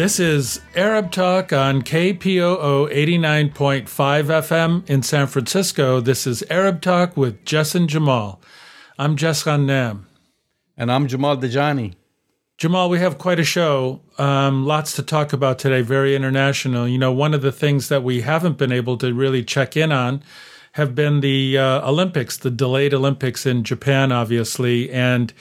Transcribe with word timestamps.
This 0.00 0.18
is 0.18 0.62
Arab 0.74 1.12
Talk 1.12 1.52
on 1.52 1.82
KPOO 1.82 2.90
89.5 2.90 3.84
FM 3.84 4.88
in 4.88 5.02
San 5.02 5.26
Francisco. 5.26 6.00
This 6.00 6.26
is 6.26 6.42
Arab 6.48 6.80
Talk 6.80 7.18
with 7.18 7.44
Jess 7.44 7.74
and 7.74 7.86
Jamal. 7.86 8.40
I'm 8.98 9.14
Jess 9.14 9.44
Ghannam. 9.44 10.06
And 10.74 10.90
I'm 10.90 11.06
Jamal 11.06 11.36
Dajani. 11.36 11.96
Jamal, 12.56 12.88
we 12.88 12.98
have 12.98 13.18
quite 13.18 13.38
a 13.38 13.44
show. 13.44 14.00
Um, 14.16 14.64
lots 14.64 14.96
to 14.96 15.02
talk 15.02 15.34
about 15.34 15.58
today, 15.58 15.82
very 15.82 16.16
international. 16.16 16.88
You 16.88 16.96
know, 16.96 17.12
one 17.12 17.34
of 17.34 17.42
the 17.42 17.52
things 17.52 17.90
that 17.90 18.02
we 18.02 18.22
haven't 18.22 18.56
been 18.56 18.72
able 18.72 18.96
to 18.96 19.12
really 19.12 19.44
check 19.44 19.76
in 19.76 19.92
on 19.92 20.22
have 20.72 20.94
been 20.94 21.20
the 21.20 21.58
uh, 21.58 21.86
Olympics, 21.86 22.38
the 22.38 22.50
delayed 22.50 22.94
Olympics 22.94 23.44
in 23.44 23.64
Japan, 23.64 24.12
obviously. 24.12 24.90
And 24.90 25.34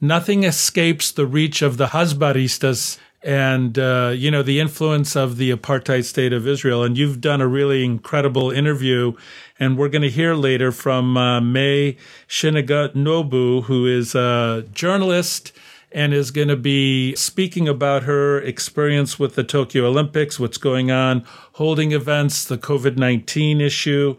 nothing 0.00 0.44
escapes 0.44 1.10
the 1.10 1.26
reach 1.26 1.62
of 1.62 1.78
the 1.78 1.86
Hasbaristas 1.86 3.00
and 3.24 3.78
uh, 3.78 4.12
you 4.14 4.30
know 4.30 4.42
the 4.42 4.60
influence 4.60 5.16
of 5.16 5.38
the 5.38 5.50
apartheid 5.50 6.04
state 6.04 6.32
of 6.32 6.46
Israel. 6.46 6.84
And 6.84 6.96
you've 6.96 7.20
done 7.20 7.40
a 7.40 7.48
really 7.48 7.84
incredible 7.84 8.50
interview, 8.50 9.14
and 9.58 9.78
we're 9.78 9.88
going 9.88 10.02
to 10.02 10.10
hear 10.10 10.34
later 10.34 10.70
from 10.70 11.16
uh, 11.16 11.40
May 11.40 11.96
Shinaganobu, 12.28 13.64
who 13.64 13.86
is 13.86 14.14
a 14.14 14.66
journalist 14.72 15.52
and 15.90 16.12
is 16.12 16.30
going 16.30 16.48
to 16.48 16.56
be 16.56 17.14
speaking 17.14 17.68
about 17.68 18.02
her 18.02 18.40
experience 18.40 19.18
with 19.18 19.36
the 19.36 19.44
Tokyo 19.44 19.86
Olympics, 19.86 20.38
what's 20.38 20.58
going 20.58 20.90
on, 20.90 21.24
holding 21.52 21.92
events, 21.92 22.44
the 22.44 22.58
COVID 22.58 22.96
nineteen 22.96 23.60
issue, 23.60 24.16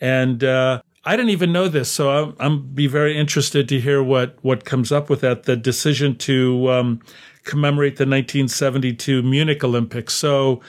and. 0.00 0.42
Uh, 0.42 0.82
I 1.04 1.16
didn't 1.16 1.30
even 1.30 1.52
know 1.52 1.68
this, 1.68 1.90
so 1.90 2.10
I'm, 2.10 2.36
I'm, 2.38 2.62
be 2.74 2.86
very 2.86 3.16
interested 3.16 3.66
to 3.70 3.80
hear 3.80 4.02
what 4.02 4.36
what 4.42 4.66
comes 4.66 4.92
up 4.92 5.08
with 5.08 5.22
that. 5.22 5.44
The 5.44 5.56
decision 5.56 6.16
to 6.16 6.70
um, 6.70 7.00
commemorate 7.48 7.96
the 7.96 8.04
1972 8.04 9.22
Munich 9.22 9.64
Olympics. 9.64 10.14
So 10.14 10.60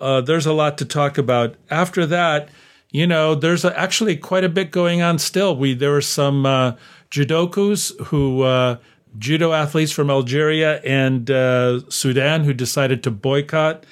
uh, 0.00 0.20
there's 0.20 0.44
a 0.44 0.52
lot 0.52 0.76
to 0.78 0.84
talk 0.84 1.16
about. 1.16 1.54
After 1.70 2.04
that, 2.06 2.50
you 2.90 3.06
know, 3.06 3.34
there's 3.34 3.64
actually 3.64 4.16
quite 4.16 4.44
a 4.44 4.48
bit 4.48 4.70
going 4.70 5.00
on 5.00 5.18
still. 5.18 5.56
We 5.56 5.74
there 5.74 5.92
were 5.92 6.02
some 6.02 6.44
uh, 6.44 6.72
judokas 7.10 7.98
who 8.06 8.42
uh, 8.42 8.76
judo 9.18 9.52
athletes 9.52 9.92
from 9.92 10.10
Algeria 10.10 10.80
and 10.82 11.30
uh, 11.30 11.88
Sudan 11.88 12.44
who 12.44 12.52
decided 12.52 13.02
to 13.04 13.10
boycott 13.10 13.84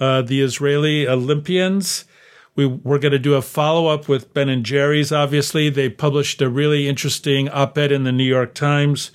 uh, 0.00 0.22
the 0.22 0.40
Israeli 0.40 1.06
Olympians. 1.06 2.04
We, 2.56 2.66
we're 2.66 3.00
going 3.00 3.12
to 3.12 3.18
do 3.18 3.34
a 3.34 3.42
follow 3.42 3.88
up 3.88 4.08
with 4.08 4.32
Ben 4.32 4.48
and 4.48 4.64
Jerry's. 4.64 5.10
Obviously, 5.10 5.70
they 5.70 5.88
published 5.88 6.40
a 6.40 6.48
really 6.48 6.88
interesting 6.88 7.48
op 7.48 7.76
ed 7.76 7.90
in 7.90 8.04
the 8.04 8.12
New 8.12 8.24
York 8.24 8.54
Times 8.54 9.10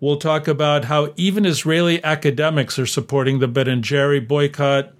We'll 0.00 0.16
talk 0.16 0.48
about 0.48 0.86
how 0.86 1.12
even 1.16 1.44
Israeli 1.44 2.02
academics 2.02 2.78
are 2.78 2.86
supporting 2.86 3.38
the 3.38 3.48
Ben 3.48 3.68
and 3.68 3.84
Jerry 3.84 4.18
boycott. 4.18 4.94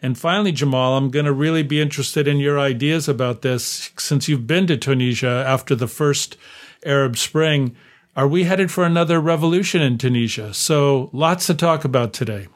And 0.00 0.16
finally, 0.16 0.52
Jamal, 0.52 0.96
I'm 0.96 1.10
going 1.10 1.26
to 1.26 1.32
really 1.32 1.62
be 1.62 1.80
interested 1.80 2.26
in 2.26 2.38
your 2.38 2.58
ideas 2.58 3.06
about 3.06 3.42
this 3.42 3.90
since 3.98 4.28
you've 4.28 4.46
been 4.46 4.66
to 4.68 4.76
Tunisia 4.78 5.44
after 5.46 5.74
the 5.74 5.86
first 5.86 6.38
Arab 6.86 7.18
Spring. 7.18 7.76
Are 8.16 8.26
we 8.26 8.44
headed 8.44 8.70
for 8.70 8.84
another 8.84 9.20
revolution 9.20 9.82
in 9.82 9.98
Tunisia? 9.98 10.54
So, 10.54 11.10
lots 11.12 11.46
to 11.48 11.54
talk 11.54 11.84
about 11.84 12.14
today. 12.14 12.48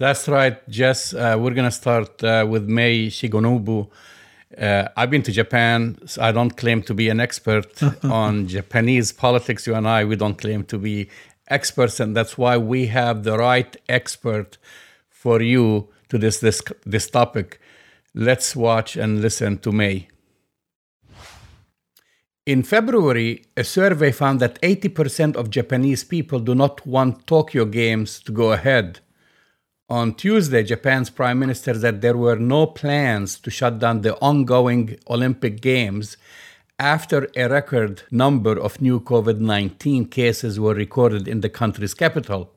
That's 0.00 0.26
right, 0.26 0.68
Jess. 0.68 1.14
Uh, 1.14 1.36
we're 1.38 1.54
going 1.54 1.70
to 1.70 1.70
start 1.70 2.24
uh, 2.24 2.44
with 2.48 2.68
May 2.68 3.06
Shigenobu. 3.06 3.88
Uh, 4.56 4.88
I've 4.96 5.10
been 5.10 5.22
to 5.22 5.32
Japan. 5.32 5.98
So 6.06 6.22
I 6.22 6.32
don't 6.32 6.56
claim 6.56 6.82
to 6.82 6.94
be 6.94 7.08
an 7.08 7.20
expert 7.20 7.80
on 8.04 8.48
Japanese 8.48 9.12
politics. 9.12 9.66
You 9.66 9.74
and 9.74 9.88
I, 9.88 10.04
we 10.04 10.16
don't 10.16 10.36
claim 10.36 10.64
to 10.64 10.78
be 10.78 11.08
experts, 11.48 12.00
and 12.00 12.16
that's 12.16 12.36
why 12.36 12.56
we 12.56 12.86
have 12.86 13.22
the 13.22 13.38
right 13.38 13.76
expert 13.88 14.58
for 15.08 15.40
you 15.40 15.88
to 16.08 16.18
this 16.18 16.40
this 16.40 16.62
this 16.84 17.10
topic. 17.10 17.60
Let's 18.14 18.56
watch 18.56 18.96
and 18.96 19.20
listen 19.20 19.58
to 19.58 19.72
May. 19.72 20.08
In 22.46 22.62
February, 22.62 23.44
a 23.56 23.64
survey 23.64 24.12
found 24.12 24.38
that 24.38 24.62
80% 24.62 25.34
of 25.34 25.50
Japanese 25.50 26.04
people 26.04 26.38
do 26.38 26.54
not 26.54 26.86
want 26.86 27.26
Tokyo 27.26 27.64
Games 27.64 28.20
to 28.20 28.30
go 28.30 28.52
ahead. 28.52 29.00
On 29.88 30.14
Tuesday, 30.14 30.62
Japan's 30.62 31.10
prime 31.10 31.40
minister 31.40 31.74
said 31.74 32.00
there 32.00 32.16
were 32.16 32.36
no 32.36 32.66
plans 32.66 33.38
to 33.40 33.50
shut 33.50 33.80
down 33.80 34.02
the 34.02 34.16
ongoing 34.20 34.96
Olympic 35.10 35.60
Games 35.60 36.16
after 36.78 37.26
a 37.34 37.48
record 37.48 38.02
number 38.10 38.58
of 38.58 38.82
new 38.82 39.00
COVID 39.00 39.38
19 39.38 40.06
cases 40.08 40.60
were 40.60 40.74
recorded 40.74 41.26
in 41.26 41.40
the 41.40 41.48
country's 41.48 41.94
capital. 41.94 42.52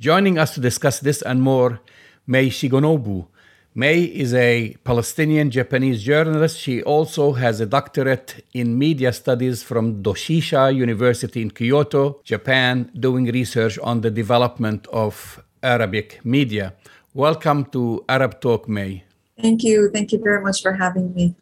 Joining 0.00 0.36
us 0.36 0.54
to 0.54 0.60
discuss 0.60 0.98
this 0.98 1.22
and 1.22 1.40
more, 1.40 1.80
May 2.26 2.48
Shigenobu. 2.48 3.26
May 3.72 4.02
is 4.02 4.34
a 4.34 4.74
Palestinian 4.82 5.50
Japanese 5.50 6.02
journalist. 6.02 6.58
She 6.58 6.82
also 6.82 7.32
has 7.34 7.60
a 7.60 7.66
doctorate 7.66 8.44
in 8.52 8.78
media 8.78 9.12
studies 9.12 9.62
from 9.62 10.02
Doshisha 10.02 10.74
University 10.74 11.42
in 11.42 11.50
Kyoto, 11.50 12.20
Japan, 12.24 12.90
doing 12.98 13.26
research 13.26 13.78
on 13.78 14.00
the 14.00 14.10
development 14.10 14.88
of 14.88 15.42
Arabic 15.62 16.20
media. 16.24 16.74
Welcome 17.14 17.66
to 17.66 18.04
Arab 18.08 18.40
Talk, 18.40 18.68
May. 18.68 19.04
Thank 19.40 19.62
you. 19.62 19.90
Thank 19.92 20.10
you 20.12 20.18
very 20.18 20.42
much 20.42 20.62
for 20.62 20.72
having 20.72 21.14
me. 21.14 21.34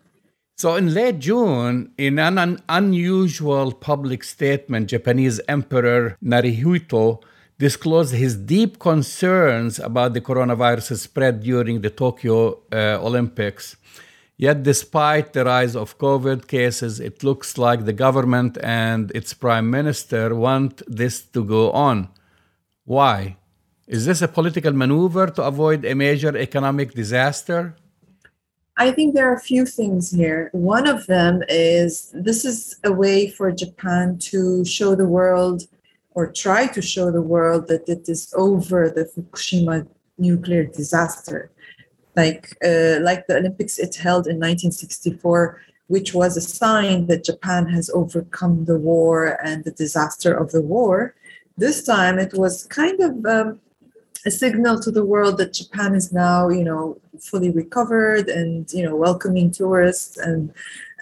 So, 0.56 0.76
in 0.76 0.94
late 0.94 1.18
June, 1.18 1.92
in 1.98 2.20
an 2.20 2.62
unusual 2.68 3.72
public 3.72 4.22
statement, 4.22 4.88
Japanese 4.88 5.40
Emperor 5.48 6.16
Naruhito 6.22 7.20
disclosed 7.58 8.14
his 8.14 8.36
deep 8.36 8.78
concerns 8.78 9.80
about 9.80 10.14
the 10.14 10.20
coronavirus 10.20 10.96
spread 10.98 11.42
during 11.42 11.80
the 11.80 11.90
Tokyo 11.90 12.60
uh, 12.72 12.98
Olympics. 13.02 13.76
Yet, 14.36 14.62
despite 14.62 15.32
the 15.32 15.44
rise 15.44 15.74
of 15.74 15.98
COVID 15.98 16.46
cases, 16.46 17.00
it 17.00 17.24
looks 17.24 17.58
like 17.58 17.84
the 17.84 17.92
government 17.92 18.56
and 18.62 19.10
its 19.12 19.34
prime 19.34 19.68
minister 19.70 20.36
want 20.36 20.82
this 20.86 21.22
to 21.34 21.44
go 21.44 21.72
on. 21.72 22.10
Why? 22.84 23.38
Is 23.88 24.06
this 24.06 24.22
a 24.22 24.28
political 24.28 24.72
maneuver 24.72 25.26
to 25.28 25.42
avoid 25.42 25.84
a 25.84 25.94
major 25.94 26.36
economic 26.36 26.94
disaster? 26.94 27.76
I 28.76 28.90
think 28.90 29.14
there 29.14 29.30
are 29.30 29.36
a 29.36 29.40
few 29.40 29.66
things 29.66 30.10
here. 30.10 30.50
One 30.52 30.88
of 30.88 31.06
them 31.06 31.42
is 31.48 32.10
this 32.12 32.44
is 32.44 32.76
a 32.82 32.92
way 32.92 33.28
for 33.30 33.52
Japan 33.52 34.18
to 34.30 34.64
show 34.64 34.96
the 34.96 35.06
world 35.06 35.62
or 36.10 36.30
try 36.30 36.66
to 36.68 36.82
show 36.82 37.10
the 37.10 37.22
world 37.22 37.68
that 37.68 37.88
it 37.88 38.08
is 38.08 38.32
over 38.36 38.90
the 38.90 39.04
Fukushima 39.04 39.86
nuclear 40.18 40.64
disaster. 40.64 41.50
Like, 42.16 42.56
uh, 42.64 42.98
like 43.00 43.26
the 43.26 43.36
Olympics 43.38 43.78
it 43.78 43.94
held 43.96 44.26
in 44.26 44.36
1964, 44.36 45.60
which 45.88 46.14
was 46.14 46.36
a 46.36 46.40
sign 46.40 47.06
that 47.06 47.24
Japan 47.24 47.66
has 47.68 47.90
overcome 47.90 48.64
the 48.64 48.78
war 48.78 49.38
and 49.44 49.64
the 49.64 49.72
disaster 49.72 50.32
of 50.34 50.50
the 50.50 50.62
war. 50.62 51.14
This 51.56 51.84
time 51.84 52.18
it 52.18 52.34
was 52.34 52.64
kind 52.64 53.00
of 53.00 53.24
um, 53.26 53.60
a 54.26 54.30
signal 54.30 54.80
to 54.80 54.90
the 54.90 55.04
world 55.04 55.38
that 55.38 55.52
Japan 55.52 55.94
is 55.94 56.12
now, 56.12 56.48
you 56.48 56.64
know, 56.64 56.98
fully 57.20 57.50
recovered 57.50 58.28
and 58.28 58.72
you 58.72 58.82
know 58.82 58.96
welcoming 58.96 59.50
tourists. 59.50 60.16
And 60.16 60.52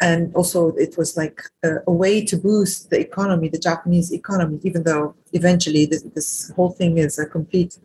and 0.00 0.34
also 0.34 0.74
it 0.76 0.96
was 0.98 1.16
like 1.16 1.42
a, 1.62 1.76
a 1.86 1.92
way 1.92 2.24
to 2.24 2.36
boost 2.36 2.90
the 2.90 3.00
economy, 3.00 3.48
the 3.48 3.58
Japanese 3.58 4.12
economy, 4.12 4.58
even 4.64 4.82
though 4.82 5.14
eventually 5.32 5.86
this, 5.86 6.02
this 6.14 6.50
whole 6.56 6.70
thing 6.70 6.98
is 6.98 7.18
a 7.18 7.26
complete 7.26 7.78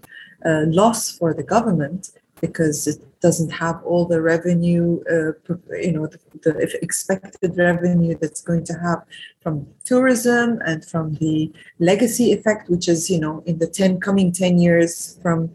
uh, 0.45 0.63
loss 0.67 1.11
for 1.11 1.33
the 1.33 1.43
government 1.43 2.11
because 2.41 2.87
it 2.87 3.01
doesn't 3.21 3.49
have 3.49 3.81
all 3.83 4.05
the 4.05 4.21
revenue, 4.21 5.01
uh, 5.09 5.31
you 5.71 5.91
know, 5.91 6.07
the, 6.07 6.19
the, 6.43 6.79
expected 6.81 7.57
revenue 7.57 8.15
that's 8.21 8.41
going 8.41 8.63
to 8.63 8.73
have 8.73 9.03
from 9.41 9.67
tourism 9.83 10.59
and 10.65 10.85
from 10.85 11.13
the 11.15 11.51
legacy 11.79 12.31
effect, 12.33 12.69
which 12.69 12.87
is, 12.87 13.09
you 13.09 13.19
know, 13.19 13.43
in 13.45 13.57
the 13.57 13.67
10 13.67 13.99
coming 13.99 14.31
10 14.31 14.59
years 14.59 15.17
from 15.21 15.51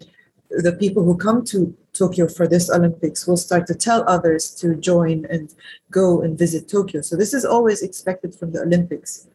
the 0.50 0.72
people 0.72 1.02
who 1.02 1.16
come 1.16 1.44
to 1.44 1.74
Tokyo 1.92 2.26
for 2.26 2.46
this 2.46 2.70
Olympics 2.70 3.26
will 3.26 3.36
start 3.36 3.66
to 3.66 3.74
tell 3.74 4.04
others 4.08 4.50
to 4.56 4.74
join 4.74 5.26
and 5.26 5.54
go 5.90 6.22
and 6.22 6.38
visit 6.38 6.68
Tokyo. 6.68 7.00
So 7.02 7.16
this 7.16 7.34
is 7.34 7.44
always 7.44 7.82
expected 7.82 8.34
from 8.34 8.52
the 8.52 8.62
Olympics, 8.62 9.28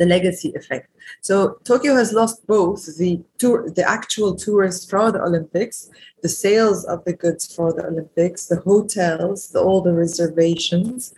the 0.00 0.06
legacy 0.06 0.50
effect. 0.56 0.88
So 1.20 1.58
Tokyo 1.64 1.94
has 1.94 2.14
lost 2.14 2.46
both 2.46 2.80
the 2.96 3.20
tour, 3.38 3.70
the 3.70 3.86
actual 3.88 4.34
tourists 4.34 4.88
for 4.90 5.12
the 5.12 5.22
Olympics, 5.22 5.90
the 6.22 6.28
sales 6.28 6.86
of 6.86 7.04
the 7.04 7.12
goods 7.12 7.54
for 7.54 7.68
the 7.74 7.84
Olympics, 7.86 8.46
the 8.46 8.60
hotels, 8.60 9.48
the, 9.52 9.60
all 9.60 9.82
the 9.82 9.92
reservations, 9.92 11.14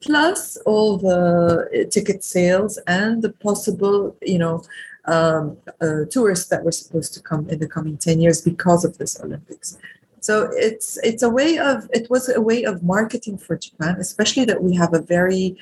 plus 0.00 0.56
all 0.64 0.96
the 0.96 1.20
uh, 1.20 1.90
ticket 1.90 2.24
sales 2.24 2.78
and 2.86 3.20
the 3.20 3.32
possible, 3.46 4.16
you 4.22 4.38
know, 4.38 4.64
um, 5.04 5.58
uh, 5.82 6.04
tourists 6.10 6.48
that 6.48 6.64
were 6.64 6.72
supposed 6.72 7.12
to 7.12 7.20
come 7.20 7.46
in 7.50 7.58
the 7.58 7.68
coming 7.68 7.98
10 7.98 8.18
years 8.18 8.40
because 8.40 8.82
of 8.82 8.96
this 8.96 9.20
Olympics. 9.20 9.76
So 10.20 10.48
it's 10.54 10.98
it's 11.02 11.24
a 11.24 11.28
way 11.28 11.58
of 11.58 11.90
it 11.92 12.08
was 12.08 12.28
a 12.28 12.40
way 12.40 12.62
of 12.62 12.84
marketing 12.84 13.38
for 13.38 13.56
Japan, 13.56 13.96
especially 13.98 14.44
that 14.44 14.62
we 14.62 14.72
have 14.76 14.94
a 14.94 15.02
very 15.16 15.56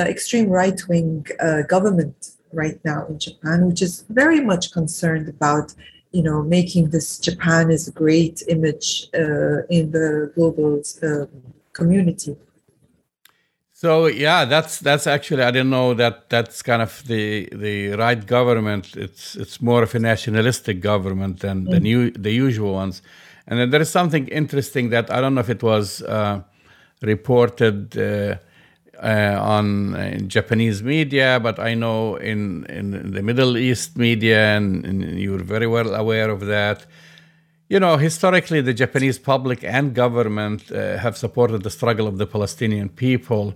extreme 0.00 0.48
right 0.48 0.80
wing 0.88 1.26
uh, 1.40 1.62
government 1.62 2.32
right 2.52 2.78
now 2.84 3.06
in 3.06 3.18
Japan, 3.18 3.66
which 3.66 3.82
is 3.82 4.04
very 4.08 4.40
much 4.40 4.72
concerned 4.72 5.28
about 5.28 5.74
you 6.12 6.22
know, 6.22 6.42
making 6.42 6.90
this 6.90 7.18
Japan 7.18 7.70
is 7.70 7.88
a 7.88 7.90
great 7.90 8.42
image 8.48 9.08
uh, 9.14 9.64
in 9.70 9.90
the 9.90 10.30
global 10.34 10.82
uh, 11.02 11.26
community. 11.72 12.36
So 13.72 14.06
yeah, 14.06 14.44
that's 14.44 14.78
that's 14.78 15.06
actually 15.08 15.42
I 15.42 15.50
didn't 15.50 15.70
know 15.70 15.94
that 15.94 16.28
that's 16.28 16.62
kind 16.62 16.82
of 16.82 17.02
the 17.08 17.48
the 17.52 17.96
right 17.96 18.24
government. 18.24 18.96
It's 18.96 19.34
it's 19.34 19.60
more 19.60 19.82
of 19.82 19.94
a 19.94 19.98
nationalistic 19.98 20.80
government 20.80 21.40
than 21.40 21.66
mm. 21.66 21.70
the 21.70 21.80
new 21.80 22.10
the 22.12 22.30
usual 22.30 22.74
ones. 22.74 23.02
And 23.48 23.58
then 23.58 23.70
there 23.70 23.80
is 23.80 23.90
something 23.90 24.28
interesting 24.28 24.90
that 24.90 25.10
I 25.10 25.20
don't 25.20 25.34
know 25.34 25.40
if 25.40 25.50
it 25.50 25.64
was 25.64 26.00
uh, 26.02 26.42
reported 27.00 27.96
uh, 28.94 29.06
uh, 29.06 29.38
on 29.40 29.94
uh, 29.94 30.18
Japanese 30.26 30.82
media, 30.82 31.40
but 31.40 31.58
I 31.58 31.74
know 31.74 32.16
in 32.16 32.66
in 32.66 33.12
the 33.12 33.22
Middle 33.22 33.56
East 33.56 33.96
media, 33.96 34.56
and, 34.56 34.84
and 34.84 35.18
you're 35.18 35.44
very 35.44 35.66
well 35.66 35.94
aware 35.94 36.30
of 36.30 36.40
that 36.46 36.86
you 37.72 37.80
know, 37.80 37.96
historically, 37.96 38.60
the 38.60 38.74
Japanese 38.74 39.18
public 39.18 39.64
and 39.64 39.94
government 39.94 40.70
uh, 40.70 40.98
have 40.98 41.16
supported 41.16 41.62
the 41.62 41.70
struggle 41.70 42.06
of 42.06 42.18
the 42.18 42.26
Palestinian 42.26 42.90
people. 42.90 43.54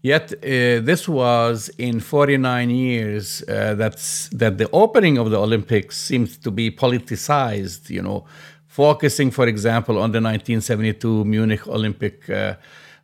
Yet, 0.00 0.32
uh, 0.32 0.80
this 0.80 1.06
was 1.06 1.68
in 1.76 2.00
49 2.00 2.70
years 2.70 3.42
uh, 3.42 3.74
that's, 3.74 4.28
that 4.28 4.56
the 4.56 4.70
opening 4.72 5.18
of 5.18 5.30
the 5.30 5.38
Olympics 5.38 5.98
seems 5.98 6.38
to 6.38 6.50
be 6.50 6.70
politicized, 6.70 7.90
you 7.90 8.00
know, 8.00 8.24
focusing, 8.68 9.30
for 9.30 9.46
example, 9.46 9.96
on 9.96 10.12
the 10.12 10.22
1972 10.22 11.26
Munich 11.26 11.68
Olympic. 11.68 12.30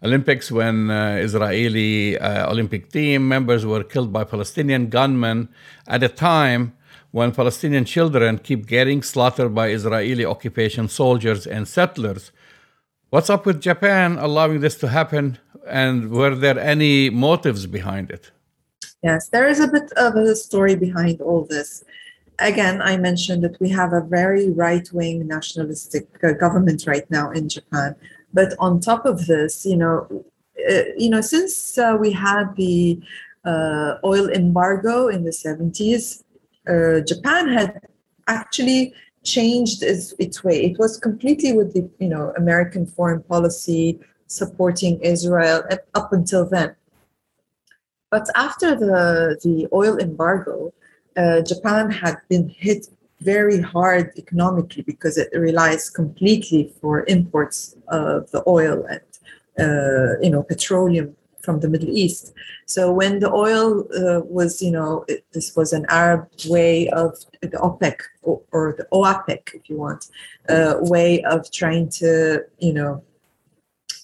Olympics, 0.02 0.50
when 0.52 0.90
uh, 0.90 1.16
Israeli 1.20 2.18
uh, 2.18 2.50
Olympic 2.50 2.90
team 2.92 3.26
members 3.26 3.66
were 3.66 3.82
killed 3.82 4.12
by 4.12 4.24
Palestinian 4.24 4.88
gunmen 4.88 5.48
at 5.86 6.02
a 6.02 6.08
time 6.08 6.72
when 7.10 7.32
Palestinian 7.32 7.84
children 7.84 8.38
keep 8.38 8.66
getting 8.66 9.02
slaughtered 9.02 9.54
by 9.54 9.70
Israeli 9.70 10.24
occupation 10.24 10.88
soldiers 10.88 11.46
and 11.46 11.66
settlers. 11.66 12.30
What's 13.10 13.30
up 13.30 13.46
with 13.46 13.60
Japan 13.60 14.18
allowing 14.18 14.60
this 14.60 14.76
to 14.76 14.88
happen, 14.88 15.38
and 15.66 16.10
were 16.10 16.34
there 16.34 16.58
any 16.58 17.10
motives 17.10 17.66
behind 17.66 18.10
it? 18.10 18.30
Yes, 19.02 19.28
there 19.28 19.48
is 19.48 19.60
a 19.60 19.68
bit 19.68 19.90
of 19.92 20.14
a 20.14 20.36
story 20.36 20.76
behind 20.76 21.20
all 21.20 21.44
this. 21.44 21.84
Again, 22.38 22.82
I 22.82 22.96
mentioned 22.96 23.42
that 23.44 23.58
we 23.60 23.68
have 23.70 23.92
a 23.92 24.00
very 24.00 24.50
right 24.50 24.88
wing 24.92 25.26
nationalistic 25.26 26.06
uh, 26.22 26.32
government 26.32 26.84
right 26.86 27.10
now 27.10 27.30
in 27.30 27.48
Japan. 27.48 27.96
But 28.32 28.54
on 28.58 28.80
top 28.80 29.06
of 29.06 29.26
this, 29.26 29.64
you 29.64 29.76
know, 29.76 30.24
uh, 30.68 30.82
you 30.96 31.08
know, 31.08 31.20
since 31.20 31.78
uh, 31.78 31.96
we 31.98 32.12
had 32.12 32.54
the 32.56 33.00
uh, 33.44 33.94
oil 34.04 34.28
embargo 34.28 35.08
in 35.08 35.24
the 35.24 35.30
70s, 35.30 36.22
uh, 36.68 37.00
Japan 37.00 37.48
had 37.48 37.80
actually 38.26 38.92
changed 39.24 39.82
its, 39.82 40.14
its 40.18 40.44
way. 40.44 40.64
It 40.64 40.78
was 40.78 40.96
completely 40.96 41.52
with 41.52 41.72
the 41.74 41.88
you 41.98 42.08
know 42.08 42.32
American 42.36 42.86
foreign 42.86 43.22
policy 43.22 43.98
supporting 44.26 45.00
Israel 45.00 45.62
up 45.94 46.12
until 46.12 46.44
then. 46.44 46.74
But 48.10 48.26
after 48.34 48.74
the 48.74 49.38
the 49.42 49.68
oil 49.72 49.98
embargo, 49.98 50.72
uh, 51.16 51.40
Japan 51.42 51.90
had 51.90 52.16
been 52.28 52.48
hit 52.48 52.88
very 53.20 53.60
hard 53.60 54.12
economically 54.16 54.82
because 54.82 55.18
it 55.18 55.28
relies 55.34 55.90
completely 55.90 56.72
for 56.80 57.04
imports 57.06 57.76
of 57.88 58.30
the 58.30 58.42
oil 58.46 58.84
and 58.88 59.00
uh, 59.58 60.18
you 60.20 60.30
know 60.30 60.42
petroleum 60.42 61.16
from 61.48 61.60
the 61.60 61.68
Middle 61.68 61.88
East. 61.88 62.34
So 62.66 62.92
when 62.92 63.20
the 63.20 63.32
oil 63.32 63.86
uh, 63.96 64.20
was, 64.20 64.60
you 64.60 64.70
know, 64.70 65.04
it, 65.08 65.24
this 65.32 65.56
was 65.56 65.72
an 65.72 65.86
Arab 65.88 66.28
way 66.46 66.90
of 66.90 67.16
the 67.40 67.58
OPEC 67.68 67.96
or, 68.22 68.42
or 68.52 68.74
the 68.76 68.86
OAPEC, 68.92 69.54
if 69.54 69.70
you 69.70 69.76
want, 69.78 70.08
uh, 70.50 70.74
way 70.80 71.22
of 71.22 71.50
trying 71.50 71.88
to, 72.00 72.42
you 72.58 72.74
know, 72.74 73.02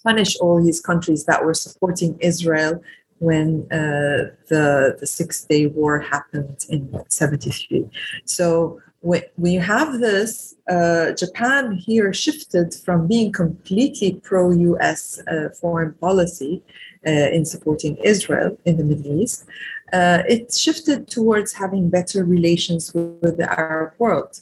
punish 0.03 0.37
all 0.37 0.63
these 0.63 0.81
countries 0.81 1.25
that 1.27 1.45
were 1.45 1.55
supporting 1.55 2.17
Israel 2.21 2.83
when 3.19 3.67
uh, 3.71 4.33
the 4.49 4.97
the 5.01 5.07
Six 5.07 5.45
Day 5.45 5.67
War 5.67 6.01
happened 6.01 6.65
in 6.69 6.81
'73. 7.09 7.89
So 8.25 8.81
you 9.05 9.61
have 9.61 10.01
this, 10.01 10.55
uh, 10.71 11.13
Japan 11.13 11.73
here 11.73 12.13
shifted 12.15 12.75
from 12.75 13.07
being 13.07 13.33
completely 13.33 14.19
pro-U.S. 14.23 15.21
Uh, 15.29 15.51
foreign 15.61 15.93
policy 15.95 16.63
uh, 17.07 17.11
in 17.11 17.45
supporting 17.45 17.97
Israel 17.99 18.57
in 18.65 18.79
the 18.79 18.85
Middle 18.85 19.21
East, 19.21 19.45
uh, 19.93 20.23
it 20.27 20.53
shifted 20.55 21.07
towards 21.09 21.53
having 21.53 21.91
better 21.91 22.25
relations 22.25 22.95
with, 22.95 23.37
the 23.37 23.49
Arab 23.59 23.93
world. 23.99 24.41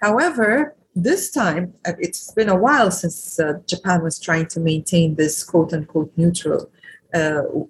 However, 0.00 0.76
this 0.94 1.30
time, 1.30 1.74
uh, 1.84 1.92
it's 1.98 2.30
been 2.32 2.48
a 2.48 2.56
while 2.56 2.92
since 2.92 3.40
uh, 3.40 3.54
Japan 3.66 4.02
was 4.02 4.20
trying 4.20 4.46
to 4.46 4.60
maintain 4.60 5.16
this 5.16 5.42
quote 5.42 5.72
unquote 5.72 6.12
neutral 6.16 6.70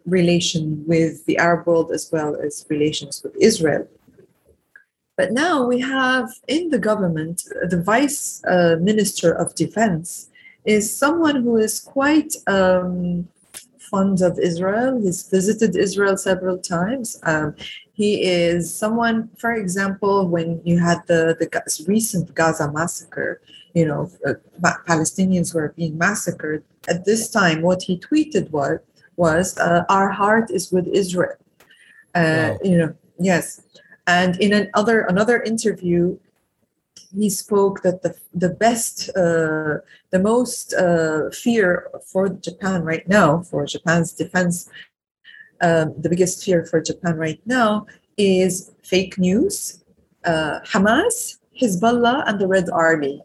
relation 0.04 0.84
with 0.86 1.24
the 1.26 1.38
Arab 1.38 1.66
world 1.66 1.92
as 1.92 2.10
well 2.12 2.36
as 2.36 2.66
relations 2.68 3.22
with 3.22 3.34
Israel. 3.40 3.86
But 5.18 5.32
now 5.32 5.66
we 5.66 5.80
have 5.80 6.30
in 6.46 6.70
the 6.70 6.78
government 6.78 7.42
the 7.68 7.82
vice 7.82 8.40
uh, 8.44 8.76
minister 8.80 9.32
of 9.32 9.52
defense 9.56 10.30
is 10.64 10.96
someone 10.96 11.42
who 11.42 11.56
is 11.56 11.80
quite 11.80 12.32
um, 12.46 13.26
fond 13.90 14.22
of 14.22 14.38
Israel. 14.38 15.00
He's 15.02 15.28
visited 15.28 15.74
Israel 15.74 16.16
several 16.16 16.56
times. 16.58 17.18
Um, 17.24 17.56
he 17.94 18.22
is 18.22 18.72
someone, 18.72 19.28
for 19.38 19.54
example, 19.54 20.28
when 20.28 20.60
you 20.64 20.78
had 20.78 20.98
the, 21.08 21.36
the 21.40 21.48
recent 21.88 22.32
Gaza 22.36 22.70
massacre, 22.70 23.40
you 23.74 23.86
know, 23.86 24.08
uh, 24.24 24.34
Palestinians 24.86 25.52
were 25.52 25.74
being 25.76 25.98
massacred. 25.98 26.62
At 26.86 27.04
this 27.04 27.28
time, 27.28 27.62
what 27.62 27.82
he 27.82 27.98
tweeted 27.98 28.50
was, 28.50 28.78
was 29.16 29.58
uh, 29.58 29.82
our 29.88 30.10
heart 30.10 30.52
is 30.52 30.70
with 30.70 30.86
Israel. 30.86 31.38
Uh, 32.14 32.54
wow. 32.54 32.58
You 32.62 32.78
know, 32.78 32.94
yes. 33.18 33.62
And 34.08 34.40
in 34.40 34.54
another 34.54 35.02
another 35.02 35.42
interview, 35.42 36.18
he 37.14 37.28
spoke 37.28 37.82
that 37.82 38.02
the 38.02 38.14
the 38.32 38.48
best, 38.48 39.10
uh, 39.10 39.84
the 40.10 40.18
most 40.18 40.72
uh, 40.72 41.28
fear 41.30 41.90
for 42.10 42.30
Japan 42.30 42.82
right 42.82 43.06
now, 43.06 43.42
for 43.42 43.66
Japan's 43.66 44.12
defense, 44.12 44.70
um, 45.60 45.94
the 46.00 46.08
biggest 46.08 46.42
fear 46.42 46.64
for 46.64 46.80
Japan 46.80 47.16
right 47.16 47.40
now 47.44 47.86
is 48.16 48.72
fake 48.82 49.18
news, 49.18 49.84
uh, 50.24 50.60
Hamas, 50.64 51.36
Hezbollah, 51.60 52.24
and 52.26 52.40
the 52.40 52.48
Red 52.48 52.70
Army. 52.70 53.22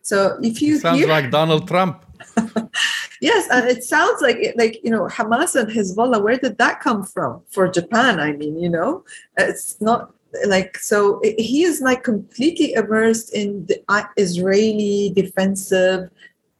So 0.00 0.38
if 0.42 0.62
you 0.62 0.78
sounds 0.78 1.00
hear, 1.00 1.08
like 1.08 1.30
Donald 1.30 1.68
Trump. 1.68 2.04
yes, 3.24 3.48
and 3.50 3.64
it 3.74 3.82
sounds 3.82 4.20
like 4.20 4.36
it, 4.46 4.56
like 4.56 4.74
you 4.84 4.90
know 4.90 5.04
Hamas 5.16 5.56
and 5.58 5.70
Hezbollah. 5.70 6.22
Where 6.22 6.36
did 6.44 6.58
that 6.58 6.80
come 6.80 7.02
from 7.02 7.42
for 7.54 7.64
Japan? 7.68 8.20
I 8.20 8.32
mean, 8.32 8.54
you 8.64 8.68
know, 8.68 9.04
it's 9.36 9.80
not 9.80 10.14
like 10.46 10.76
so 10.78 11.20
he 11.38 11.62
is 11.62 11.80
like 11.80 12.02
completely 12.02 12.72
immersed 12.74 13.32
in 13.32 13.66
the 13.66 13.76
uh, 13.88 14.02
israeli 14.16 15.12
defensive 15.14 16.10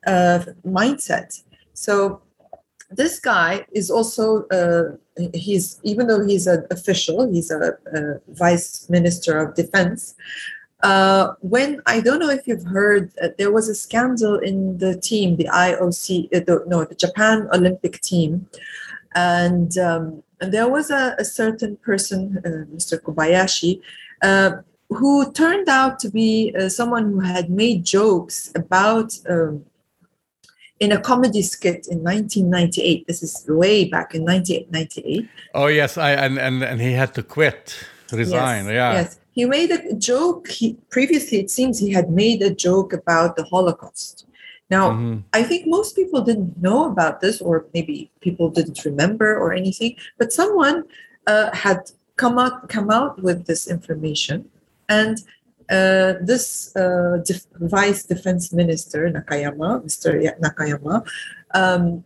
uh, 0.06 0.38
mindset 0.64 1.42
so 1.72 2.20
this 2.90 3.18
guy 3.18 3.66
is 3.72 3.90
also 3.90 4.46
uh, 4.58 4.84
he's 5.32 5.80
even 5.82 6.06
though 6.06 6.24
he's 6.24 6.46
an 6.46 6.64
official 6.70 7.28
he's 7.32 7.50
a, 7.50 7.76
a 7.98 8.20
vice 8.28 8.88
minister 8.88 9.38
of 9.38 9.54
defense 9.56 10.14
uh, 10.84 11.34
when 11.40 11.80
I 11.86 12.00
don't 12.00 12.18
know 12.18 12.28
if 12.28 12.46
you've 12.46 12.66
heard, 12.66 13.10
uh, 13.22 13.28
there 13.38 13.50
was 13.50 13.70
a 13.70 13.74
scandal 13.74 14.38
in 14.38 14.76
the 14.78 15.00
team, 15.00 15.36
the 15.36 15.46
IOC, 15.46 16.26
uh, 16.26 16.40
the, 16.40 16.62
no, 16.66 16.84
the 16.84 16.94
Japan 16.94 17.48
Olympic 17.54 18.02
team, 18.02 18.46
and 19.14 19.76
um, 19.78 20.22
and 20.42 20.52
there 20.52 20.68
was 20.68 20.90
a, 20.90 21.16
a 21.18 21.24
certain 21.24 21.76
person, 21.78 22.42
uh, 22.44 22.68
Mr. 22.76 23.00
Kobayashi, 23.00 23.80
uh, 24.22 24.50
who 24.90 25.32
turned 25.32 25.70
out 25.70 25.98
to 26.00 26.10
be 26.10 26.54
uh, 26.54 26.68
someone 26.68 27.12
who 27.12 27.20
had 27.20 27.48
made 27.48 27.82
jokes 27.82 28.52
about 28.54 29.18
um, 29.26 29.64
in 30.80 30.92
a 30.92 31.00
comedy 31.00 31.40
skit 31.40 31.86
in 31.88 32.02
1998. 32.04 33.06
This 33.06 33.22
is 33.22 33.46
way 33.48 33.86
back 33.88 34.14
in 34.14 34.22
1998. 34.22 35.28
Oh 35.54 35.68
yes, 35.68 35.96
I 35.96 36.10
and 36.10 36.38
and, 36.38 36.62
and 36.62 36.78
he 36.78 36.92
had 36.92 37.14
to 37.14 37.22
quit, 37.22 37.74
resign. 38.12 38.66
Yes, 38.66 38.74
yeah. 38.74 38.92
Yes, 38.92 39.18
he 39.34 39.44
made 39.44 39.70
a 39.70 39.94
joke. 39.94 40.48
He 40.48 40.78
previously, 40.90 41.38
it 41.40 41.50
seems, 41.50 41.78
he 41.78 41.90
had 41.90 42.10
made 42.10 42.40
a 42.42 42.54
joke 42.54 42.92
about 42.92 43.36
the 43.36 43.44
Holocaust. 43.44 44.26
Now, 44.70 44.90
mm-hmm. 44.90 45.20
I 45.32 45.42
think 45.42 45.66
most 45.66 45.94
people 45.96 46.22
didn't 46.22 46.60
know 46.62 46.86
about 46.86 47.20
this, 47.20 47.42
or 47.42 47.66
maybe 47.74 48.10
people 48.20 48.48
didn't 48.48 48.84
remember 48.84 49.36
or 49.36 49.52
anything. 49.52 49.96
But 50.18 50.32
someone 50.32 50.84
uh, 51.26 51.54
had 51.54 51.90
come 52.16 52.38
out 52.38 52.68
come 52.68 52.90
out 52.90 53.20
with 53.22 53.46
this 53.46 53.68
information, 53.68 54.48
and 54.88 55.18
uh, 55.70 56.14
this 56.20 56.74
uh, 56.76 57.18
def- 57.24 57.46
vice 57.60 58.04
defense 58.04 58.52
minister 58.52 59.10
Nakayama, 59.10 59.84
Mr. 59.84 60.08
Nakayama, 60.40 61.06
um, 61.54 62.04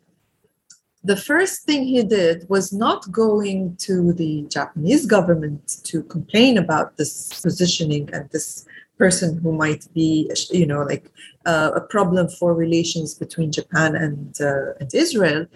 the 1.05 1.17
first 1.17 1.62
thing 1.62 1.85
he 1.85 2.02
did 2.02 2.49
was 2.49 2.73
not 2.73 3.11
going 3.12 3.76
to 3.76 4.12
the 4.12 4.43
Japanese 4.49 5.07
government 5.07 5.81
to 5.85 6.02
complain 6.02 6.59
about 6.59 6.97
this 6.97 7.40
positioning 7.40 8.11
and 8.12 8.28
this 8.31 8.67
person 8.99 9.38
who 9.38 9.52
might 9.52 9.87
be, 9.95 10.31
you 10.50 10.67
know, 10.67 10.83
like 10.83 11.11
uh, 11.47 11.71
a 11.75 11.81
problem 11.81 12.28
for 12.28 12.52
relations 12.52 13.14
between 13.14 13.52
Japan 13.52 13.95
and, 13.95 14.40
uh, 14.40 14.75
and 14.81 14.93
Israel, 14.93 15.47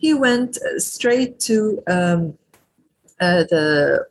he 0.00 0.14
went 0.14 0.56
straight 0.78 1.40
to 1.40 1.82
um, 1.88 2.38
uh, 3.20 3.44
the 3.50 4.06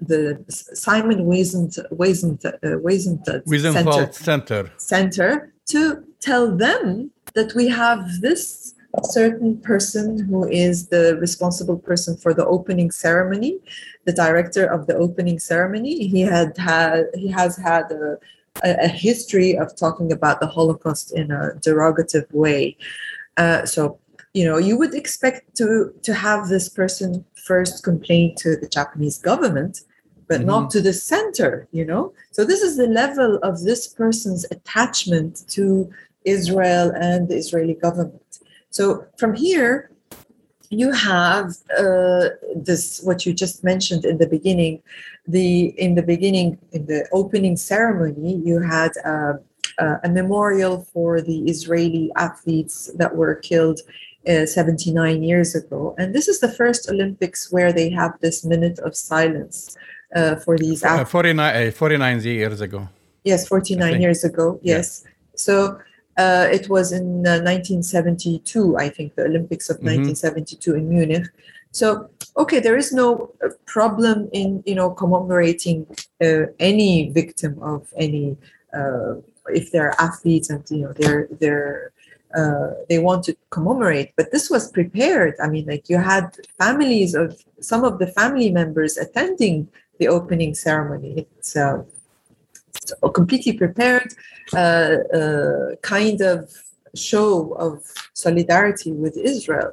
the 0.00 0.44
Simon 0.48 1.26
Wiesenthal, 1.26 1.90
Wiesenthal, 1.90 3.42
Center, 3.44 4.12
Center. 4.12 4.72
Center 4.76 5.52
to 5.66 6.04
tell 6.20 6.56
them 6.56 7.10
that 7.34 7.54
we 7.54 7.68
have 7.68 8.20
this 8.20 8.67
certain 9.04 9.58
person 9.58 10.18
who 10.18 10.48
is 10.48 10.88
the 10.88 11.16
responsible 11.20 11.78
person 11.78 12.16
for 12.16 12.32
the 12.34 12.46
opening 12.46 12.90
ceremony, 12.90 13.58
the 14.04 14.12
director 14.12 14.66
of 14.66 14.86
the 14.86 14.96
opening 14.96 15.38
ceremony. 15.38 16.08
He 16.08 16.22
had 16.22 16.56
had 16.56 17.06
he 17.14 17.28
has 17.28 17.56
had 17.56 17.90
a, 17.92 18.18
a 18.62 18.88
history 18.88 19.56
of 19.56 19.76
talking 19.76 20.12
about 20.12 20.40
the 20.40 20.46
Holocaust 20.46 21.12
in 21.12 21.30
a 21.30 21.52
derogative 21.60 22.32
way. 22.32 22.76
Uh, 23.36 23.64
so 23.64 23.98
you 24.34 24.44
know 24.44 24.58
you 24.58 24.76
would 24.78 24.94
expect 24.94 25.56
to 25.56 25.92
to 26.02 26.12
have 26.14 26.48
this 26.48 26.68
person 26.68 27.24
first 27.34 27.82
complain 27.82 28.34
to 28.36 28.56
the 28.56 28.68
Japanese 28.68 29.18
government 29.18 29.80
but 30.28 30.38
mm-hmm. 30.38 30.48
not 30.48 30.70
to 30.70 30.80
the 30.80 30.92
center 30.92 31.66
you 31.72 31.84
know 31.84 32.12
so 32.30 32.44
this 32.44 32.62
is 32.62 32.76
the 32.76 32.86
level 32.86 33.38
of 33.42 33.62
this 33.62 33.88
person's 33.88 34.44
attachment 34.50 35.48
to 35.48 35.90
israel 36.24 36.92
and 37.00 37.28
the 37.28 37.36
israeli 37.36 37.74
government 37.74 38.22
so 38.70 39.06
from 39.18 39.34
here, 39.34 39.90
you 40.70 40.92
have 40.92 41.54
uh, 41.78 42.28
this 42.54 43.00
what 43.02 43.24
you 43.24 43.32
just 43.32 43.64
mentioned 43.64 44.04
in 44.04 44.18
the 44.18 44.26
beginning. 44.26 44.82
The 45.26 45.68
in 45.78 45.94
the 45.94 46.02
beginning 46.02 46.58
in 46.72 46.86
the 46.86 47.08
opening 47.12 47.56
ceremony, 47.56 48.36
you 48.44 48.60
had 48.60 48.92
uh, 49.04 49.34
uh, 49.78 49.96
a 50.04 50.08
memorial 50.08 50.86
for 50.92 51.20
the 51.20 51.48
Israeli 51.48 52.10
athletes 52.16 52.90
that 52.96 53.16
were 53.16 53.34
killed 53.36 53.80
uh, 54.28 54.44
79 54.44 55.22
years 55.22 55.54
ago, 55.54 55.94
and 55.98 56.14
this 56.14 56.28
is 56.28 56.40
the 56.40 56.52
first 56.52 56.90
Olympics 56.90 57.50
where 57.50 57.72
they 57.72 57.88
have 57.90 58.12
this 58.20 58.44
minute 58.44 58.78
of 58.80 58.94
silence 58.96 59.76
uh, 60.14 60.36
for 60.36 60.58
these 60.58 60.84
uh, 60.84 60.88
athletes. 60.88 61.10
49, 61.10 61.72
49 61.72 62.20
years 62.22 62.60
ago. 62.60 62.88
Yes, 63.24 63.48
49 63.48 64.00
years 64.00 64.24
ago. 64.24 64.58
Yes. 64.62 65.02
Yeah. 65.04 65.10
So 65.36 65.78
uh, 66.18 66.48
it 66.50 66.68
was 66.68 66.92
in 66.92 67.26
uh, 67.26 67.38
1972, 67.40 68.76
I 68.76 68.88
think, 68.88 69.14
the 69.14 69.24
Olympics 69.24 69.70
of 69.70 69.76
mm-hmm. 69.76 70.02
1972 70.12 70.74
in 70.74 70.88
Munich. 70.88 71.26
So, 71.70 72.10
okay, 72.36 72.58
there 72.58 72.76
is 72.76 72.92
no 72.92 73.32
uh, 73.44 73.50
problem 73.66 74.28
in 74.32 74.62
you 74.66 74.74
know 74.74 74.90
commemorating 74.90 75.86
uh, 76.22 76.46
any 76.58 77.10
victim 77.10 77.62
of 77.62 77.86
any 77.96 78.36
uh, 78.74 79.14
if 79.48 79.70
they're 79.70 79.94
athletes 80.00 80.50
and 80.50 80.64
you 80.70 80.78
know 80.78 80.92
they're 80.92 81.28
they're 81.40 81.92
uh, 82.34 82.70
they 82.88 82.98
want 82.98 83.24
to 83.24 83.36
commemorate. 83.50 84.12
But 84.16 84.32
this 84.32 84.50
was 84.50 84.72
prepared. 84.72 85.34
I 85.42 85.48
mean, 85.48 85.66
like 85.66 85.88
you 85.88 85.98
had 85.98 86.36
families 86.58 87.14
of 87.14 87.40
some 87.60 87.84
of 87.84 87.98
the 87.98 88.08
family 88.08 88.50
members 88.50 88.96
attending 88.96 89.68
the 89.98 90.08
opening 90.08 90.54
ceremony. 90.54 91.26
It's 92.74 92.92
completely 93.14 93.52
prepared 93.52 94.14
uh, 94.54 94.96
uh, 95.14 95.76
kind 95.82 96.20
of 96.20 96.50
show 96.94 97.52
of 97.54 97.82
solidarity 98.14 98.92
with 98.92 99.16
Israel. 99.16 99.72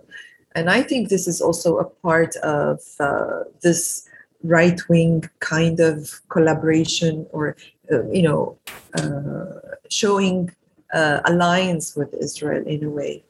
And 0.56 0.70
I 0.70 0.82
think 0.84 1.10
this 1.10 1.28
is 1.28 1.42
also 1.42 1.78
a 1.78 1.86
part 1.86 2.36
of 2.38 2.80
uh, 3.00 3.44
this 3.62 4.08
right 4.44 4.80
wing 4.90 5.24
kind 5.40 5.80
of 5.80 6.22
collaboration 6.30 7.26
or, 7.32 7.58
uh, 7.92 8.08
you 8.10 8.22
know, 8.22 8.58
uh, 8.98 9.76
showing 9.90 10.52
uh, 10.94 11.20
alliance 11.26 11.96
with 11.96 12.14
Israel 12.14 12.66
in 12.66 12.84
a 12.84 12.90
way. 12.90 13.24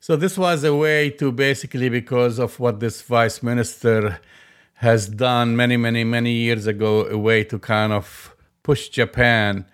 So 0.00 0.16
this 0.16 0.36
was 0.36 0.64
a 0.64 0.74
way 0.74 1.10
to 1.10 1.32
basically, 1.32 1.88
because 1.88 2.38
of 2.38 2.60
what 2.60 2.78
this 2.78 3.02
vice 3.02 3.42
minister 3.42 4.20
has 4.74 5.08
done 5.08 5.56
many, 5.56 5.76
many, 5.76 6.04
many 6.04 6.32
years 6.32 6.66
ago, 6.66 7.06
a 7.06 7.16
way 7.16 7.42
to 7.44 7.58
kind 7.58 7.92
of 7.92 8.33
push 8.64 8.88
Japan 8.88 9.64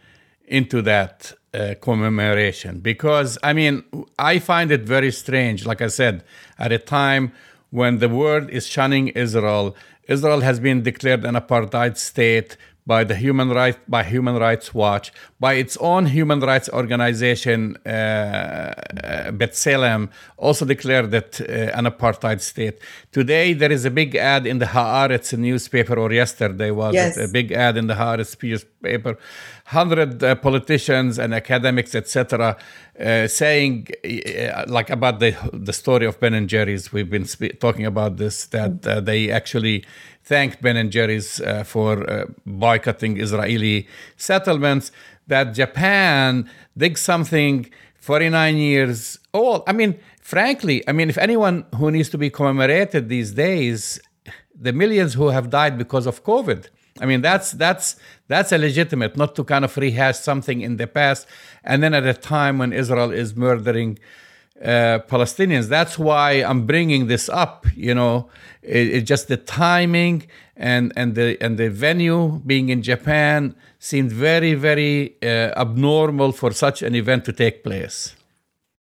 into 0.47 0.83
that 0.83 1.33
uh, 1.55 1.75
commemoration 1.81 2.81
because 2.81 3.39
I 3.43 3.55
mean 3.55 3.83
I 4.19 4.39
find 4.39 4.71
it 4.71 4.83
very 4.83 5.11
strange. 5.11 5.65
Like 5.65 5.81
I 5.81 5.89
said, 5.89 6.23
at 6.59 6.71
a 6.73 6.79
time 6.79 7.33
when 7.71 7.99
the 7.99 8.09
world 8.09 8.51
is 8.51 8.67
shunning 8.67 9.09
Israel, 9.09 9.75
Israel 10.07 10.41
has 10.41 10.61
been 10.61 10.83
declared 10.83 11.25
an 11.25 11.37
apartheid 11.37 11.97
state 11.97 12.57
by 12.91 13.05
the 13.05 13.15
human 13.15 13.49
right 13.61 13.79
by 13.97 14.03
Human 14.15 14.37
Rights 14.47 14.69
Watch, 14.75 15.07
by 15.47 15.53
its 15.63 15.75
own 15.91 16.07
human 16.07 16.41
rights 16.51 16.69
organization, 16.81 17.61
uh, 17.87 17.89
uh, 17.89 19.31
B'Tselem, 19.39 20.01
also 20.37 20.65
declared 20.75 21.15
it 21.15 21.33
uh, 21.41 21.79
an 21.79 21.85
apartheid 21.93 22.41
state. 22.41 22.77
Today 23.13 23.47
there 23.61 23.73
is 23.79 23.85
a 23.85 23.93
big 24.03 24.11
ad 24.17 24.45
in 24.45 24.59
the 24.59 24.71
Haaretz 24.77 25.29
newspaper, 25.39 25.97
or 26.03 26.11
yesterday 26.23 26.73
was 26.73 26.95
yes. 26.95 27.17
a 27.17 27.29
big 27.29 27.53
ad 27.53 27.77
in 27.77 27.87
the 27.87 27.95
Haaretz 27.95 28.33
newspaper. 28.43 29.17
Hundred 29.67 30.13
uh, 30.25 30.35
politicians 30.49 31.13
and 31.23 31.33
academics, 31.33 31.95
etc., 31.95 32.57
uh, 32.99 33.29
saying 33.29 33.87
uh, 34.05 34.65
like 34.77 34.91
about 34.91 35.21
the 35.21 35.31
the 35.69 35.73
story 35.83 36.07
of 36.11 36.19
Ben 36.19 36.35
and 36.35 36.49
Jerry's. 36.55 36.93
We've 36.95 37.13
been 37.17 37.29
spe- 37.35 37.57
talking 37.65 37.87
about 37.87 38.13
this 38.17 38.37
that 38.57 38.75
uh, 38.85 39.01
they 39.09 39.31
actually 39.31 39.85
thanked 40.31 40.63
Ben 40.63 40.77
and 40.77 40.91
Jerry's 40.97 41.41
uh, 41.41 41.65
for 41.65 41.93
uh, 42.09 42.27
boycotting 42.47 43.13
Israeli 43.27 43.79
settlements. 44.17 44.93
That 45.33 45.47
Japan 45.61 46.49
did 46.83 46.97
something 47.11 47.55
49 47.99 48.57
years 48.57 49.19
old. 49.35 49.61
I 49.67 49.73
mean, 49.73 49.93
frankly, 50.23 50.77
I 50.89 50.93
mean, 50.93 51.09
if 51.15 51.19
anyone 51.19 51.57
who 51.79 51.91
needs 51.91 52.11
to 52.15 52.19
be 52.25 52.31
commemorated 52.31 53.09
these 53.09 53.31
days, 53.33 54.01
the 54.67 54.73
millions 54.73 55.15
who 55.15 55.27
have 55.37 55.47
died 55.51 55.75
because 55.77 56.07
of 56.07 56.23
COVID. 56.33 56.63
I 57.03 57.07
mean, 57.11 57.23
that's 57.29 57.49
that's 57.65 57.87
that's 58.33 58.51
a 58.53 58.59
legitimate, 58.59 59.13
not 59.23 59.31
to 59.37 59.43
kind 59.53 59.65
of 59.65 59.73
rehash 59.77 60.19
something 60.31 60.59
in 60.61 60.77
the 60.77 60.87
past, 60.99 61.27
and 61.65 61.83
then 61.83 61.93
at 62.01 62.07
a 62.15 62.15
time 62.15 62.55
when 62.61 62.73
Israel 62.83 63.11
is 63.23 63.29
murdering 63.47 63.99
uh, 64.63 64.99
Palestinians. 65.09 65.69
That's 65.69 65.99
why 65.99 66.33
I'm 66.33 66.67
bringing 66.67 67.07
this 67.07 67.29
up. 67.29 67.67
You 67.75 67.95
know, 67.95 68.29
it, 68.63 68.89
it, 68.89 69.01
just 69.03 69.29
the 69.29 69.37
timing 69.37 70.27
and 70.57 70.93
and 70.97 71.15
the 71.15 71.43
and 71.43 71.59
the 71.59 71.71
venue 71.71 72.41
being 72.47 72.69
in 72.69 72.83
Japan 72.83 73.55
seemed 73.79 74.13
very 74.13 74.55
very 74.55 75.17
uh, 75.23 75.53
abnormal 75.57 76.33
for 76.33 76.53
such 76.53 76.83
an 76.83 76.95
event 76.95 77.25
to 77.25 77.33
take 77.33 77.65
place. 77.65 78.15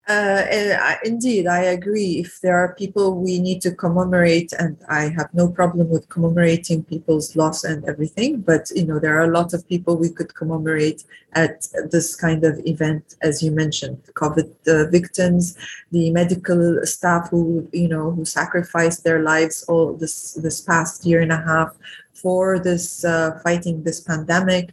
Uh, 0.09 0.45
I, 0.81 0.99
indeed, 1.05 1.49
I 1.49 1.63
agree. 1.63 2.21
If 2.21 2.41
there 2.41 2.57
are 2.57 2.77
people 2.77 3.17
we 3.21 3.41
need 3.41 3.61
to 3.63 3.73
commemorate, 3.73 4.53
and 4.53 4.77
I 4.89 5.09
have 5.09 5.35
no 5.35 5.49
problem 5.49 5.89
with 5.89 6.09
commemorating 6.09 6.85
people's 6.85 7.35
loss 7.35 7.65
and 7.65 7.85
everything, 7.87 8.41
but 8.43 8.71
you 8.73 8.87
know 8.87 9.01
there 9.01 9.19
are 9.19 9.25
a 9.25 9.33
lot 9.33 9.53
of 9.53 9.69
people 9.69 9.97
we 9.97 10.11
could 10.11 10.33
commemorate 10.33 11.03
at 11.33 11.67
this 11.91 12.15
kind 12.15 12.45
of 12.45 12.61
event, 12.67 13.17
as 13.23 13.43
you 13.43 13.51
mentioned, 13.51 14.01
COVID 14.15 14.49
uh, 14.69 14.89
victims, 14.91 15.59
the 15.91 16.11
medical 16.11 16.87
staff 16.87 17.29
who 17.31 17.69
you 17.73 17.89
know 17.89 18.13
who 18.13 18.25
sacrificed 18.25 19.03
their 19.03 19.25
lives 19.25 19.65
all 19.65 19.93
this 19.93 20.35
this 20.35 20.61
past 20.61 21.05
year 21.05 21.21
and 21.21 21.33
a 21.33 21.43
half 21.43 21.77
for 22.15 22.61
this 22.61 23.05
uh, 23.05 23.41
fighting 23.43 23.83
this 23.83 24.01
pandemic 24.01 24.71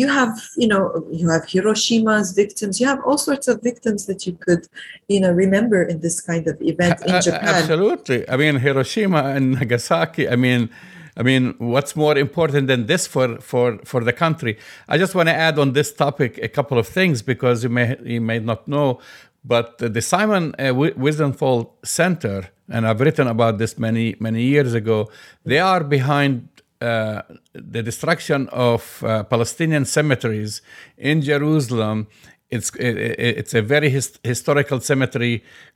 you 0.00 0.08
have 0.18 0.34
you 0.56 0.68
know 0.72 0.82
you 1.10 1.28
have 1.28 1.42
hiroshima's 1.52 2.32
victims 2.42 2.80
you 2.80 2.86
have 2.92 3.00
all 3.06 3.18
sorts 3.28 3.46
of 3.48 3.62
victims 3.70 4.06
that 4.06 4.26
you 4.26 4.34
could 4.44 4.62
you 5.08 5.20
know 5.22 5.32
remember 5.44 5.82
in 5.82 6.00
this 6.00 6.20
kind 6.20 6.46
of 6.46 6.54
event 6.72 6.96
in 7.06 7.20
japan 7.28 7.54
absolutely 7.60 8.28
i 8.28 8.36
mean 8.36 8.54
hiroshima 8.56 9.22
and 9.34 9.52
nagasaki 9.52 10.28
i 10.28 10.36
mean 10.36 10.62
I 11.18 11.22
mean, 11.22 11.54
what's 11.56 11.96
more 11.96 12.18
important 12.18 12.66
than 12.66 12.86
this 12.86 13.06
for, 13.06 13.40
for, 13.40 13.78
for 13.84 14.04
the 14.04 14.12
country? 14.12 14.58
I 14.86 14.98
just 14.98 15.14
want 15.14 15.30
to 15.30 15.34
add 15.34 15.58
on 15.58 15.72
this 15.72 15.90
topic 15.90 16.38
a 16.42 16.48
couple 16.48 16.78
of 16.78 16.86
things 16.86 17.22
because 17.22 17.64
you 17.64 17.70
may 17.70 17.96
you 18.04 18.20
may 18.20 18.38
not 18.38 18.68
know, 18.68 19.00
but 19.42 19.78
the 19.78 20.02
Simon 20.02 20.54
uh, 20.58 20.74
Wiesenthal 20.74 21.70
Center, 21.84 22.50
and 22.68 22.86
I've 22.86 23.00
written 23.00 23.28
about 23.28 23.56
this 23.56 23.78
many 23.78 24.16
many 24.20 24.42
years 24.42 24.74
ago. 24.74 25.08
They 25.44 25.58
are 25.58 25.82
behind 25.82 26.48
uh, 26.86 27.22
the 27.74 27.82
destruction 27.82 28.40
of 28.52 28.80
uh, 29.02 29.24
Palestinian 29.24 29.84
cemeteries 29.84 30.52
in 30.96 31.16
Jerusalem. 31.30 32.06
It's 32.54 32.70
it, 32.76 32.96
it's 33.40 33.54
a 33.54 33.62
very 33.74 33.88
his, 33.96 34.06
historical 34.32 34.78
cemetery 34.90 35.34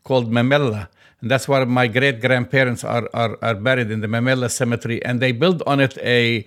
called 0.09 0.27
Mamilla, 0.37 0.83
and 1.21 1.31
that's 1.31 1.47
where 1.49 1.67
my 1.67 1.87
great 1.99 2.17
grandparents 2.27 2.83
are, 2.85 3.07
are 3.23 3.33
are 3.43 3.59
buried 3.69 3.91
in 3.91 4.01
the 4.05 4.11
Mamilla 4.17 4.49
cemetery. 4.61 4.99
And 5.05 5.21
they 5.21 5.33
built 5.33 5.61
on 5.67 5.79
it 5.87 5.95
a 6.19 6.47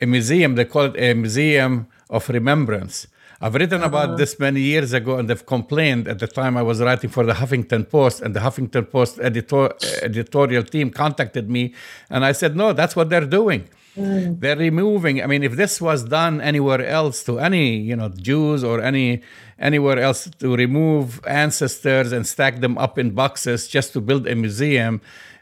a 0.00 0.06
museum. 0.06 0.50
They 0.54 0.64
call 0.74 0.84
it 0.90 0.96
a 0.96 1.14
museum 1.14 1.72
of 2.16 2.28
remembrance. 2.38 2.96
I've 3.40 3.54
written 3.54 3.82
about 3.84 4.10
this 4.18 4.32
many 4.40 4.60
years 4.60 4.92
ago, 4.92 5.12
and 5.18 5.30
they've 5.30 5.46
complained 5.46 6.08
at 6.08 6.18
the 6.18 6.26
time 6.26 6.56
I 6.56 6.62
was 6.62 6.80
writing 6.80 7.10
for 7.16 7.24
the 7.24 7.34
Huffington 7.34 7.88
Post, 7.88 8.16
and 8.24 8.34
the 8.34 8.40
Huffington 8.40 8.90
Post 8.90 9.20
editor, 9.20 9.64
editorial 10.02 10.64
team 10.64 10.90
contacted 10.90 11.48
me, 11.48 11.72
and 12.10 12.24
I 12.24 12.32
said, 12.32 12.56
no, 12.56 12.72
that's 12.72 12.96
what 12.96 13.10
they're 13.10 13.30
doing. 13.40 13.68
Mm. 13.98 14.40
They're 14.40 14.56
removing. 14.56 15.22
I 15.22 15.26
mean, 15.26 15.42
if 15.42 15.56
this 15.56 15.80
was 15.80 16.04
done 16.04 16.40
anywhere 16.40 16.86
else 16.86 17.24
to 17.24 17.40
any, 17.40 17.76
you 17.76 17.96
know, 17.96 18.08
Jews 18.10 18.62
or 18.62 18.80
any 18.80 19.22
anywhere 19.58 19.98
else 19.98 20.30
to 20.38 20.56
remove 20.56 21.20
ancestors 21.26 22.12
and 22.12 22.24
stack 22.24 22.60
them 22.60 22.78
up 22.78 22.96
in 22.96 23.10
boxes 23.10 23.66
just 23.66 23.92
to 23.94 24.00
build 24.00 24.28
a 24.28 24.36
museum, 24.36 25.00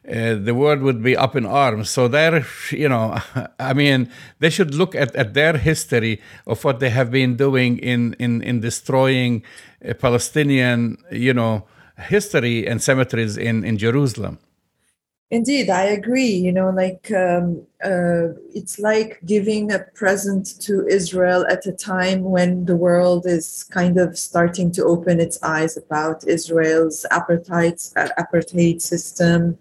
uh, 0.09 0.37
the 0.37 0.55
world 0.55 0.81
would 0.81 1.03
be 1.03 1.15
up 1.15 1.37
in 1.37 1.45
arms. 1.45 1.91
So 1.91 2.09
they're, 2.09 2.47
you 2.71 2.89
know, 2.89 3.21
I 3.59 3.75
mean, 3.75 4.11
they 4.39 4.49
should 4.49 4.75
look 4.75 4.95
at, 4.95 5.15
at 5.15 5.35
their 5.35 5.59
history 5.59 6.23
of 6.47 6.65
what 6.65 6.81
they 6.81 6.91
have 6.91 7.11
been 7.11 7.37
doing 7.37 7.79
in 7.79 8.15
in 8.19 8.43
in 8.43 8.61
destroying 8.61 9.43
uh, 9.87 9.93
Palestinian, 9.95 10.97
you 11.13 11.35
know, 11.35 11.67
history 11.99 12.67
and 12.67 12.83
cemeteries 12.83 13.37
in 13.37 13.65
in 13.65 13.77
Jerusalem. 13.77 14.39
Indeed, 15.33 15.71
I 15.71 15.83
agree. 15.83 16.31
You 16.31 16.53
know, 16.53 16.71
like 16.71 17.11
um, 17.11 17.67
uh, 17.85 18.29
it's 18.55 18.79
like 18.79 19.19
giving 19.27 19.73
a 19.73 19.81
present 19.81 20.61
to 20.61 20.87
Israel 20.87 21.45
at 21.51 21.67
a 21.67 21.73
time 21.73 22.23
when 22.23 22.65
the 22.65 22.77
world 22.77 23.27
is 23.27 23.65
kind 23.65 23.99
of 23.99 24.17
starting 24.17 24.71
to 24.73 24.85
open 24.85 25.19
its 25.19 25.43
eyes 25.43 25.77
about 25.77 26.29
Israel's 26.29 27.05
apartheid, 27.11 27.93
uh, 27.97 28.09
apartheid 28.23 28.81
system, 28.81 29.59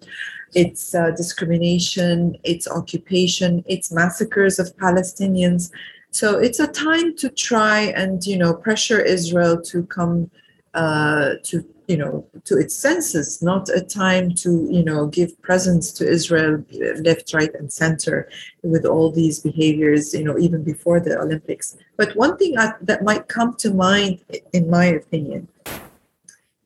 its 0.54 0.94
uh, 0.94 1.10
discrimination, 1.12 2.38
its 2.44 2.68
occupation, 2.68 3.64
its 3.66 3.92
massacres 3.92 4.60
of 4.60 4.76
Palestinians. 4.78 5.72
So 6.12 6.38
it's 6.38 6.60
a 6.60 6.68
time 6.68 7.18
to 7.18 7.30
try 7.30 7.92
and 7.96 8.24
you 8.24 8.38
know 8.38 8.54
pressure 8.54 9.02
Israel 9.02 9.60
to 9.64 9.84
come 9.88 10.30
uh, 10.76 11.36
to 11.46 11.66
you 11.88 11.98
know 11.98 12.26
to 12.46 12.58
its 12.58 12.76
senses 12.76 13.42
not 13.42 13.70
a 13.70 13.82
time 13.82 14.34
to 14.34 14.68
you 14.72 14.84
know 14.84 15.08
give 15.08 15.40
presence 15.42 15.92
to 15.92 16.08
israel 16.08 16.64
left 17.04 17.34
right 17.34 17.54
and 17.56 17.72
center 17.72 18.30
with 18.64 18.86
all 18.86 19.12
these 19.12 19.40
behaviors 19.40 20.14
you 20.14 20.24
know 20.24 20.38
even 20.38 20.64
before 20.64 21.00
the 21.00 21.18
olympics. 21.20 21.78
But 21.98 22.16
one 22.16 22.38
thing 22.38 22.58
I, 22.58 22.74
that 22.82 23.04
might 23.04 23.28
come 23.28 23.56
to 23.56 23.74
mind 23.74 24.20
in 24.54 24.70
my 24.70 24.86
opinion 24.86 25.48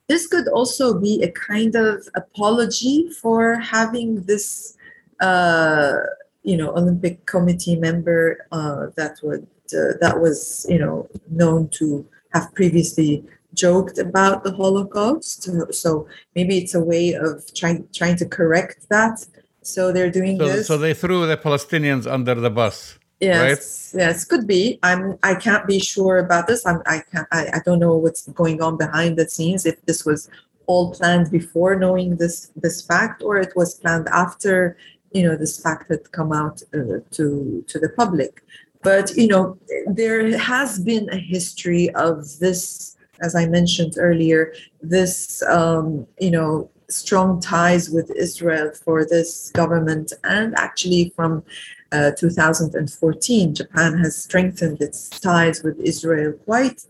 this 0.07 0.25
could 0.27 0.47
also 0.47 0.99
be 0.99 1.21
a 1.21 1.31
kind 1.31 1.75
of 1.75 2.07
apology 2.15 3.09
for 3.21 3.55
having 3.59 4.23
this 4.23 4.75
uh, 5.21 5.97
you 6.43 6.57
know 6.57 6.69
olympic 6.75 7.25
committee 7.25 7.75
member 7.75 8.47
uh, 8.51 8.87
that 8.95 9.19
would 9.21 9.47
uh, 9.73 9.93
that 10.01 10.19
was 10.19 10.65
you 10.69 10.79
know 10.79 11.07
known 11.29 11.67
to 11.69 12.07
have 12.33 12.53
previously 12.53 13.23
joked 13.53 13.97
about 13.97 14.43
the 14.43 14.51
Holocaust. 14.51 15.49
So 15.73 16.07
maybe 16.35 16.57
it's 16.57 16.75
a 16.75 16.83
way 16.83 17.13
of 17.13 17.51
trying 17.53 17.87
trying 17.93 18.17
to 18.17 18.25
correct 18.25 18.89
that. 18.89 19.25
So 19.61 19.91
they're 19.91 20.11
doing 20.11 20.37
so, 20.37 20.47
this. 20.47 20.67
So 20.67 20.77
they 20.77 20.93
threw 20.93 21.25
the 21.25 21.37
Palestinians 21.37 22.09
under 22.09 22.35
the 22.35 22.49
bus. 22.49 22.97
Yes, 23.19 23.91
right? 23.93 24.01
yes, 24.01 24.23
could 24.23 24.47
be. 24.47 24.79
I'm. 24.81 25.17
I 25.23 25.35
can't 25.35 25.67
be 25.67 25.79
sure 25.79 26.19
about 26.19 26.47
this. 26.47 26.65
I'm. 26.65 26.81
I 26.85 27.01
can't. 27.11 27.27
I, 27.31 27.47
I 27.55 27.59
don't 27.65 27.79
know 27.79 27.97
what's 27.97 28.27
going 28.29 28.61
on 28.61 28.77
behind 28.77 29.17
the 29.17 29.29
scenes. 29.29 29.65
If 29.65 29.81
this 29.85 30.05
was 30.05 30.29
all 30.67 30.93
planned 30.93 31.29
before 31.29 31.75
knowing 31.75 32.15
this 32.15 32.51
this 32.55 32.81
fact, 32.81 33.21
or 33.21 33.37
it 33.37 33.53
was 33.57 33.75
planned 33.75 34.07
after 34.09 34.77
you 35.11 35.23
know 35.23 35.35
this 35.35 35.59
fact 35.59 35.89
had 35.91 36.09
come 36.13 36.31
out 36.31 36.61
uh, 36.73 37.03
to 37.11 37.63
to 37.67 37.79
the 37.79 37.89
public. 37.97 38.41
But 38.83 39.11
you 39.17 39.27
know, 39.27 39.57
there 39.87 40.37
has 40.37 40.79
been 40.79 41.09
a 41.09 41.17
history 41.17 41.89
of 41.95 42.39
this 42.39 42.95
as 43.21 43.35
I 43.35 43.45
mentioned 43.45 43.95
earlier, 43.97 44.53
this 44.81 45.41
um, 45.43 46.07
you 46.19 46.31
know 46.31 46.69
strong 46.89 47.39
ties 47.39 47.89
with 47.89 48.09
Israel 48.11 48.71
for 48.83 49.05
this 49.05 49.51
government, 49.51 50.13
and 50.23 50.55
actually 50.57 51.13
from 51.15 51.43
uh, 51.91 52.11
2014, 52.17 53.55
Japan 53.55 53.97
has 53.97 54.15
strengthened 54.15 54.81
its 54.81 55.09
ties 55.09 55.63
with 55.63 55.79
Israel 55.79 56.33
quite 56.45 56.85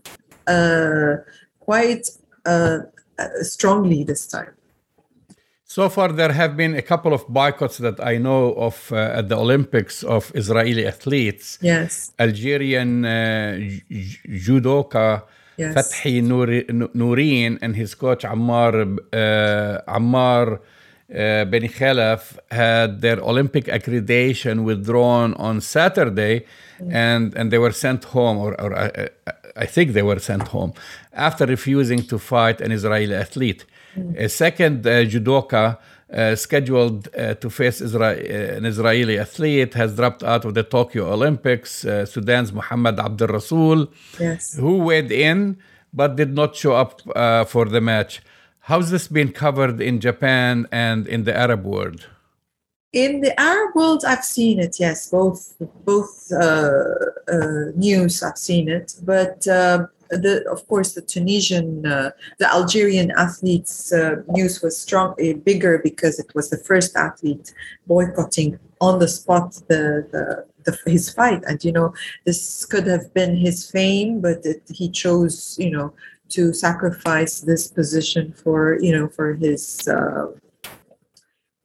uh, 0.46 1.16
quite 1.60 2.08
uh, 2.46 2.78
uh, 3.18 3.28
strongly 3.42 4.04
this 4.04 4.26
time. 4.26 4.54
So 5.64 5.88
far, 5.88 6.08
there 6.12 6.32
have 6.32 6.56
been 6.56 6.74
a 6.74 6.82
couple 6.82 7.12
of 7.12 7.28
boycotts 7.28 7.78
that 7.78 8.00
I 8.04 8.18
know 8.18 8.54
of 8.54 8.90
uh, 8.90 9.18
at 9.18 9.28
the 9.28 9.36
Olympics 9.36 10.02
of 10.02 10.32
Israeli 10.34 10.84
athletes. 10.84 11.58
Yes. 11.62 12.12
Algerian 12.18 13.04
uh, 13.04 13.56
judoka 14.46 15.22
yes. 15.60 15.74
Fathi 15.74 16.22
Nourine 17.00 17.58
and 17.62 17.72
his 17.76 17.94
coach 17.94 18.22
Ammar 18.24 18.74
uh, 19.12 19.96
Ammar 19.98 20.46
uh, 21.12 21.44
Beni 21.50 21.68
Khalaf 21.68 22.38
had 22.50 23.00
their 23.00 23.18
Olympic 23.20 23.64
accreditation 23.66 24.64
withdrawn 24.64 25.34
on 25.34 25.60
Saturday, 25.60 26.44
mm. 26.80 26.94
and 26.94 27.34
and 27.34 27.50
they 27.50 27.58
were 27.58 27.72
sent 27.72 28.04
home, 28.04 28.36
or, 28.38 28.60
or 28.60 28.70
I, 28.78 29.08
I, 29.56 29.66
think 29.66 29.92
they 29.92 30.02
were 30.02 30.20
sent 30.20 30.48
home 30.48 30.72
after 31.12 31.46
refusing 31.46 32.02
to 32.04 32.16
fight 32.18 32.60
an 32.60 32.70
Israeli 32.70 33.14
athlete. 33.14 33.64
Mm. 33.96 34.16
A 34.26 34.28
second 34.28 34.86
uh, 34.86 34.90
judoka 35.12 35.78
uh, 36.12 36.34
scheduled 36.34 37.08
uh, 37.16 37.34
to 37.34 37.48
face 37.48 37.80
Isra- 37.80 38.18
uh, 38.18 38.56
an 38.56 38.64
Israeli 38.64 39.18
athlete 39.18 39.74
has 39.74 39.94
dropped 39.94 40.24
out 40.24 40.44
of 40.44 40.54
the 40.54 40.64
Tokyo 40.64 41.12
Olympics. 41.12 41.84
Uh, 41.84 42.04
Sudan's 42.04 42.52
Muhammad 42.52 42.98
Abdul 42.98 43.28
Rasul, 43.28 43.88
yes. 44.18 44.54
who 44.56 44.78
weighed 44.78 45.12
in 45.12 45.58
but 45.92 46.16
did 46.16 46.34
not 46.34 46.56
show 46.56 46.72
up 46.74 47.00
uh, 47.14 47.44
for 47.44 47.64
the 47.64 47.80
match. 47.80 48.22
How's 48.60 48.90
this 48.90 49.08
been 49.08 49.32
covered 49.32 49.80
in 49.80 50.00
Japan 50.00 50.66
and 50.70 51.06
in 51.06 51.24
the 51.24 51.36
Arab 51.36 51.64
world? 51.64 52.06
In 52.92 53.20
the 53.20 53.38
Arab 53.40 53.74
world, 53.76 54.04
I've 54.04 54.24
seen 54.24 54.58
it. 54.58 54.78
Yes, 54.80 55.08
both 55.08 55.54
both 55.84 56.30
news 57.76 58.22
I've 58.22 58.38
seen 58.38 58.68
it, 58.68 58.94
but 59.02 59.46
the 60.10 60.44
of 60.50 60.66
course 60.68 60.94
the 60.94 61.02
Tunisian, 61.02 61.86
uh, 61.86 62.10
the 62.38 62.48
Algerian 62.48 63.10
athletes' 63.12 63.92
uh, 63.92 64.16
news 64.28 64.62
was 64.62 64.76
strong, 64.76 65.12
uh, 65.12 65.34
bigger 65.44 65.78
because 65.78 66.18
it 66.18 66.34
was 66.34 66.50
the 66.50 66.58
first 66.58 66.96
athlete 66.96 67.54
boycotting 67.86 68.58
on 68.80 68.98
the 68.98 69.08
spot 69.08 69.52
the, 69.68 70.06
the, 70.12 70.46
the 70.64 70.90
his 70.90 71.10
fight, 71.10 71.42
and 71.46 71.64
you 71.64 71.72
know 71.72 71.94
this 72.24 72.64
could 72.66 72.86
have 72.86 73.12
been 73.14 73.36
his 73.36 73.70
fame, 73.70 74.20
but 74.20 74.44
it, 74.44 74.62
he 74.68 74.90
chose 74.90 75.56
you 75.58 75.70
know 75.70 75.92
to 76.30 76.52
sacrifice 76.52 77.40
this 77.40 77.68
position 77.68 78.32
for 78.32 78.78
you 78.80 78.92
know 78.92 79.08
for 79.08 79.34
his 79.34 79.86
uh, 79.88 80.26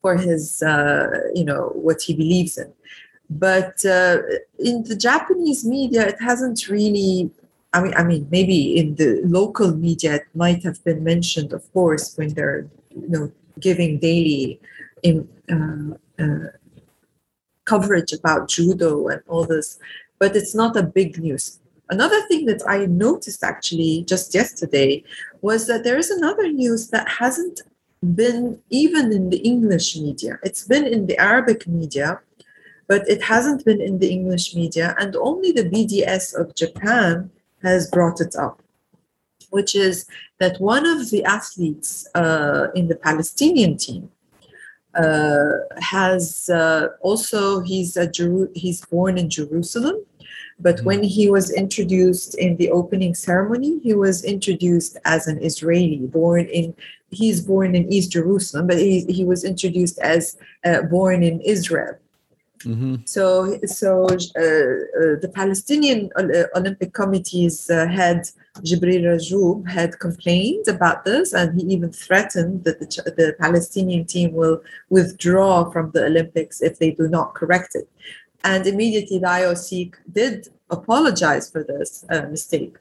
for 0.02 0.18
his 0.18 0.62
uh, 0.62 1.08
you 1.34 1.44
know 1.44 1.72
what 1.74 2.02
he 2.02 2.14
believes 2.14 2.58
in. 2.58 2.72
But 3.28 3.84
uh, 3.84 4.20
in 4.60 4.84
the 4.84 4.96
Japanese 4.96 5.66
media, 5.66 6.08
it 6.08 6.22
hasn't 6.22 6.68
really 6.70 7.32
I 7.76 7.82
mean, 7.84 7.94
I 7.96 8.04
mean, 8.04 8.28
maybe 8.32 8.78
in 8.78 8.96
the 8.96 9.22
local 9.26 9.76
media 9.76 10.16
it 10.16 10.28
might 10.34 10.64
have 10.64 10.82
been 10.86 11.04
mentioned, 11.04 11.52
of 11.52 11.64
course, 11.74 12.18
when 12.18 12.30
they're 12.34 12.68
you 12.90 13.10
know 13.10 13.32
giving 13.60 14.00
daily 14.00 14.62
in, 15.04 15.28
uh, 15.56 16.24
uh, 16.24 16.48
coverage 17.66 18.14
about 18.14 18.48
judo 18.48 19.10
and 19.10 19.22
all 19.28 19.46
this, 19.46 19.78
but 20.20 20.36
it's 20.36 20.56
not 20.56 20.78
a 20.78 20.84
big 20.84 21.18
news. 21.18 21.60
Another 21.90 22.22
thing 22.28 22.46
that 22.46 22.62
I 22.68 22.86
noticed 22.86 23.44
actually 23.44 24.06
just 24.08 24.34
yesterday 24.34 25.04
was 25.42 25.68
that 25.68 25.84
there 25.84 25.98
is 25.98 26.10
another 26.10 26.48
news 26.52 26.90
that 26.90 27.08
hasn't 27.10 27.62
been 28.16 28.62
even 28.70 29.12
in 29.12 29.30
the 29.30 29.42
English 29.54 29.98
media. 29.98 30.40
It's 30.44 30.66
been 30.66 30.86
in 30.86 31.08
the 31.08 31.18
Arabic 31.18 31.68
media, 31.68 32.22
but 32.88 33.08
it 33.10 33.22
hasn't 33.24 33.66
been 33.66 33.82
in 33.82 34.00
the 34.00 34.10
English 34.10 34.56
media, 34.56 34.96
and 34.98 35.16
only 35.16 35.52
the 35.52 35.70
BDS 35.70 36.40
of 36.40 36.56
Japan 36.56 37.32
has 37.66 37.90
brought 37.96 38.20
it 38.26 38.34
up, 38.36 38.62
which 39.50 39.74
is 39.76 40.06
that 40.40 40.60
one 40.60 40.86
of 40.86 41.00
the 41.12 41.24
athletes 41.38 42.08
uh, 42.16 42.68
in 42.76 42.88
the 42.88 43.00
Palestinian 43.08 43.74
team 43.86 44.04
uh, 45.04 45.52
has 45.94 46.50
uh, 46.50 46.88
also 47.02 47.40
he's 47.70 47.92
a 47.98 48.08
Jeru- 48.18 48.54
he's 48.64 48.80
born 48.86 49.18
in 49.18 49.30
Jerusalem, 49.30 49.98
but 50.60 50.80
when 50.88 51.00
mm-hmm. 51.00 51.18
he 51.18 51.30
was 51.30 51.52
introduced 51.52 52.32
in 52.36 52.56
the 52.58 52.72
opening 52.72 53.14
ceremony, 53.14 53.80
he 53.80 53.94
was 53.94 54.24
introduced 54.24 54.98
as 55.04 55.28
an 55.28 55.38
Israeli, 55.44 56.08
born 56.08 56.46
in 56.60 56.74
he's 57.12 57.42
born 57.42 57.76
in 57.76 57.92
East 57.92 58.12
Jerusalem, 58.12 58.68
but 58.68 58.78
he, 58.78 59.06
he 59.10 59.26
was 59.26 59.44
introduced 59.44 60.00
as 60.00 60.38
uh, 60.66 60.82
born 60.84 61.24
in 61.24 61.42
Israel. 61.42 61.96
Mm-hmm. 62.64 62.96
So, 63.06 63.60
so 63.66 64.06
uh, 64.06 64.10
uh, 64.10 65.20
the 65.22 65.32
Palestinian 65.34 66.10
Olympic 66.56 66.94
Committee's 66.94 67.70
uh, 67.70 67.88
head 67.88 68.30
Jibril 68.62 69.04
Rajoub 69.04 69.70
had 69.70 70.00
complained 70.00 70.68
about 70.68 71.06
this, 71.06 71.34
and 71.34 71.60
he 71.60 71.68
even 71.74 71.92
threatened 71.92 72.64
that 72.64 72.80
the, 72.80 72.86
the 73.18 73.36
Palestinian 73.40 74.06
team 74.06 74.34
will 74.34 74.62
withdraw 74.90 75.70
from 75.70 75.92
the 75.92 76.06
Olympics 76.06 76.62
if 76.62 76.80
they 76.80 76.92
do 76.92 77.08
not 77.08 77.36
correct 77.36 77.76
it. 77.76 77.90
And 78.44 78.66
immediately 78.66 79.20
the 79.20 79.28
IOC 79.28 79.94
did 80.12 80.50
apologize 80.70 81.50
for 81.50 81.64
this 81.64 82.06
uh, 82.10 82.22
mistake. 82.24 82.78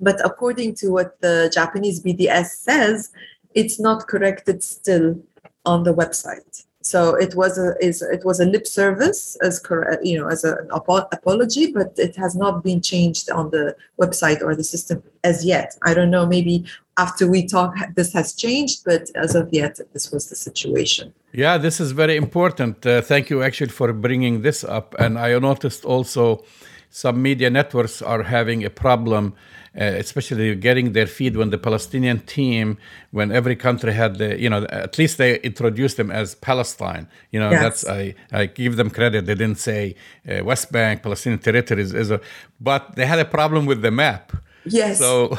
But 0.00 0.24
according 0.24 0.74
to 0.76 0.90
what 0.90 1.20
the 1.20 1.50
Japanese 1.52 2.02
BDS 2.02 2.46
says, 2.46 3.10
it's 3.54 3.80
not 3.80 4.06
corrected 4.06 4.62
still 4.62 5.20
on 5.64 5.84
the 5.84 5.94
website. 5.94 6.64
So 6.84 7.14
it 7.14 7.34
was 7.34 7.56
a 7.56 7.74
is 7.80 8.02
it 8.02 8.24
was 8.26 8.40
a 8.40 8.44
lip 8.44 8.66
service 8.66 9.36
as 9.42 9.62
you 10.02 10.18
know 10.18 10.28
as 10.28 10.44
an 10.44 10.68
apology, 10.70 11.72
but 11.72 11.94
it 11.96 12.14
has 12.16 12.36
not 12.36 12.62
been 12.62 12.82
changed 12.82 13.30
on 13.30 13.50
the 13.50 13.74
website 13.98 14.42
or 14.42 14.54
the 14.54 14.64
system 14.64 15.02
as 15.24 15.46
yet. 15.46 15.78
I 15.82 15.94
don't 15.94 16.10
know. 16.10 16.26
Maybe 16.26 16.66
after 16.98 17.26
we 17.26 17.46
talk, 17.46 17.74
this 17.96 18.12
has 18.12 18.34
changed, 18.34 18.84
but 18.84 19.10
as 19.14 19.34
of 19.34 19.48
yet, 19.50 19.80
this 19.94 20.12
was 20.12 20.28
the 20.28 20.36
situation. 20.36 21.14
Yeah, 21.32 21.56
this 21.56 21.80
is 21.80 21.92
very 21.92 22.16
important. 22.16 22.84
Uh, 22.86 23.00
thank 23.00 23.30
you 23.30 23.42
actually 23.42 23.70
for 23.70 23.92
bringing 23.92 24.42
this 24.42 24.62
up. 24.62 24.94
And 24.98 25.18
I 25.18 25.38
noticed 25.38 25.86
also 25.86 26.44
some 26.90 27.20
media 27.22 27.50
networks 27.50 28.02
are 28.02 28.22
having 28.22 28.62
a 28.62 28.70
problem 28.70 29.34
especially 29.74 30.54
getting 30.54 30.92
their 30.92 31.06
feed 31.06 31.36
when 31.36 31.50
the 31.50 31.58
Palestinian 31.58 32.20
team, 32.20 32.78
when 33.10 33.32
every 33.32 33.56
country 33.56 33.92
had 33.92 34.18
the, 34.18 34.40
you 34.40 34.48
know, 34.48 34.64
at 34.70 34.98
least 34.98 35.18
they 35.18 35.38
introduced 35.40 35.96
them 35.96 36.10
as 36.10 36.34
Palestine. 36.36 37.08
You 37.32 37.40
know, 37.40 37.50
yes. 37.50 37.62
that's 37.62 37.88
I 37.88 38.14
I 38.32 38.46
give 38.46 38.76
them 38.76 38.90
credit. 38.90 39.26
They 39.26 39.34
didn't 39.34 39.58
say 39.58 39.96
uh, 40.28 40.44
West 40.44 40.70
Bank, 40.70 41.02
Palestinian 41.02 41.40
territories, 41.40 41.92
is 41.92 42.10
a, 42.10 42.20
but 42.60 42.94
they 42.96 43.06
had 43.06 43.18
a 43.18 43.24
problem 43.24 43.66
with 43.66 43.82
the 43.82 43.90
map. 43.90 44.32
Yes. 44.66 44.98
So 44.98 45.36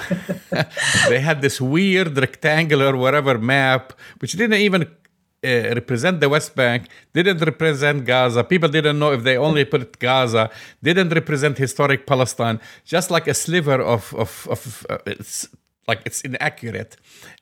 they 1.09 1.19
had 1.19 1.41
this 1.41 1.59
weird 1.59 2.17
rectangular 2.17 2.95
whatever 2.95 3.37
map, 3.37 3.93
which 4.19 4.33
didn't 4.33 4.59
even 4.59 4.87
uh, 5.45 5.75
represent 5.75 6.19
the 6.19 6.29
West 6.29 6.55
Bank, 6.55 6.87
didn't 7.13 7.39
represent 7.39 8.05
Gaza. 8.05 8.43
People 8.43 8.69
didn't 8.69 8.97
know 8.97 9.11
if 9.11 9.23
they 9.23 9.37
only 9.37 9.65
put 9.65 9.99
Gaza, 9.99 10.49
didn't 10.81 11.09
represent 11.09 11.57
historic 11.57 12.05
Palestine, 12.07 12.59
just 12.83 13.11
like 13.11 13.27
a 13.27 13.33
sliver 13.33 13.81
of, 13.81 14.13
of, 14.15 14.47
of 14.49 14.85
uh, 14.89 14.97
it's 15.05 15.47
like 15.87 16.01
it's 16.05 16.21
inaccurate. 16.21 16.97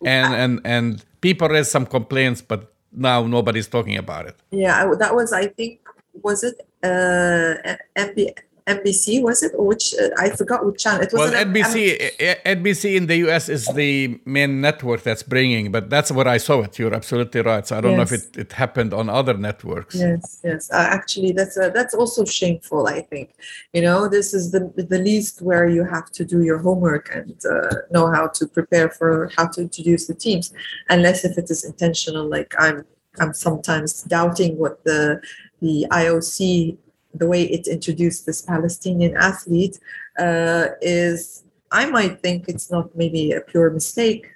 And, 0.05 0.33
and, 0.33 0.61
and 0.65 1.05
people 1.21 1.47
raised 1.47 1.71
some 1.71 1.85
complaints, 1.85 2.41
but 2.41 2.73
now 2.91 3.25
nobody's 3.25 3.67
talking 3.67 3.97
about 3.97 4.27
it. 4.27 4.35
Yeah, 4.51 4.93
that 4.99 5.15
was, 5.15 5.31
I 5.33 5.47
think, 5.47 5.79
was 6.21 6.43
it 6.43 6.55
uh, 6.83 7.75
MB, 7.97 8.37
NBC 8.67 9.21
was 9.21 9.43
it 9.43 9.51
or 9.57 9.65
which 9.65 9.93
uh, 9.95 10.09
I 10.17 10.29
forgot 10.29 10.65
which 10.65 10.81
channel 10.81 11.01
it 11.01 11.11
was. 11.11 11.31
Well, 11.31 11.45
NBC 11.45 12.15
NBC 12.45 12.95
in 12.95 13.07
the 13.07 13.17
US 13.27 13.49
is 13.49 13.67
the 13.67 14.19
main 14.25 14.61
network 14.61 15.03
that's 15.03 15.23
bringing, 15.23 15.71
but 15.71 15.89
that's 15.89 16.11
what 16.11 16.27
I 16.27 16.37
saw 16.37 16.61
it. 16.61 16.79
You're 16.79 16.93
absolutely 16.93 17.41
right. 17.41 17.67
So 17.67 17.77
I 17.77 17.81
don't 17.81 17.97
yes. 17.97 17.97
know 17.97 18.15
if 18.15 18.23
it, 18.23 18.37
it 18.37 18.51
happened 18.53 18.93
on 18.93 19.09
other 19.09 19.35
networks. 19.35 19.95
Yes, 19.95 20.39
yes. 20.43 20.71
Uh, 20.71 20.87
actually, 20.89 21.33
that's 21.33 21.57
uh, 21.57 21.69
that's 21.69 21.93
also 21.93 22.23
shameful. 22.23 22.87
I 22.87 23.01
think 23.01 23.31
you 23.73 23.81
know 23.81 24.07
this 24.07 24.33
is 24.33 24.51
the 24.51 24.71
the 24.75 24.99
least 24.99 25.41
where 25.41 25.67
you 25.67 25.83
have 25.83 26.09
to 26.11 26.23
do 26.23 26.43
your 26.43 26.59
homework 26.59 27.13
and 27.13 27.35
uh, 27.45 27.75
know 27.91 28.11
how 28.11 28.27
to 28.27 28.47
prepare 28.47 28.89
for 28.89 29.29
how 29.35 29.47
to 29.47 29.61
introduce 29.61 30.07
the 30.07 30.15
teams, 30.15 30.53
unless 30.89 31.25
if 31.25 31.37
it 31.37 31.49
is 31.49 31.65
intentional. 31.65 32.29
Like 32.29 32.53
I'm 32.57 32.85
I'm 33.19 33.33
sometimes 33.33 34.03
doubting 34.03 34.57
what 34.57 34.83
the 34.85 35.21
the 35.61 35.85
IOC 35.91 36.77
the 37.13 37.27
way 37.27 37.43
it 37.43 37.67
introduced 37.67 38.25
this 38.25 38.41
Palestinian 38.41 39.15
athlete 39.15 39.79
uh, 40.19 40.67
is, 40.81 41.43
I 41.71 41.85
might 41.85 42.21
think 42.21 42.47
it's 42.47 42.71
not 42.71 42.95
maybe 42.95 43.31
a 43.31 43.41
pure 43.41 43.69
mistake. 43.69 44.27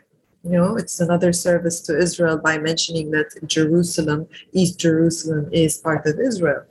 You 0.43 0.51
know, 0.51 0.77
it's 0.77 0.99
another 0.99 1.33
service 1.33 1.81
to 1.81 1.97
Israel 1.97 2.37
by 2.37 2.57
mentioning 2.57 3.11
that 3.11 3.29
Jerusalem, 3.45 4.27
East 4.53 4.79
Jerusalem, 4.79 5.49
is 5.51 5.77
part 5.77 6.05
of 6.05 6.19
Israel. 6.19 6.63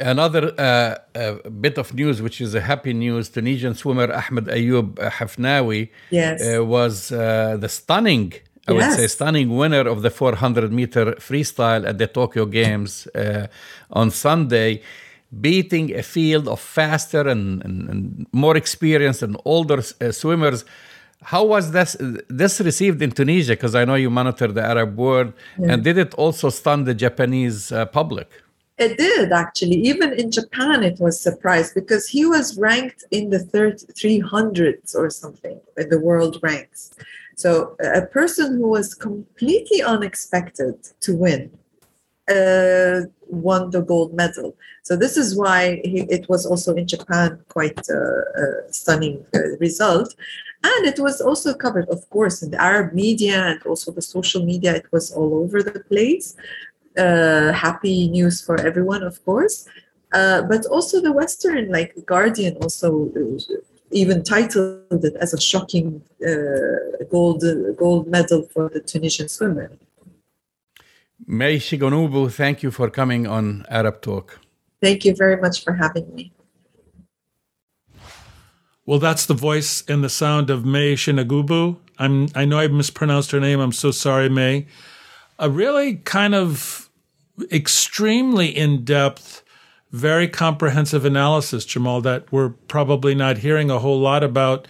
Another 0.00 0.52
uh, 0.58 1.18
uh, 1.18 1.50
bit 1.50 1.76
of 1.76 1.92
news, 1.92 2.22
which 2.22 2.40
is 2.40 2.54
a 2.54 2.60
happy 2.60 2.92
news, 2.92 3.30
Tunisian 3.30 3.74
swimmer 3.74 4.12
Ahmed 4.12 4.46
Ayoub 4.46 4.94
Hafnawi 4.94 5.90
yes. 6.10 6.40
Uh, 6.40 6.64
was 6.64 7.10
uh, 7.10 7.56
the 7.58 7.68
stunning 7.68 8.32
I 8.68 8.72
yes. 8.72 8.90
would 8.90 9.00
say, 9.00 9.06
stunning 9.06 9.56
winner 9.56 9.88
of 9.88 10.02
the 10.02 10.10
400 10.10 10.72
meter 10.72 11.12
freestyle 11.12 11.88
at 11.88 11.96
the 11.98 12.06
Tokyo 12.06 12.44
Games 12.44 13.06
uh, 13.14 13.46
on 13.90 14.10
Sunday, 14.10 14.82
beating 15.40 15.94
a 15.94 16.02
field 16.02 16.48
of 16.48 16.60
faster 16.60 17.26
and, 17.26 17.64
and, 17.64 17.88
and 17.88 18.26
more 18.32 18.56
experienced 18.56 19.22
and 19.22 19.36
older 19.44 19.78
uh, 19.78 20.12
swimmers. 20.12 20.64
How 21.22 21.44
was 21.44 21.72
this 21.72 21.96
this 22.28 22.60
received 22.60 23.02
in 23.02 23.10
Tunisia? 23.10 23.52
Because 23.52 23.74
I 23.74 23.84
know 23.84 23.96
you 23.96 24.10
monitor 24.10 24.48
the 24.48 24.62
Arab 24.62 24.96
world, 24.96 25.32
yeah. 25.58 25.72
and 25.72 25.82
did 25.82 25.98
it 25.98 26.14
also 26.14 26.48
stun 26.50 26.84
the 26.84 26.94
Japanese 26.94 27.72
uh, 27.72 27.86
public? 27.86 28.28
It 28.78 28.96
did 28.96 29.32
actually. 29.32 29.76
Even 29.92 30.12
in 30.12 30.30
Japan, 30.30 30.84
it 30.84 31.00
was 31.00 31.20
surprised 31.20 31.74
because 31.74 32.06
he 32.06 32.24
was 32.24 32.56
ranked 32.56 33.04
in 33.10 33.30
the 33.30 33.40
third 33.40 33.78
300s 33.78 34.94
or 34.94 35.10
something 35.10 35.60
in 35.76 35.88
the 35.88 35.98
world 35.98 36.38
ranks. 36.42 36.94
So 37.38 37.76
a 37.80 38.02
person 38.02 38.56
who 38.56 38.66
was 38.66 38.94
completely 38.94 39.80
unexpected 39.80 40.74
to 41.02 41.14
win 41.14 41.50
uh, 42.28 43.02
won 43.28 43.70
the 43.70 43.80
gold 43.80 44.12
medal. 44.12 44.56
So 44.82 44.96
this 44.96 45.16
is 45.16 45.36
why 45.36 45.80
he, 45.84 46.00
it 46.10 46.28
was 46.28 46.44
also 46.44 46.74
in 46.74 46.86
Japan 46.88 47.38
quite 47.48 47.78
a, 47.88 48.02
a 48.42 48.72
stunning 48.72 49.24
uh, 49.34 49.56
result. 49.60 50.14
And 50.64 50.86
it 50.86 50.98
was 50.98 51.20
also 51.20 51.54
covered, 51.54 51.88
of 51.90 52.10
course, 52.10 52.42
in 52.42 52.50
the 52.50 52.60
Arab 52.60 52.92
media 52.92 53.40
and 53.44 53.62
also 53.62 53.92
the 53.92 54.02
social 54.02 54.44
media. 54.44 54.74
It 54.74 54.90
was 54.90 55.12
all 55.12 55.32
over 55.36 55.62
the 55.62 55.80
place. 55.80 56.36
Uh, 56.98 57.52
happy 57.52 58.08
news 58.08 58.42
for 58.42 58.60
everyone, 58.60 59.04
of 59.04 59.24
course. 59.24 59.68
Uh, 60.12 60.42
but 60.42 60.66
also 60.66 61.00
the 61.00 61.12
Western, 61.12 61.70
like 61.70 61.94
Guardian, 62.04 62.56
also 62.56 63.12
even 63.90 64.22
titled 64.22 65.04
it 65.04 65.14
as 65.20 65.32
a 65.34 65.40
shocking 65.40 66.02
uh, 66.26 67.04
gold 67.10 67.42
gold 67.76 68.06
medal 68.08 68.42
for 68.52 68.68
the 68.68 68.80
Tunisian 68.80 69.28
swimmer. 69.28 69.70
May 71.26 71.56
Shigenobu, 71.58 72.30
thank 72.32 72.62
you 72.62 72.70
for 72.70 72.90
coming 72.90 73.26
on 73.26 73.64
Arab 73.68 74.00
Talk. 74.00 74.40
Thank 74.80 75.04
you 75.04 75.14
very 75.14 75.36
much 75.36 75.64
for 75.64 75.72
having 75.72 76.14
me. 76.14 76.32
Well, 78.86 78.98
that's 78.98 79.26
the 79.26 79.34
voice 79.34 79.84
and 79.88 80.02
the 80.02 80.08
sound 80.08 80.48
of 80.48 80.64
May 80.64 80.94
Shinagubu. 80.94 81.76
I'm 81.98 82.28
I 82.34 82.44
know 82.44 82.58
I 82.58 82.68
mispronounced 82.68 83.32
her 83.32 83.40
name. 83.40 83.60
I'm 83.60 83.72
so 83.72 83.90
sorry, 83.90 84.28
May. 84.28 84.66
A 85.38 85.50
really 85.50 85.96
kind 85.96 86.34
of 86.34 86.88
extremely 87.52 88.48
in-depth 88.56 89.42
very 89.90 90.28
comprehensive 90.28 91.04
analysis, 91.04 91.64
Jamal, 91.64 92.00
that 92.02 92.30
we're 92.30 92.50
probably 92.50 93.14
not 93.14 93.38
hearing 93.38 93.70
a 93.70 93.78
whole 93.78 93.98
lot 93.98 94.22
about, 94.22 94.68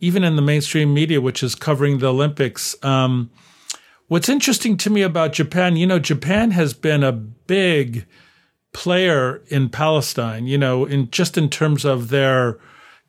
even 0.00 0.24
in 0.24 0.36
the 0.36 0.42
mainstream 0.42 0.92
media, 0.92 1.20
which 1.20 1.42
is 1.42 1.54
covering 1.54 1.98
the 1.98 2.08
Olympics. 2.08 2.76
Um, 2.84 3.30
what's 4.08 4.28
interesting 4.28 4.76
to 4.78 4.90
me 4.90 5.02
about 5.02 5.32
Japan, 5.32 5.76
you 5.76 5.86
know, 5.86 5.98
Japan 5.98 6.50
has 6.50 6.74
been 6.74 7.02
a 7.02 7.12
big 7.12 8.06
player 8.72 9.42
in 9.48 9.68
Palestine, 9.68 10.46
you 10.46 10.58
know, 10.58 10.84
in 10.84 11.10
just 11.10 11.38
in 11.38 11.48
terms 11.48 11.84
of 11.84 12.08
their 12.10 12.58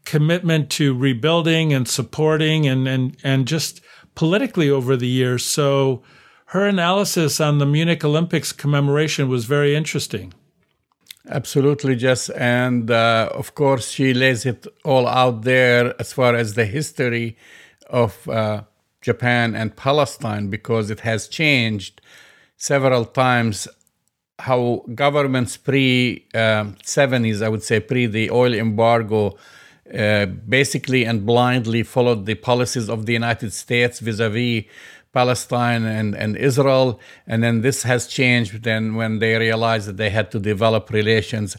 commitment 0.06 0.70
to 0.72 0.98
rebuilding 0.98 1.74
and 1.74 1.88
supporting 1.88 2.68
and 2.68 2.88
and 2.88 3.16
and 3.24 3.48
just 3.48 3.82
politically 4.16 4.70
over 4.70 4.96
the 4.96 5.08
years. 5.08 5.46
So 5.46 6.02
her 6.46 6.66
analysis 6.66 7.40
on 7.40 7.60
the 7.60 7.66
Munich 7.66 8.04
Olympics 8.04 8.52
commemoration 8.52 9.30
was 9.30 9.46
very 9.46 9.76
interesting. 9.76 10.34
Absolutely, 11.30 11.96
Jess. 11.96 12.30
And 12.30 12.90
uh, 12.90 13.30
of 13.34 13.54
course, 13.56 13.90
she 13.92 14.14
lays 14.14 14.46
it 14.46 14.66
all 14.84 15.08
out 15.08 15.44
there 15.44 15.94
as 16.00 16.14
far 16.14 16.36
as 16.36 16.56
the 16.56 16.66
history 16.66 17.38
of 17.90 18.28
uh, 18.28 18.64
Japan 19.02 19.56
and 19.56 19.76
Palestine 19.76 20.50
because 20.50 20.90
it 20.90 21.02
has 21.02 21.28
changed 21.28 22.02
several 22.58 23.06
times. 23.06 23.68
How 24.40 24.84
governments 24.96 25.56
pre 25.56 26.26
um, 26.34 26.76
70s, 26.84 27.44
I 27.44 27.50
would 27.50 27.62
say, 27.62 27.80
pre 27.80 28.08
the 28.08 28.32
oil 28.32 28.56
embargo, 28.56 29.38
uh, 29.96 30.26
basically 30.26 31.06
and 31.06 31.26
blindly 31.28 31.84
followed 31.84 32.26
the 32.26 32.34
policies 32.36 32.90
of 32.90 33.06
the 33.06 33.14
United 33.14 33.54
States 33.54 34.00
vis 34.00 34.20
a 34.20 34.30
vis 34.30 34.64
Palestine 35.14 35.84
and, 35.86 36.16
and 36.16 36.38
Israel. 36.38 37.00
And 37.28 37.44
then 37.44 37.62
this 37.62 37.84
has 37.84 38.08
changed 38.08 38.64
then 38.64 38.96
when 38.96 39.20
they 39.20 39.36
realized 39.38 39.88
that 39.88 39.98
they 39.98 40.10
had 40.10 40.32
to 40.32 40.40
develop 40.40 40.90
relations 40.90 41.58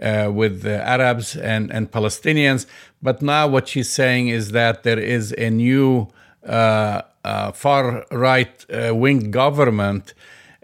uh, 0.00 0.30
with 0.32 0.62
the 0.62 0.82
Arabs 0.82 1.36
and, 1.36 1.70
and 1.70 1.90
Palestinians. 1.90 2.66
But 3.02 3.22
now 3.22 3.48
what 3.48 3.68
she's 3.68 3.90
saying 3.90 4.28
is 4.28 4.52
that 4.52 4.82
there 4.82 4.98
is 4.98 5.34
a 5.36 5.50
new 5.50 6.08
uh, 6.46 7.02
uh, 7.24 7.52
far 7.52 8.04
right 8.10 8.66
uh, 8.70 8.94
wing 8.94 9.30
government 9.30 10.14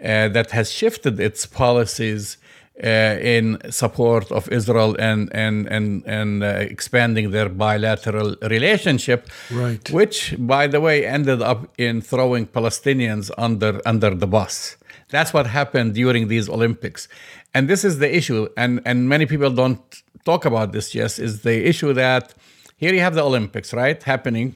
uh, 0.02 0.28
that 0.28 0.50
has 0.52 0.70
shifted 0.72 1.20
its 1.20 1.46
policies 1.46 2.38
in 2.84 3.58
support 3.70 4.30
of 4.30 4.48
Israel 4.52 4.94
and 4.98 5.28
and 5.34 5.66
and 5.66 6.04
and 6.06 6.42
uh, 6.42 6.46
expanding 6.46 7.30
their 7.30 7.48
bilateral 7.48 8.36
relationship, 8.42 9.28
right? 9.50 9.90
Which, 9.90 10.34
by 10.38 10.66
the 10.68 10.80
way, 10.80 11.04
ended 11.04 11.42
up 11.42 11.68
in 11.76 12.00
throwing 12.00 12.46
Palestinians 12.46 13.30
under 13.36 13.80
under 13.84 14.14
the 14.14 14.26
bus. 14.26 14.76
That's 15.10 15.32
what 15.32 15.46
happened 15.46 15.94
during 15.94 16.28
these 16.28 16.48
Olympics, 16.48 17.08
and 17.54 17.68
this 17.68 17.84
is 17.84 17.98
the 17.98 18.14
issue. 18.14 18.48
And 18.56 18.80
and 18.84 19.08
many 19.08 19.26
people 19.26 19.50
don't 19.50 19.80
talk 20.24 20.44
about 20.44 20.72
this. 20.72 20.94
Yes, 20.94 21.18
is 21.18 21.42
the 21.42 21.66
issue 21.66 21.92
that 21.94 22.34
here 22.76 22.94
you 22.94 23.00
have 23.00 23.14
the 23.14 23.24
Olympics, 23.24 23.72
right? 23.72 24.00
Happening. 24.02 24.54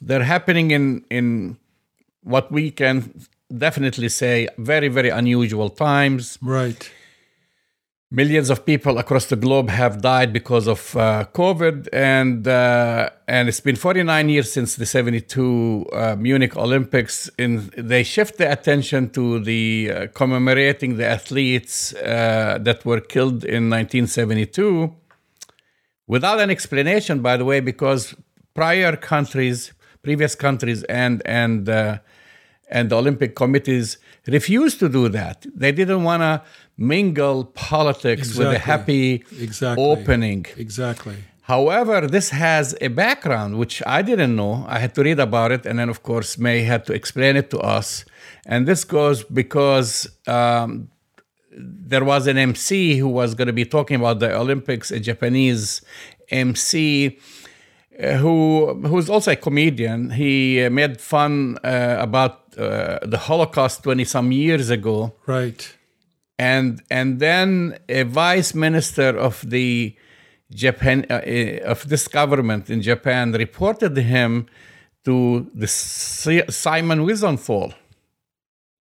They're 0.00 0.24
happening 0.24 0.72
in 0.72 1.04
in 1.10 1.58
what 2.22 2.50
we 2.50 2.72
can 2.72 3.12
definitely 3.56 4.08
say 4.08 4.48
very 4.58 4.88
very 4.88 5.10
unusual 5.10 5.70
times. 5.70 6.38
Right. 6.42 6.90
Millions 8.12 8.50
of 8.50 8.64
people 8.64 8.98
across 8.98 9.26
the 9.26 9.34
globe 9.34 9.68
have 9.68 10.00
died 10.00 10.32
because 10.32 10.68
of 10.68 10.94
uh, 10.94 11.24
COVID, 11.34 11.88
and 11.92 12.46
uh, 12.46 13.10
and 13.26 13.48
it's 13.48 13.58
been 13.58 13.74
49 13.74 14.28
years 14.28 14.52
since 14.52 14.76
the 14.76 14.86
72 14.86 15.86
uh, 15.92 16.14
Munich 16.16 16.56
Olympics. 16.56 17.28
In 17.36 17.68
they 17.76 18.04
shift 18.04 18.38
the 18.38 18.48
attention 18.48 19.10
to 19.10 19.40
the 19.40 19.90
uh, 19.90 20.06
commemorating 20.14 20.98
the 20.98 21.04
athletes 21.04 21.94
uh, 21.94 22.58
that 22.60 22.84
were 22.84 23.00
killed 23.00 23.44
in 23.44 23.68
1972, 23.70 24.94
without 26.06 26.38
an 26.38 26.48
explanation, 26.48 27.22
by 27.22 27.36
the 27.36 27.44
way, 27.44 27.58
because 27.58 28.14
prior 28.54 28.94
countries, 28.94 29.72
previous 30.04 30.36
countries, 30.36 30.84
and 30.84 31.22
and 31.26 31.68
uh, 31.68 31.98
and 32.68 32.90
the 32.90 32.96
Olympic 32.96 33.34
committees 33.34 33.98
refused 34.26 34.78
to 34.80 34.88
do 34.88 35.08
that. 35.08 35.46
They 35.54 35.72
didn't 35.72 36.02
want 36.02 36.22
to 36.22 36.42
mingle 36.76 37.44
politics 37.44 38.28
Exactly. 38.28 38.46
with 38.46 38.56
a 38.56 38.58
happy 38.58 39.24
Exactly. 39.40 39.84
opening. 39.84 40.46
Exactly. 40.56 41.16
However, 41.42 42.06
this 42.08 42.30
has 42.30 42.74
a 42.80 42.88
background 42.88 43.56
which 43.58 43.80
I 43.86 44.02
didn't 44.02 44.34
know. 44.34 44.64
I 44.68 44.78
had 44.80 44.94
to 44.96 45.02
read 45.02 45.20
about 45.20 45.52
it, 45.52 45.64
and 45.64 45.78
then, 45.78 45.88
of 45.88 46.02
course, 46.02 46.38
May 46.38 46.62
had 46.62 46.84
to 46.86 46.92
explain 46.92 47.36
it 47.36 47.50
to 47.50 47.58
us. 47.60 48.04
And 48.46 48.66
this 48.66 48.82
goes 48.84 49.22
because 49.24 50.08
um, 50.26 50.88
there 51.56 52.04
was 52.04 52.26
an 52.26 52.36
MC 52.36 52.96
who 52.98 53.08
was 53.08 53.34
going 53.36 53.46
to 53.46 53.52
be 53.52 53.64
talking 53.64 53.96
about 53.96 54.18
the 54.18 54.36
Olympics, 54.36 54.90
a 54.90 54.98
Japanese 54.98 55.82
MC. 56.30 57.18
uh, 58.02 58.12
Who 58.18 58.74
who's 58.88 59.08
also 59.08 59.30
a 59.32 59.36
comedian? 59.36 60.10
He 60.10 60.64
uh, 60.64 60.70
made 60.70 61.00
fun 61.00 61.58
uh, 61.64 61.96
about 62.00 62.34
uh, 62.58 62.98
the 63.06 63.18
Holocaust 63.18 63.82
twenty 63.84 64.04
some 64.04 64.32
years 64.32 64.68
ago, 64.70 65.14
Right. 65.26 65.62
And 66.38 66.82
and 66.90 67.18
then 67.20 67.78
a 67.88 68.02
vice 68.02 68.54
minister 68.54 69.16
of 69.16 69.48
the 69.48 69.96
Japan 70.52 71.06
uh, 71.10 71.14
uh, 71.14 71.72
of 71.72 71.88
this 71.88 72.06
government 72.08 72.70
in 72.70 72.82
Japan 72.82 73.32
reported 73.32 73.96
him 73.96 74.46
to 75.04 75.50
the 75.54 75.66
Si- 75.66 76.48
Simon 76.48 77.00
Wiesenthal. 77.00 77.74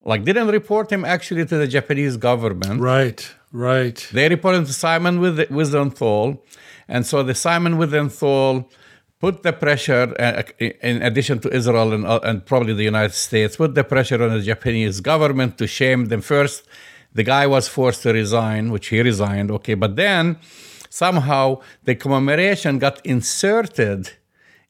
Like 0.04 0.24
didn't 0.24 0.50
report 0.50 0.92
him 0.92 1.04
actually 1.04 1.46
to 1.46 1.58
the 1.58 1.68
Japanese 1.68 2.18
government. 2.18 2.80
Right. 2.82 3.28
Right. 3.52 4.08
They 4.12 4.28
reported 4.30 4.66
to 4.68 4.74
Simon 4.74 5.20
with 5.20 5.40
Wiesenthal, 5.50 6.40
and 6.88 7.06
so 7.06 7.24
the 7.24 7.34
Simon 7.34 7.76
Wiesenthal 7.76 8.70
put 9.20 9.44
the 9.44 9.54
pressure, 9.54 10.14
uh, 10.20 10.44
in 10.60 11.02
addition 11.02 11.40
to 11.40 11.50
Israel 11.56 11.94
and, 11.94 12.06
uh, 12.06 12.20
and 12.24 12.46
probably 12.46 12.74
the 12.74 12.84
United 12.84 13.14
States, 13.14 13.56
put 13.56 13.74
the 13.74 13.84
pressure 13.84 14.22
on 14.22 14.32
the 14.38 14.42
Japanese 14.42 15.00
government 15.00 15.58
to 15.58 15.68
shame 15.68 16.08
them 16.08 16.22
first. 16.22 16.68
The 17.16 17.24
guy 17.24 17.48
was 17.48 17.68
forced 17.68 18.04
to 18.04 18.14
resign, 18.14 18.72
which 18.72 18.88
he 18.88 19.02
resigned, 19.02 19.50
okay, 19.58 19.74
but 19.74 19.96
then 19.96 20.38
somehow 20.90 21.62
the 21.84 21.96
commemoration 21.96 22.78
got 22.78 23.04
inserted 23.06 24.12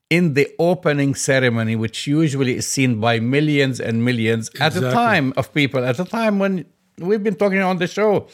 in 0.09 0.35
the 0.35 0.47
opening 0.59 1.15
ceremony, 1.15 1.75
which 1.75 2.05
usually 2.05 2.55
is 2.57 2.67
seen 2.67 2.99
by 2.99 3.19
millions 3.19 3.79
and 3.79 4.05
millions 4.05 4.51
at 4.59 4.75
a 4.75 4.91
time 4.91 5.33
of 5.35 5.51
people, 5.53 5.83
at 5.83 5.99
a 5.99 6.05
time 6.05 6.37
when 6.37 6.65
we've 6.99 7.23
been 7.23 7.35
talking 7.35 7.59
on 7.61 7.77
the 7.77 7.87
show. 7.87 8.27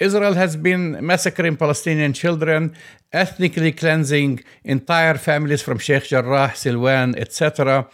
Israel 0.00 0.34
has 0.34 0.56
been 0.56 0.84
massacring 1.04 1.56
Palestinian 1.56 2.12
children, 2.12 2.74
ethnically 3.12 3.72
cleansing 3.72 4.42
entire 4.64 5.16
families 5.28 5.62
from 5.62 5.78
Sheikh 5.78 6.04
Jarrah, 6.04 6.50
Silwan, 6.54 7.16
etc. 7.16 7.88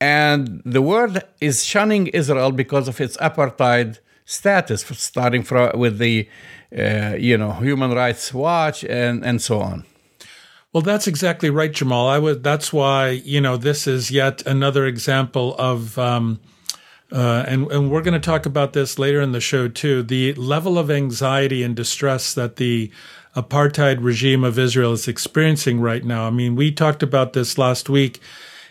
And 0.00 0.62
the 0.64 0.82
world 0.82 1.16
is 1.40 1.64
shunning 1.64 2.08
Israel 2.08 2.52
because 2.52 2.86
of 2.88 3.00
its 3.00 3.16
apartheid 3.16 3.98
status, 4.28 4.82
starting 4.82 5.42
from, 5.42 5.78
with 5.78 5.96
the, 5.98 6.28
uh, 6.76 7.16
you 7.18 7.36
know, 7.38 7.52
Human 7.52 7.92
Rights 7.92 8.34
Watch 8.34 8.84
and, 8.84 9.24
and 9.24 9.40
so 9.40 9.60
on. 9.60 9.84
Well, 10.70 10.82
that's 10.82 11.06
exactly 11.06 11.48
right, 11.48 11.72
Jamal. 11.72 12.08
I 12.08 12.18
would. 12.18 12.44
That's 12.44 12.74
why 12.74 13.08
you 13.08 13.40
know 13.40 13.56
this 13.56 13.86
is 13.86 14.10
yet 14.10 14.46
another 14.46 14.84
example 14.84 15.56
of, 15.58 15.98
um, 15.98 16.40
uh, 17.10 17.44
and 17.48 17.72
and 17.72 17.90
we're 17.90 18.02
going 18.02 18.20
to 18.20 18.30
talk 18.30 18.44
about 18.44 18.74
this 18.74 18.98
later 18.98 19.22
in 19.22 19.32
the 19.32 19.40
show 19.40 19.68
too. 19.68 20.02
The 20.02 20.34
level 20.34 20.78
of 20.78 20.90
anxiety 20.90 21.62
and 21.62 21.74
distress 21.74 22.34
that 22.34 22.56
the 22.56 22.92
apartheid 23.34 23.98
regime 24.02 24.44
of 24.44 24.58
Israel 24.58 24.92
is 24.92 25.08
experiencing 25.08 25.80
right 25.80 26.04
now. 26.04 26.26
I 26.26 26.30
mean, 26.30 26.54
we 26.54 26.70
talked 26.70 27.02
about 27.02 27.32
this 27.32 27.56
last 27.56 27.88
week 27.88 28.20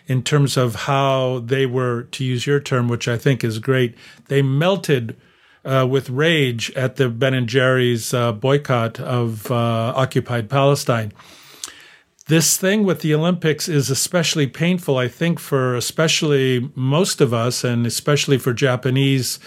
in 0.06 0.22
terms 0.22 0.56
of 0.56 0.74
how 0.74 1.40
they 1.40 1.66
were, 1.66 2.04
to 2.04 2.24
use 2.24 2.46
your 2.46 2.60
term, 2.60 2.86
which 2.86 3.08
I 3.08 3.18
think 3.18 3.42
is 3.42 3.58
great. 3.58 3.96
They 4.28 4.40
melted 4.40 5.16
uh, 5.68 5.86
with 5.86 6.08
rage 6.08 6.70
at 6.72 6.96
the 6.96 7.08
Ben 7.10 7.34
and 7.34 7.46
Jerry's 7.46 8.14
uh, 8.14 8.32
boycott 8.32 8.98
of 8.98 9.50
uh, 9.50 9.92
occupied 9.94 10.48
Palestine. 10.48 11.12
This 12.26 12.56
thing 12.56 12.84
with 12.84 13.00
the 13.00 13.14
Olympics 13.14 13.68
is 13.68 13.90
especially 13.90 14.46
painful, 14.46 14.96
I 14.96 15.08
think, 15.08 15.38
for 15.38 15.74
especially 15.74 16.70
most 16.74 17.20
of 17.20 17.34
us, 17.34 17.64
and 17.64 17.86
especially 17.86 18.38
for 18.38 18.52
Japanese 18.52 19.38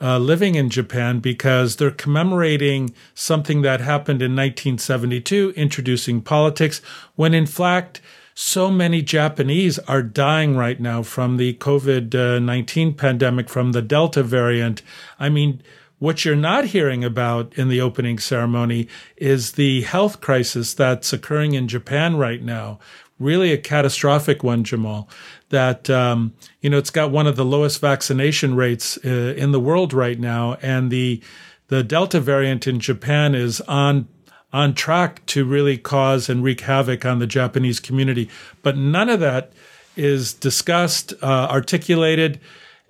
uh, 0.00 0.18
living 0.18 0.56
in 0.56 0.68
Japan, 0.68 1.20
because 1.20 1.76
they're 1.76 1.90
commemorating 1.90 2.94
something 3.14 3.62
that 3.62 3.80
happened 3.80 4.20
in 4.20 4.32
1972, 4.32 5.52
introducing 5.56 6.20
politics, 6.20 6.80
when 7.14 7.34
in 7.34 7.46
fact, 7.46 8.00
so 8.34 8.70
many 8.70 9.02
Japanese 9.02 9.78
are 9.80 10.02
dying 10.02 10.56
right 10.56 10.80
now 10.80 11.02
from 11.02 11.36
the 11.36 11.54
COVID 11.54 12.42
19 12.42 12.94
pandemic, 12.94 13.48
from 13.48 13.72
the 13.72 13.82
Delta 13.82 14.22
variant. 14.22 14.82
I 15.18 15.28
mean, 15.28 15.62
what 16.02 16.24
you're 16.24 16.34
not 16.34 16.64
hearing 16.64 17.04
about 17.04 17.56
in 17.56 17.68
the 17.68 17.80
opening 17.80 18.18
ceremony 18.18 18.88
is 19.16 19.52
the 19.52 19.82
health 19.82 20.20
crisis 20.20 20.74
that's 20.74 21.12
occurring 21.12 21.54
in 21.54 21.68
Japan 21.68 22.16
right 22.16 22.42
now. 22.42 22.80
Really 23.20 23.52
a 23.52 23.56
catastrophic 23.58 24.42
one, 24.42 24.64
Jamal. 24.64 25.08
That, 25.50 25.88
um, 25.90 26.34
you 26.60 26.70
know, 26.70 26.78
it's 26.78 26.90
got 26.90 27.12
one 27.12 27.28
of 27.28 27.36
the 27.36 27.44
lowest 27.44 27.80
vaccination 27.80 28.56
rates 28.56 28.98
uh, 29.04 29.34
in 29.36 29.52
the 29.52 29.60
world 29.60 29.92
right 29.92 30.18
now. 30.18 30.54
And 30.54 30.90
the, 30.90 31.22
the 31.68 31.84
Delta 31.84 32.18
variant 32.18 32.66
in 32.66 32.80
Japan 32.80 33.36
is 33.36 33.60
on 33.62 34.08
on 34.52 34.74
track 34.74 35.24
to 35.26 35.44
really 35.44 35.78
cause 35.78 36.28
and 36.28 36.42
wreak 36.42 36.62
havoc 36.62 37.04
on 37.04 37.18
the 37.18 37.26
Japanese 37.26 37.80
community. 37.80 38.28
But 38.62 38.76
none 38.76 39.08
of 39.08 39.20
that 39.20 39.52
is 39.96 40.32
discussed, 40.34 41.14
uh, 41.22 41.48
articulated, 41.50 42.40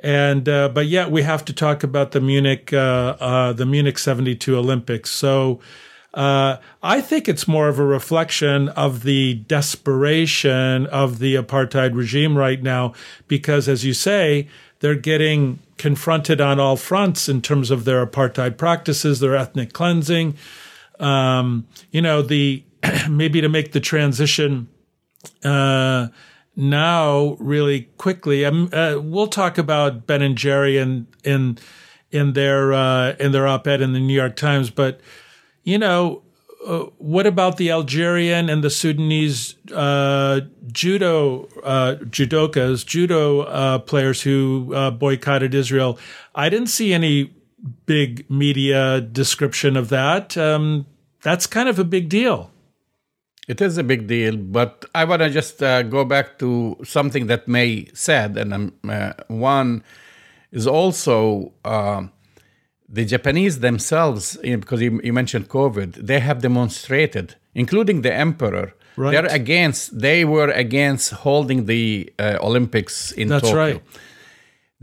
and 0.03 0.49
uh, 0.49 0.69
but 0.69 0.87
yet 0.87 1.11
we 1.11 1.23
have 1.23 1.45
to 1.45 1.53
talk 1.53 1.85
about 1.85 2.11
the 2.13 2.21
Munich 2.21 2.73
uh, 2.73 3.17
uh, 3.21 3.53
the 3.53 3.67
Munich 3.67 3.99
'72 3.99 4.57
Olympics. 4.57 5.11
So. 5.11 5.61
Uh, 6.15 6.59
I 6.83 7.01
think 7.01 7.27
it's 7.27 7.49
more 7.49 7.69
of 7.69 7.79
a 7.79 7.85
reflection 7.87 8.69
of 8.69 9.03
the 9.03 9.37
desperation 9.49 10.87
of 10.89 11.21
the 11.21 11.37
apartheid 11.37 11.95
regime 11.95 12.37
right 12.37 12.63
now, 12.63 12.93
because 13.29 13.67
as 13.67 13.83
you 13.87 13.95
say, 13.95 14.47
they're 14.81 14.95
getting 14.95 15.61
confronted 15.79 16.39
on 16.39 16.61
all 16.61 16.77
fronts 16.77 17.31
in 17.31 17.41
terms 17.41 17.71
of 17.71 17.87
their 17.87 18.05
apartheid 18.05 18.59
practices, 18.59 19.21
their 19.21 19.35
ethnic 19.35 19.73
cleansing, 19.73 20.37
um, 21.03 21.67
you 21.91 22.01
know, 22.01 22.23
the 22.23 22.65
maybe 23.11 23.41
to 23.41 23.49
make 23.49 23.73
the 23.73 23.81
transition 23.81 24.69
uh, 25.45 26.09
now 26.57 27.37
really 27.39 27.83
quickly. 27.99 28.45
Um, 28.45 28.71
uh, 28.73 28.99
we'll 29.03 29.27
talk 29.27 29.59
about 29.59 30.07
Ben 30.07 30.23
and 30.23 30.37
Jerry 30.37 30.79
and 30.79 31.07
in 31.25 31.59
in 32.11 32.35
their 32.35 32.73
uh, 32.73 33.13
in 33.19 33.33
their 33.33 33.47
op-ed 33.47 33.81
in 33.81 33.93
the 33.93 34.01
New 34.01 34.15
York 34.15 34.37
Times, 34.37 34.71
but 34.71 35.01
you 35.63 35.79
know. 35.79 36.23
Uh, 36.65 36.85
what 36.99 37.27
about 37.27 37.57
the 37.57 37.73
Algerian 37.73 38.49
and 38.49 38.63
the 38.63 38.71
Sudanese 38.71 39.57
uh, 39.75 40.43
judo 40.71 41.49
uh, 41.65 41.97
judokas, 42.05 42.87
judo 42.87 43.41
uh, 43.41 43.81
players 43.81 44.23
who 44.23 44.73
uh, 44.73 44.93
boycotted 44.93 45.57
Israel? 45.57 45.99
I 46.37 46.49
didn't 46.49 46.69
see 46.69 46.95
any 46.95 47.35
big 47.87 48.31
media 48.31 49.01
description 49.01 49.77
of 49.77 49.89
that. 49.89 50.37
Um, 50.37 50.87
that's 51.23 51.47
kind 51.47 51.69
of 51.69 51.79
a 51.79 51.85
big 51.85 52.09
deal. 52.09 52.51
It 53.49 53.61
is 53.61 53.77
a 53.77 53.83
big 53.83 54.07
deal, 54.07 54.37
but 54.37 54.85
I 54.95 55.05
want 55.05 55.23
to 55.23 55.31
just 55.31 55.63
uh, 55.63 55.83
go 55.83 56.05
back 56.05 56.39
to 56.39 56.77
something 56.85 57.27
that 57.27 57.49
May 57.49 57.89
said, 57.93 58.37
and 58.37 58.55
um, 58.55 58.75
uh, 58.89 59.15
one 59.27 59.83
is 60.53 60.67
also 60.67 61.53
uh, 61.65 62.05
the 62.89 63.05
Japanese 63.05 63.59
themselves, 63.59 64.37
because 64.37 64.81
you, 64.81 65.01
you, 65.03 65.13
mentioned 65.13 65.49
COVID, 65.49 65.95
they 65.95 66.21
have 66.21 66.41
demonstrated, 66.41 67.35
including 67.55 68.03
the 68.03 68.15
emperor. 68.15 68.75
Right. 68.97 69.13
They're 69.13 69.27
against. 69.27 69.99
They 69.99 70.25
were 70.25 70.51
against 70.51 71.11
holding 71.11 71.67
the 71.67 72.13
uh, 72.19 72.39
Olympics 72.41 73.11
in 73.13 73.29
That's 73.29 73.43
Tokyo. 73.43 73.59
right. 73.59 73.83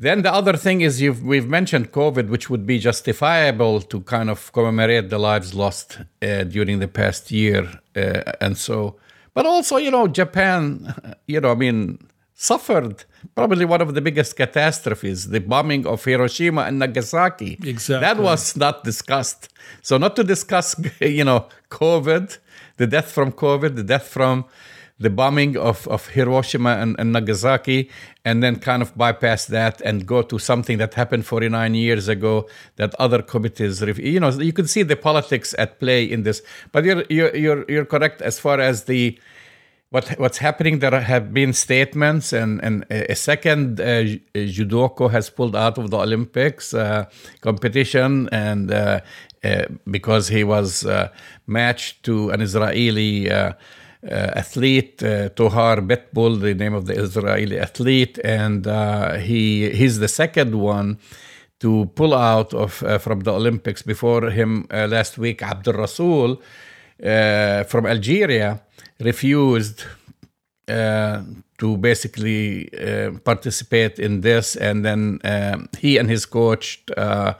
Then 0.02 0.22
the 0.22 0.32
other 0.32 0.56
thing 0.56 0.80
is 0.80 1.02
you've 1.02 1.24
we've 1.26 1.50
mentioned 1.50 1.92
COVID, 1.92 2.30
which 2.30 2.50
would 2.50 2.66
be 2.66 2.80
justifiable 2.80 3.82
to 3.82 4.00
kind 4.00 4.30
of 4.30 4.50
commemorate 4.54 5.10
the 5.10 5.20
lives 5.20 5.54
lost 5.54 6.00
uh, 6.22 6.46
during 6.46 6.80
the 6.80 6.88
past 6.88 7.32
year, 7.32 7.68
uh, 7.98 8.22
and 8.40 8.58
so. 8.58 8.96
But 9.34 9.46
also, 9.46 9.76
you 9.76 9.92
know, 9.92 10.08
Japan, 10.08 10.94
you 11.28 11.42
know, 11.42 11.52
I 11.52 11.56
mean, 11.56 12.00
suffered 12.34 13.04
probably 13.36 13.66
one 13.66 13.82
of 13.82 13.94
the 13.94 14.00
biggest 14.00 14.38
catastrophes 14.38 15.28
the 15.28 15.42
bombing 15.42 15.86
of 15.86 16.06
Hiroshima 16.06 16.62
and 16.62 16.80
Nagasaki. 16.80 17.58
Exactly. 17.62 18.00
That 18.00 18.20
was 18.20 18.56
not 18.56 18.86
discussed. 18.86 19.50
So, 19.82 19.98
not 19.98 20.16
to 20.16 20.24
discuss, 20.24 20.76
you 21.02 21.26
know, 21.26 21.50
COVID, 21.72 22.38
the 22.78 22.88
death 22.88 23.12
from 23.12 23.34
COVID, 23.34 23.76
the 23.76 23.84
death 23.84 24.08
from 24.08 24.46
the 25.00 25.10
bombing 25.10 25.58
of, 25.58 25.88
of 25.88 26.08
Hiroshima 26.10 26.72
and, 26.72 26.96
and, 27.00 27.14
Nagasaki, 27.14 27.90
and 28.26 28.44
then 28.44 28.58
kind 28.58 28.82
of 28.82 28.96
bypass 28.98 29.46
that 29.46 29.82
and 29.82 30.06
go 30.06 30.22
to 30.22 30.38
something 30.38 30.78
that 30.78 30.94
happened 30.94 31.26
49 31.26 31.74
years 31.74 32.08
ago 32.08 32.48
that 32.76 32.94
other 32.96 33.22
committees, 33.22 33.82
you 33.82 34.20
know, 34.20 34.30
you 34.30 34.54
can 34.54 34.68
see 34.68 34.84
the 34.84 34.98
politics 34.98 35.56
at 35.58 35.80
play 35.80 36.04
in 36.04 36.24
this. 36.24 36.42
But 36.72 36.84
you're, 36.84 37.04
you're, 37.10 37.36
you're, 37.36 37.66
you're 37.70 37.86
correct 37.86 38.22
as 38.22 38.40
far 38.40 38.60
as 38.60 38.84
the 38.84 39.18
what 39.92 40.08
what's 40.20 40.38
happening 40.38 40.80
there 40.80 41.02
have 41.02 41.34
been 41.34 41.52
statements 41.52 42.32
and 42.32 42.64
and 42.64 42.86
a 42.92 43.16
second 43.16 43.82
uh, 43.82 44.04
judoka 44.36 45.10
has 45.10 45.32
pulled 45.32 45.56
out 45.56 45.80
of 45.80 45.90
the 45.90 45.98
olympics 45.98 46.76
uh, 46.76 47.06
competition 47.42 48.30
and 48.32 48.72
uh, 48.72 49.00
uh 49.44 49.64
because 49.90 50.28
he 50.28 50.44
was 50.44 50.86
uh, 50.86 51.10
matched 51.48 52.04
to 52.04 52.30
an 52.30 52.40
israeli 52.40 53.32
uh, 53.32 53.54
athlete 54.04 54.98
Tohar 55.36 55.82
Butbul, 55.82 56.40
the 56.40 56.54
name 56.54 56.74
of 56.74 56.86
the 56.86 56.94
Israeli 56.94 57.60
athlete, 57.60 58.20
and 58.24 58.66
he 59.22 59.70
he's 59.72 60.00
the 60.00 60.08
second 60.08 60.56
one 60.56 60.98
to 61.60 61.86
pull 61.96 62.14
out 62.14 62.54
of 62.54 62.74
from 63.02 63.20
the 63.22 63.34
Olympics. 63.34 63.82
Before 63.82 64.30
him 64.30 64.68
last 64.72 65.18
week, 65.18 65.44
Abdul 65.44 65.74
Rasul 65.74 66.42
from 67.72 67.86
Algeria 67.86 68.62
refused 69.00 69.86
uh, 70.70 71.24
to 71.58 71.78
basically 71.78 72.70
uh, 72.74 73.12
participate 73.26 74.00
in 74.00 74.22
this, 74.22 74.56
and 74.56 74.86
then 74.86 75.20
um, 75.24 75.68
he 75.78 75.98
and 75.98 76.10
his 76.10 76.26
coach 76.26 76.84
uh, 76.96 77.34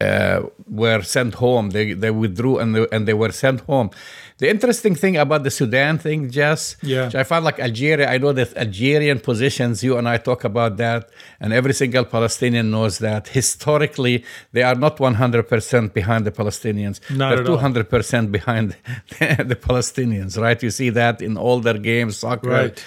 uh, 0.00 0.42
were 0.68 1.02
sent 1.02 1.34
home. 1.34 1.70
They 1.70 1.94
they 1.94 2.10
withdrew 2.10 2.58
and 2.58 2.74
they, 2.76 2.86
and 2.92 3.08
they 3.08 3.14
were 3.14 3.32
sent 3.32 3.62
home. 3.62 3.90
The 4.38 4.50
interesting 4.50 4.94
thing 4.94 5.16
about 5.16 5.44
the 5.44 5.50
Sudan 5.50 5.96
thing, 5.96 6.30
Jess, 6.30 6.76
yeah. 6.82 7.10
I 7.14 7.22
found 7.22 7.46
like 7.46 7.58
Algeria, 7.58 8.06
I 8.10 8.18
know 8.18 8.32
that 8.32 8.54
Algerian 8.54 9.18
positions, 9.18 9.82
you 9.82 9.96
and 9.96 10.06
I 10.06 10.18
talk 10.18 10.44
about 10.44 10.76
that, 10.76 11.08
and 11.40 11.54
every 11.54 11.72
single 11.72 12.04
Palestinian 12.04 12.70
knows 12.70 12.98
that. 12.98 13.28
Historically, 13.28 14.24
they 14.52 14.62
are 14.62 14.74
not 14.74 14.98
100% 14.98 15.94
behind 15.94 16.26
the 16.26 16.32
Palestinians. 16.32 17.00
Not 17.10 17.36
They're 17.36 17.44
200% 17.44 18.30
behind 18.30 18.76
the 19.08 19.58
Palestinians, 19.58 20.38
right? 20.38 20.62
You 20.62 20.70
see 20.70 20.90
that 20.90 21.22
in 21.22 21.38
all 21.38 21.60
their 21.60 21.78
games, 21.78 22.18
soccer. 22.18 22.50
Right. 22.50 22.84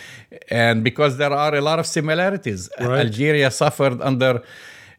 And 0.49 0.83
because 0.83 1.17
there 1.17 1.33
are 1.33 1.55
a 1.55 1.61
lot 1.61 1.79
of 1.79 1.87
similarities. 1.87 2.69
Right. 2.79 3.07
Algeria 3.07 3.49
suffered 3.49 3.99
under 4.01 4.43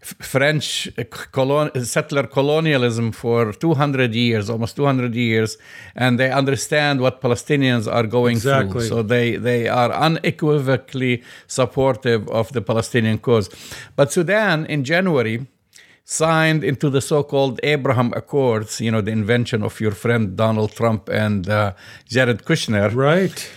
French 0.01 0.89
colon- 1.31 1.85
settler 1.85 2.27
colonialism 2.27 3.13
for 3.13 3.53
200 3.53 4.15
years, 4.15 4.49
almost 4.49 4.77
200 4.77 5.15
years, 5.15 5.59
and 5.95 6.19
they 6.19 6.31
understand 6.31 7.01
what 7.01 7.21
Palestinians 7.21 7.87
are 7.93 8.07
going 8.07 8.37
exactly. 8.37 8.73
through. 8.73 8.89
So 8.89 9.03
they, 9.03 9.37
they 9.37 9.69
are 9.69 9.93
unequivocally 9.93 11.23
supportive 11.47 12.29
of 12.29 12.53
the 12.53 12.63
Palestinian 12.63 13.19
cause. 13.19 13.51
But 13.95 14.11
Sudan, 14.11 14.65
in 14.67 14.85
January, 14.85 15.47
signed 16.05 16.65
into 16.65 16.89
the 16.91 17.01
so-called 17.01 17.61
Abraham 17.63 18.13
Accords, 18.17 18.81
you 18.81 18.91
know, 18.91 19.03
the 19.03 19.13
invention 19.13 19.63
of 19.63 19.81
your 19.81 19.93
friend 19.93 20.35
Donald 20.35 20.73
Trump 20.73 21.09
and 21.09 21.49
uh, 21.49 21.75
Jared 22.09 22.45
Kushner. 22.45 22.95
Right. 22.95 23.49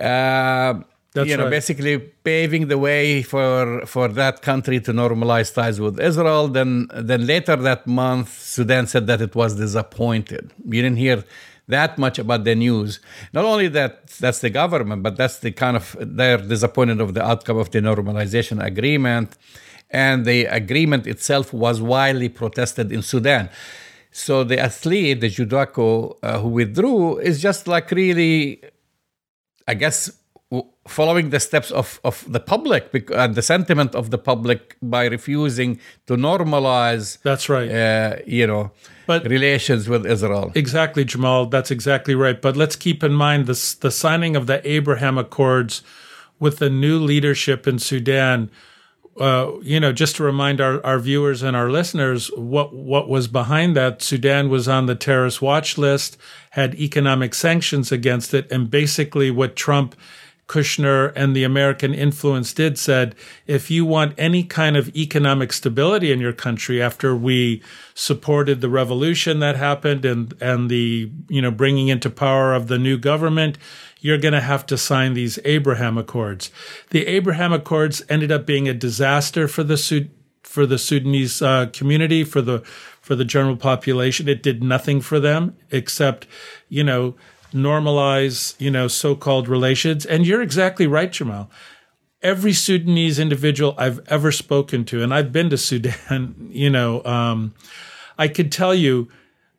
Uh, 0.00 0.82
that's 1.14 1.28
you 1.28 1.36
know, 1.36 1.44
right. 1.44 1.50
basically 1.50 1.98
paving 1.98 2.68
the 2.68 2.78
way 2.78 3.22
for 3.22 3.84
for 3.84 4.08
that 4.08 4.40
country 4.40 4.80
to 4.80 4.92
normalize 4.92 5.52
ties 5.52 5.78
with 5.78 6.00
Israel. 6.00 6.48
Then, 6.48 6.88
then 6.94 7.26
later 7.26 7.54
that 7.56 7.86
month, 7.86 8.30
Sudan 8.38 8.86
said 8.86 9.06
that 9.08 9.20
it 9.20 9.34
was 9.34 9.56
disappointed. 9.56 10.52
You 10.64 10.80
didn't 10.82 10.96
hear 10.96 11.22
that 11.68 11.98
much 11.98 12.18
about 12.18 12.44
the 12.44 12.54
news. 12.54 13.00
Not 13.32 13.44
only 13.44 13.68
that, 13.68 14.06
that's 14.08 14.38
the 14.38 14.50
government, 14.50 15.02
but 15.02 15.16
that's 15.16 15.38
the 15.40 15.52
kind 15.52 15.76
of 15.76 15.96
they're 16.00 16.38
disappointed 16.38 17.00
of 17.00 17.12
the 17.12 17.22
outcome 17.22 17.58
of 17.58 17.70
the 17.70 17.80
normalization 17.80 18.64
agreement, 18.64 19.36
and 19.90 20.24
the 20.24 20.46
agreement 20.46 21.06
itself 21.06 21.52
was 21.52 21.82
widely 21.82 22.30
protested 22.30 22.90
in 22.90 23.02
Sudan. 23.02 23.50
So 24.12 24.44
the 24.44 24.58
athlete, 24.58 25.20
the 25.20 25.28
judoka 25.28 26.16
uh, 26.22 26.38
who 26.40 26.48
withdrew, 26.48 27.18
is 27.18 27.40
just 27.40 27.66
like 27.68 27.90
really, 27.90 28.62
I 29.68 29.74
guess 29.74 30.10
following 30.86 31.30
the 31.30 31.40
steps 31.40 31.70
of, 31.70 32.00
of 32.04 32.24
the 32.30 32.40
public 32.40 33.10
and 33.14 33.34
the 33.34 33.42
sentiment 33.42 33.94
of 33.94 34.10
the 34.10 34.18
public 34.18 34.76
by 34.82 35.06
refusing 35.06 35.78
to 36.06 36.14
normalize 36.14 37.20
that's 37.22 37.48
right. 37.48 37.70
uh, 37.70 38.16
you 38.26 38.46
know 38.46 38.70
but 39.06 39.26
relations 39.26 39.88
with 39.88 40.06
israel. 40.06 40.52
Exactly 40.54 41.04
jamal. 41.04 41.46
That's 41.46 41.72
exactly 41.72 42.14
right. 42.14 42.40
But 42.40 42.56
let's 42.56 42.76
keep 42.76 43.02
in 43.02 43.12
mind 43.12 43.46
this 43.46 43.74
the 43.74 43.90
signing 43.90 44.36
of 44.36 44.46
the 44.46 44.66
abraham 44.68 45.18
accords 45.18 45.82
with 46.38 46.58
the 46.58 46.70
new 46.70 46.98
leadership 46.98 47.66
in 47.66 47.78
sudan. 47.78 48.50
Uh, 49.20 49.52
you 49.60 49.78
know, 49.78 49.92
just 49.92 50.16
to 50.16 50.22
remind 50.22 50.58
our, 50.58 50.84
our 50.86 50.98
viewers 50.98 51.42
and 51.42 51.54
our 51.54 51.70
listeners 51.70 52.30
what 52.34 52.74
what 52.74 53.10
was 53.10 53.28
behind 53.28 53.76
that, 53.76 54.00
Sudan 54.00 54.48
was 54.48 54.66
on 54.66 54.86
the 54.86 54.94
terrorist 54.94 55.42
watch 55.42 55.76
list, 55.76 56.16
had 56.50 56.74
economic 56.76 57.34
sanctions 57.34 57.92
against 57.92 58.32
it, 58.32 58.50
and 58.50 58.70
basically 58.70 59.30
what 59.30 59.54
Trump 59.54 59.94
Kushner 60.48 61.12
and 61.16 61.34
the 61.34 61.44
American 61.44 61.94
influence 61.94 62.52
did 62.52 62.76
said, 62.78 63.14
if 63.46 63.70
you 63.70 63.86
want 63.86 64.14
any 64.18 64.44
kind 64.44 64.76
of 64.76 64.94
economic 64.94 65.52
stability 65.52 66.12
in 66.12 66.20
your 66.20 66.32
country 66.32 66.82
after 66.82 67.16
we 67.16 67.62
supported 67.94 68.60
the 68.60 68.68
revolution 68.68 69.38
that 69.38 69.56
happened 69.56 70.04
and, 70.04 70.34
and 70.42 70.70
the, 70.70 71.10
you 71.28 71.40
know, 71.40 71.50
bringing 71.50 71.88
into 71.88 72.10
power 72.10 72.52
of 72.52 72.68
the 72.68 72.78
new 72.78 72.98
government, 72.98 73.56
you're 74.00 74.18
going 74.18 74.34
to 74.34 74.40
have 74.40 74.66
to 74.66 74.76
sign 74.76 75.14
these 75.14 75.38
Abraham 75.44 75.96
Accords. 75.96 76.50
The 76.90 77.06
Abraham 77.06 77.52
Accords 77.52 78.02
ended 78.08 78.30
up 78.30 78.44
being 78.44 78.68
a 78.68 78.74
disaster 78.74 79.48
for 79.48 79.62
the 79.62 79.76
Sud- 79.76 80.10
for 80.42 80.66
the 80.66 80.76
Sudanese 80.76 81.40
uh, 81.40 81.66
community, 81.72 82.24
for 82.24 82.42
the 82.42 82.58
for 83.00 83.14
the 83.14 83.24
general 83.24 83.56
population. 83.56 84.28
It 84.28 84.42
did 84.42 84.62
nothing 84.62 85.00
for 85.00 85.18
them 85.18 85.56
except, 85.70 86.26
you 86.68 86.84
know, 86.84 87.14
normalize, 87.52 88.54
you 88.58 88.70
know, 88.70 88.88
so-called 88.88 89.48
relations. 89.48 90.04
And 90.04 90.26
you're 90.26 90.42
exactly 90.42 90.86
right, 90.86 91.10
Jamal. 91.10 91.50
Every 92.22 92.52
Sudanese 92.52 93.18
individual 93.18 93.74
I've 93.78 94.00
ever 94.08 94.30
spoken 94.30 94.84
to, 94.86 95.02
and 95.02 95.12
I've 95.12 95.32
been 95.32 95.50
to 95.50 95.58
Sudan, 95.58 96.48
you 96.52 96.70
know, 96.70 97.04
um, 97.04 97.54
I 98.18 98.28
could 98.28 98.52
tell 98.52 98.74
you 98.74 99.08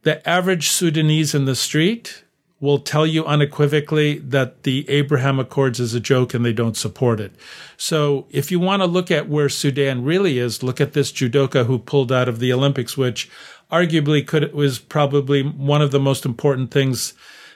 the 0.04 0.28
average 0.28 0.70
Sudanese 0.70 1.34
in 1.34 1.46
the 1.46 1.56
street 1.56 2.24
will 2.64 2.80
tell 2.80 3.06
you 3.06 3.26
unequivocally 3.26 4.20
that 4.20 4.64
the 4.64 4.90
Abraham 4.90 5.38
Accords 5.38 5.82
is 5.82 5.94
a 5.94 6.00
joke 6.00 6.34
and 6.34 6.46
they 6.46 6.54
don't 6.54 6.78
support 6.78 7.20
it. 7.20 7.34
So 7.76 8.26
if 8.30 8.52
you 8.52 8.60
want 8.60 8.82
to 8.82 8.86
look 8.86 9.12
at 9.12 9.28
where 9.28 9.50
Sudan 9.50 10.06
really 10.06 10.40
is, 10.40 10.64
look 10.64 10.80
at 10.80 10.94
this 10.94 11.12
judoka 11.12 11.66
who 11.66 11.78
pulled 11.78 12.10
out 12.10 12.30
of 12.30 12.40
the 12.40 12.54
Olympics, 12.54 12.96
which 12.96 13.30
arguably 13.70 14.26
could 14.26 14.54
was 14.54 14.80
probably 14.80 15.44
one 15.44 15.82
of 15.82 15.92
the 15.92 16.00
most 16.00 16.26
important 16.26 16.72
things 16.72 17.14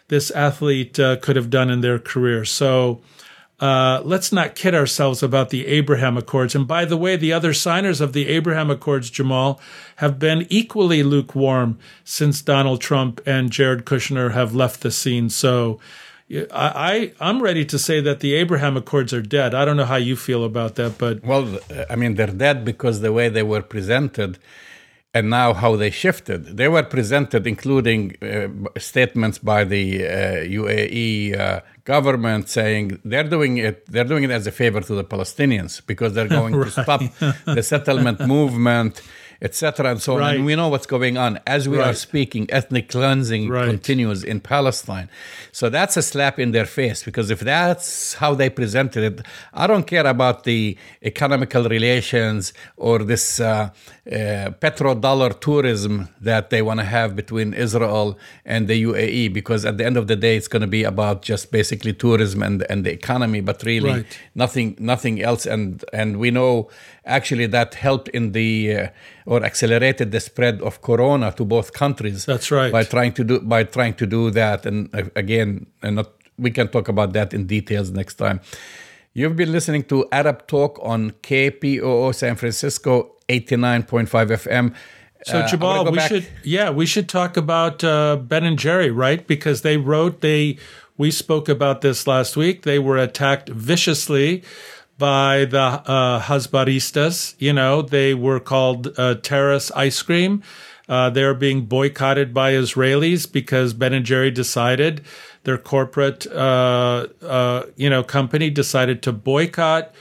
this 0.07 0.31
athlete 0.31 0.99
uh, 0.99 1.17
could 1.17 1.35
have 1.35 1.49
done 1.49 1.69
in 1.69 1.81
their 1.81 1.99
career. 1.99 2.45
So 2.45 3.01
uh, 3.59 4.01
let's 4.05 4.31
not 4.31 4.55
kid 4.55 4.75
ourselves 4.75 5.23
about 5.23 5.49
the 5.49 5.65
Abraham 5.65 6.15
Accords. 6.17 6.53
And 6.53 6.67
by 6.67 6.85
the 6.85 6.97
way, 6.97 7.15
the 7.15 7.33
other 7.33 7.53
signers 7.53 7.99
of 7.99 8.13
the 8.13 8.27
Abraham 8.27 8.69
Accords, 8.69 9.09
Jamal, 9.09 9.59
have 9.97 10.19
been 10.19 10.45
equally 10.49 11.01
lukewarm 11.01 11.79
since 12.03 12.41
Donald 12.41 12.81
Trump 12.81 13.19
and 13.25 13.51
Jared 13.51 13.85
Kushner 13.85 14.33
have 14.33 14.53
left 14.53 14.81
the 14.81 14.91
scene. 14.91 15.29
So 15.29 15.79
I, 16.29 17.13
I 17.19 17.29
am 17.29 17.41
ready 17.41 17.65
to 17.65 17.79
say 17.79 17.99
that 18.01 18.19
the 18.19 18.35
Abraham 18.35 18.77
Accords 18.77 19.11
are 19.13 19.21
dead. 19.21 19.55
I 19.55 19.65
don't 19.65 19.77
know 19.77 19.85
how 19.85 19.95
you 19.95 20.15
feel 20.15 20.43
about 20.43 20.75
that, 20.75 20.97
but 20.97 21.23
well, 21.23 21.59
I 21.89 21.95
mean 21.95 22.15
they're 22.15 22.27
dead 22.27 22.63
because 22.63 22.99
the 22.99 23.13
way 23.13 23.29
they 23.29 23.43
were 23.43 23.61
presented 23.61 24.37
and 25.17 25.29
now 25.29 25.53
how 25.53 25.75
they 25.75 25.91
shifted. 26.03 26.41
They 26.59 26.69
were 26.75 26.83
presented, 26.83 27.47
including 27.47 28.01
uh, 28.21 28.47
statements 28.91 29.37
by 29.51 29.63
the 29.63 29.85
uh, 30.05 30.09
UAE 30.59 31.39
uh, 31.39 31.61
government 31.93 32.43
saying 32.49 32.85
they're 33.03 33.29
doing 33.35 33.57
it. 33.57 33.85
They're 33.91 34.09
doing 34.13 34.23
it 34.27 34.31
as 34.31 34.45
a 34.47 34.51
favor 34.51 34.81
to 34.89 34.93
the 34.99 35.03
Palestinians 35.03 35.81
because 35.91 36.11
they're 36.13 36.33
going 36.41 36.55
right. 36.55 36.71
to 36.71 36.83
stop 36.83 37.01
the 37.45 37.63
settlement 37.63 38.19
movement 38.35 39.01
etc., 39.41 39.91
and 39.91 40.01
so 40.01 40.13
on. 40.13 40.19
Right. 40.19 40.35
And 40.35 40.45
we 40.45 40.55
know 40.55 40.69
what's 40.69 40.85
going 40.87 41.17
on 41.17 41.39
as 41.45 41.67
we 41.69 41.79
are 41.79 41.93
speaking. 41.93 42.47
Ethnic 42.49 42.89
cleansing 42.89 43.49
Right. 43.49 43.69
continues 43.69 44.23
in 44.23 44.39
Palestine, 44.39 45.09
so 45.51 45.69
that's 45.69 45.95
a 45.97 46.01
slap 46.01 46.39
in 46.39 46.51
their 46.51 46.65
face 46.65 47.03
because 47.03 47.29
if 47.29 47.39
that's 47.41 48.13
how 48.15 48.33
they 48.33 48.49
presented 48.49 49.03
it, 49.03 49.25
I 49.53 49.67
don't 49.67 49.85
care 49.87 50.05
about 50.07 50.43
the 50.43 50.77
economical 51.03 51.63
relations 51.69 52.53
or 52.77 52.99
this 52.99 53.39
uh, 53.39 53.69
uh, 54.11 54.49
petrodollar 54.63 55.39
tourism 55.39 56.07
that 56.21 56.49
they 56.49 56.61
want 56.61 56.79
to 56.79 56.85
have 56.85 57.15
between 57.15 57.53
Israel 57.53 58.17
and 58.45 58.67
the 58.67 58.83
UAE, 58.83 59.33
because 59.33 59.65
at 59.65 59.77
the 59.77 59.85
end 59.85 59.97
of 59.97 60.07
the 60.07 60.15
day, 60.15 60.35
it's 60.37 60.47
going 60.47 60.61
to 60.61 60.67
be 60.67 60.83
about 60.83 61.21
just 61.21 61.51
basically 61.51 61.93
tourism 61.93 62.41
and 62.43 62.65
and 62.69 62.85
the 62.85 62.91
economy, 62.91 63.41
but 63.41 63.63
really 63.63 63.91
Right. 63.91 64.05
nothing 64.35 64.75
nothing 64.79 65.21
else 65.21 65.45
and 65.45 65.83
and 65.93 66.17
we 66.23 66.29
know 66.31 66.69
actually 67.07 67.47
that 67.47 67.73
helped 67.75 68.07
in 68.09 68.31
the 68.33 68.75
uh, 68.75 68.87
or 69.25 69.43
accelerated 69.43 70.11
the 70.11 70.19
spread 70.19 70.61
of 70.61 70.81
corona 70.81 71.31
to 71.31 71.43
both 71.45 71.73
countries 71.73 72.25
That's 72.25 72.51
right. 72.51 72.71
by 72.71 72.83
trying 72.83 73.13
to 73.13 73.23
do 73.23 73.39
by 73.39 73.63
trying 73.63 73.93
to 73.95 74.05
do 74.05 74.31
that 74.31 74.65
and 74.65 74.89
uh, 74.93 75.03
again 75.15 75.67
and 75.81 75.95
not 75.95 76.09
we 76.37 76.51
can 76.51 76.67
talk 76.67 76.87
about 76.87 77.13
that 77.13 77.33
in 77.33 77.47
details 77.47 77.89
next 77.91 78.15
time 78.15 78.39
you've 79.13 79.35
been 79.35 79.51
listening 79.51 79.83
to 79.91 80.05
arab 80.11 80.45
talk 80.47 80.79
on 80.83 81.11
kpoo 81.25 82.13
san 82.13 82.35
francisco 82.35 83.15
89.5 83.29 84.07
fm 84.43 84.73
So 85.25 85.39
Uh, 85.39 85.47
Jamal, 85.47 85.83
go 85.83 85.91
we 85.91 85.97
back- 85.97 86.09
should 86.09 86.25
yeah 86.43 86.69
we 86.69 86.85
should 86.85 87.07
talk 87.09 87.37
about 87.37 87.83
uh, 87.83 88.15
Ben 88.31 88.43
and 88.49 88.57
Jerry, 88.59 88.91
right? 89.05 89.21
Because 89.33 89.61
they 89.67 89.75
wrote 89.89 90.21
they 90.21 90.57
we 91.03 91.09
spoke 91.11 91.49
about 91.57 91.81
this 91.81 92.05
last 92.07 92.37
week. 92.37 92.61
They 92.61 92.79
were 92.79 92.97
attacked 93.07 93.49
viciously 93.49 94.43
by 94.97 95.45
the 95.45 95.59
uh, 95.59 96.21
Hasbaristas. 96.21 97.35
You 97.39 97.53
know, 97.53 97.81
they 97.81 98.13
were 98.13 98.39
called 98.39 98.97
uh, 98.97 99.15
terrorist 99.15 99.71
ice 99.75 100.01
cream. 100.01 100.43
Uh, 100.89 101.09
they're 101.09 101.33
being 101.33 101.65
boycotted 101.65 102.33
by 102.33 102.53
Israelis 102.53 103.29
because 103.29 103.73
Ben 103.73 103.93
and 103.93 104.05
Jerry 104.05 104.31
decided 104.31 105.01
their 105.43 105.57
corporate 105.57 106.25
uh, 106.27 107.07
uh, 107.21 107.63
you 107.75 107.89
know 107.89 108.03
company 108.03 108.49
decided 108.49 109.01
to 109.03 109.11
boycott 109.11 109.93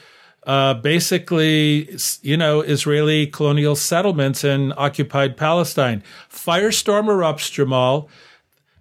uh, 0.47 0.75
basically, 0.75 1.97
you 2.23 2.37
know, 2.37 2.61
Israeli 2.61 3.27
colonial 3.27 3.75
settlements 3.75 4.45
in 4.45 4.73
occupied 4.77 5.37
Palestine. 5.37 6.05
Firestorm 6.31 7.07
erupts, 7.07 7.51
Jamal. 7.51 8.09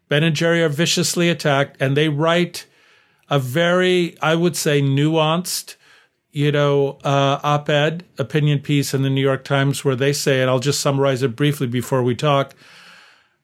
Ben 0.07 0.24
and 0.24 0.36
Jerry 0.36 0.61
are 0.61 0.70
viciously 0.70 1.28
attacked, 1.28 1.82
and 1.82 1.97
they 1.97 2.07
write 2.07 2.68
a 3.32 3.39
very, 3.39 4.16
I 4.22 4.36
would 4.36 4.55
say, 4.55 4.80
nuanced, 4.80 5.76
you 6.36 6.51
know, 6.51 6.97
uh, 7.05 7.39
op 7.43 7.69
ed 7.69 8.03
opinion 8.19 8.59
piece 8.59 8.93
in 8.93 9.03
the 9.03 9.09
New 9.09 9.21
York 9.21 9.45
Times 9.45 9.86
where 9.86 9.95
they 9.95 10.11
say, 10.11 10.41
and 10.41 10.49
I'll 10.49 10.59
just 10.59 10.81
summarize 10.81 11.23
it 11.23 11.33
briefly 11.33 11.65
before 11.65 12.03
we 12.03 12.13
talk. 12.13 12.53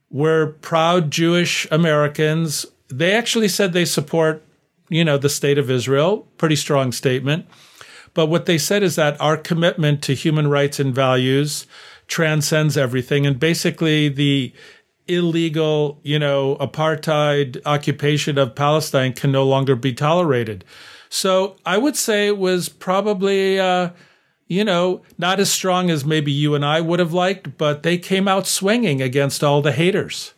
We're 0.09 0.47
proud 0.47 1.09
Jewish 1.09 1.65
Americans. 1.71 2.65
They 2.89 3.13
actually 3.13 3.47
said 3.47 3.71
they 3.71 3.85
support, 3.85 4.43
you 4.89 5.05
know, 5.05 5.17
the 5.17 5.29
state 5.29 5.57
of 5.57 5.71
Israel. 5.71 6.27
Pretty 6.37 6.57
strong 6.57 6.91
statement. 6.91 7.45
But 8.13 8.25
what 8.25 8.45
they 8.45 8.57
said 8.57 8.83
is 8.83 8.97
that 8.97 9.19
our 9.21 9.37
commitment 9.37 10.03
to 10.03 10.13
human 10.13 10.49
rights 10.49 10.77
and 10.77 10.93
values 10.93 11.67
transcends 12.07 12.75
everything. 12.75 13.25
And 13.25 13.39
basically, 13.39 14.09
the 14.09 14.51
illegal, 15.07 16.01
you 16.03 16.19
know, 16.19 16.57
apartheid 16.59 17.61
occupation 17.65 18.37
of 18.37 18.53
Palestine 18.53 19.13
can 19.13 19.31
no 19.31 19.45
longer 19.45 19.77
be 19.77 19.93
tolerated. 19.93 20.65
So 21.13 21.57
I 21.65 21.77
would 21.77 21.97
say 21.97 22.27
it 22.27 22.37
was 22.37 22.69
probably, 22.69 23.59
uh, 23.59 23.89
you 24.47 24.63
know, 24.63 25.01
not 25.17 25.41
as 25.41 25.51
strong 25.51 25.89
as 25.89 26.05
maybe 26.05 26.31
you 26.31 26.55
and 26.55 26.63
I 26.63 26.79
would 26.79 26.99
have 26.99 27.11
liked, 27.11 27.57
but 27.57 27.83
they 27.83 27.97
came 27.97 28.29
out 28.29 28.47
swinging 28.47 29.01
against 29.01 29.43
all 29.43 29.61
the 29.61 29.73
haters. 29.73 30.33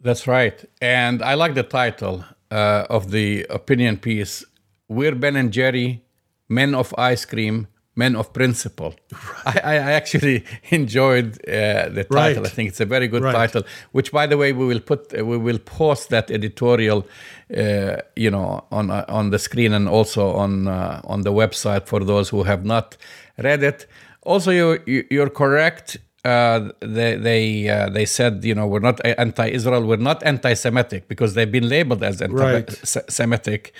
That's 0.00 0.28
right. 0.28 0.64
And 0.80 1.22
I 1.22 1.34
like 1.34 1.54
the 1.54 1.64
title 1.64 2.24
uh, 2.52 2.86
of 2.88 3.10
the 3.10 3.44
opinion 3.50 3.96
piece 3.96 4.44
We're 4.88 5.16
Ben 5.16 5.34
and 5.34 5.52
Jerry, 5.52 6.04
Men 6.48 6.72
of 6.72 6.94
Ice 6.96 7.24
Cream, 7.24 7.66
Men 7.98 8.16
of 8.16 8.32
Principle. 8.32 8.92
I, 9.44 9.58
I 9.74 9.92
actually 10.00 10.44
enjoyed 10.70 11.28
uh, 11.46 11.88
the 11.96 12.04
title. 12.10 12.42
Right. 12.42 12.52
I 12.52 12.54
think 12.56 12.68
it's 12.70 12.80
a 12.80 12.86
very 12.86 13.08
good 13.08 13.22
Right. 13.22 13.34
title, 13.34 13.62
which, 13.92 14.12
by 14.12 14.26
the 14.26 14.36
way, 14.36 14.52
we 14.52 14.64
will 14.66 14.80
put, 14.80 15.00
uh, 15.18 15.24
we 15.24 15.36
will 15.36 15.58
post 15.58 16.08
that 16.10 16.30
editorial, 16.30 17.00
uh, 17.56 17.96
you 18.16 18.30
know, 18.30 18.64
on 18.70 18.90
uh, 18.90 19.04
on 19.08 19.30
the 19.30 19.38
screen 19.38 19.72
and 19.74 19.88
also 19.88 20.22
on 20.44 20.68
uh, 20.68 21.00
on 21.12 21.22
the 21.22 21.32
website 21.32 21.86
for 21.86 22.00
those 22.04 22.28
who 22.32 22.44
have 22.44 22.64
not 22.64 22.96
read 23.38 23.62
it. 23.62 23.86
Also, 24.22 24.50
you, 24.50 24.78
you 24.86 25.04
you're 25.10 25.30
correct 25.30 25.96
uh, 26.24 26.70
they 26.80 27.16
they 27.16 27.68
uh, 27.68 27.88
they 27.88 28.04
said 28.04 28.44
you 28.44 28.54
know 28.54 28.66
we're 28.66 28.80
not 28.80 29.00
anti-Israel, 29.04 29.84
we're 29.84 29.96
not 29.96 30.22
anti-Semitic 30.24 31.08
because 31.08 31.34
they've 31.34 31.50
been 31.50 31.68
labeled 31.68 32.02
as 32.02 32.20
anti-Semitic, 32.20 33.72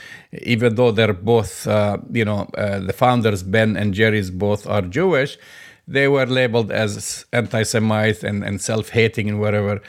even 0.43 0.75
though 0.77 0.93
they're 0.93 1.13
both 1.13 1.67
uh, 1.67 1.99
you 2.13 2.25
know 2.25 2.49
uh, 2.57 2.79
the 2.79 2.93
founders 2.93 3.43
Ben 3.43 3.77
and 3.77 3.93
Jerry's 3.93 4.31
both 4.31 4.67
are 4.67 4.83
Jewish. 4.83 5.37
They 5.87 6.07
were 6.07 6.27
labeled 6.27 6.71
as 6.71 7.25
anti-Semite 7.33 8.23
and, 8.23 8.45
and 8.45 8.61
self-hating 8.61 9.29
and 9.31 9.41
whatever. 9.41 9.81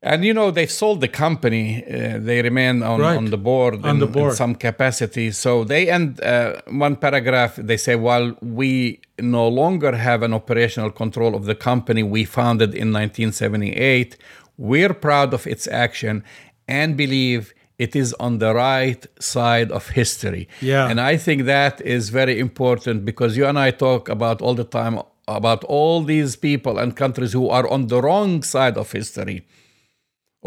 And 0.00 0.24
you 0.24 0.32
know 0.32 0.52
they 0.52 0.66
sold 0.66 1.00
the 1.00 1.08
company. 1.08 1.82
Uh, 1.84 2.18
they 2.18 2.40
remain 2.40 2.82
on, 2.84 3.00
Right. 3.00 3.16
on 3.16 3.26
the 3.30 3.36
board 3.36 3.84
On 3.84 4.00
in, 4.00 4.12
the 4.12 4.18
in 4.20 4.30
some 4.32 4.54
capacity. 4.54 5.32
So 5.32 5.64
they 5.64 5.90
end 5.90 6.20
uh, 6.22 6.60
one 6.70 6.94
paragraph. 6.96 7.56
They 7.56 7.76
say, 7.76 7.96
while 7.96 8.36
we 8.40 9.00
no 9.18 9.48
longer 9.48 9.96
have 9.96 10.22
an 10.22 10.32
operational 10.32 10.90
control 10.92 11.34
of 11.34 11.46
the 11.46 11.56
company 11.56 12.04
we 12.04 12.24
founded 12.24 12.74
in 12.74 12.92
1978, 12.92 14.16
we're 14.56 14.94
proud 14.94 15.34
of 15.34 15.46
its 15.48 15.66
action 15.66 16.22
and 16.68 16.96
believe 16.96 17.52
it 17.78 17.96
is 17.96 18.14
on 18.20 18.38
the 18.38 18.54
right 18.54 19.04
side 19.20 19.72
of 19.72 19.88
history. 19.90 20.48
Yeah. 20.60 20.88
And 20.88 21.00
I 21.00 21.16
think 21.16 21.44
that 21.46 21.80
is 21.80 22.10
very 22.10 22.38
important 22.38 23.04
because 23.04 23.36
you 23.36 23.46
and 23.46 23.58
I 23.58 23.72
talk 23.72 24.08
about 24.08 24.40
all 24.42 24.54
the 24.54 24.64
time 24.64 25.00
about 25.26 25.62
all 25.64 26.02
these 26.02 26.36
people 26.36 26.78
and 26.78 26.96
countries 26.96 27.32
who 27.32 27.48
are 27.50 27.68
on 27.68 27.88
the 27.88 28.00
wrong 28.00 28.42
side 28.42 28.76
of 28.78 28.90
history 28.92 29.44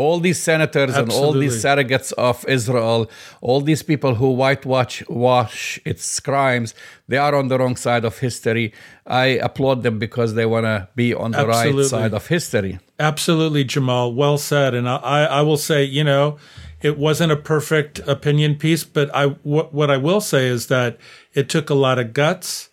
all 0.02 0.20
these 0.20 0.42
senators 0.42 0.96
and 0.96 1.12
all 1.12 1.34
these 1.44 1.64
surrogates 1.64 2.12
of 2.14 2.44
Israel, 2.58 3.10
all 3.42 3.62
these 3.62 3.84
people 3.92 4.16
who 4.16 4.30
whitewash 4.42 4.96
wash 5.08 5.80
its 5.86 6.20
crimes, 6.20 6.74
they 7.08 7.18
are 7.18 7.36
on 7.36 7.48
the 7.50 7.58
wrong 7.60 7.76
side 7.76 8.04
of 8.10 8.18
history. 8.18 8.74
I 9.06 9.26
applaud 9.48 9.84
them 9.84 10.00
because 10.00 10.34
they 10.34 10.48
want 10.54 10.66
to 10.66 10.88
be 10.96 11.14
on 11.14 11.32
the 11.32 11.40
Absolutely. 11.40 11.84
right 11.84 11.90
side 11.90 12.14
of 12.14 12.28
history. 12.28 12.80
Absolutely, 13.00 13.64
Jamal. 13.64 14.14
Well 14.14 14.38
said. 14.38 14.74
And 14.74 14.90
I, 14.90 15.26
I 15.40 15.42
will 15.42 15.58
say, 15.58 15.84
you 15.84 16.04
know, 16.04 16.38
it 16.82 16.98
wasn't 16.98 17.32
a 17.32 17.38
perfect 17.38 18.00
opinion 18.08 18.56
piece, 18.56 18.84
but 18.84 19.14
I 19.16 19.28
what, 19.44 19.74
what 19.74 19.92
I 19.92 19.98
will 19.98 20.22
say 20.22 20.48
is 20.48 20.68
that 20.68 20.98
it 21.34 21.48
took 21.48 21.70
a 21.70 21.76
lot 21.76 22.00
of 22.00 22.14
guts. 22.14 22.70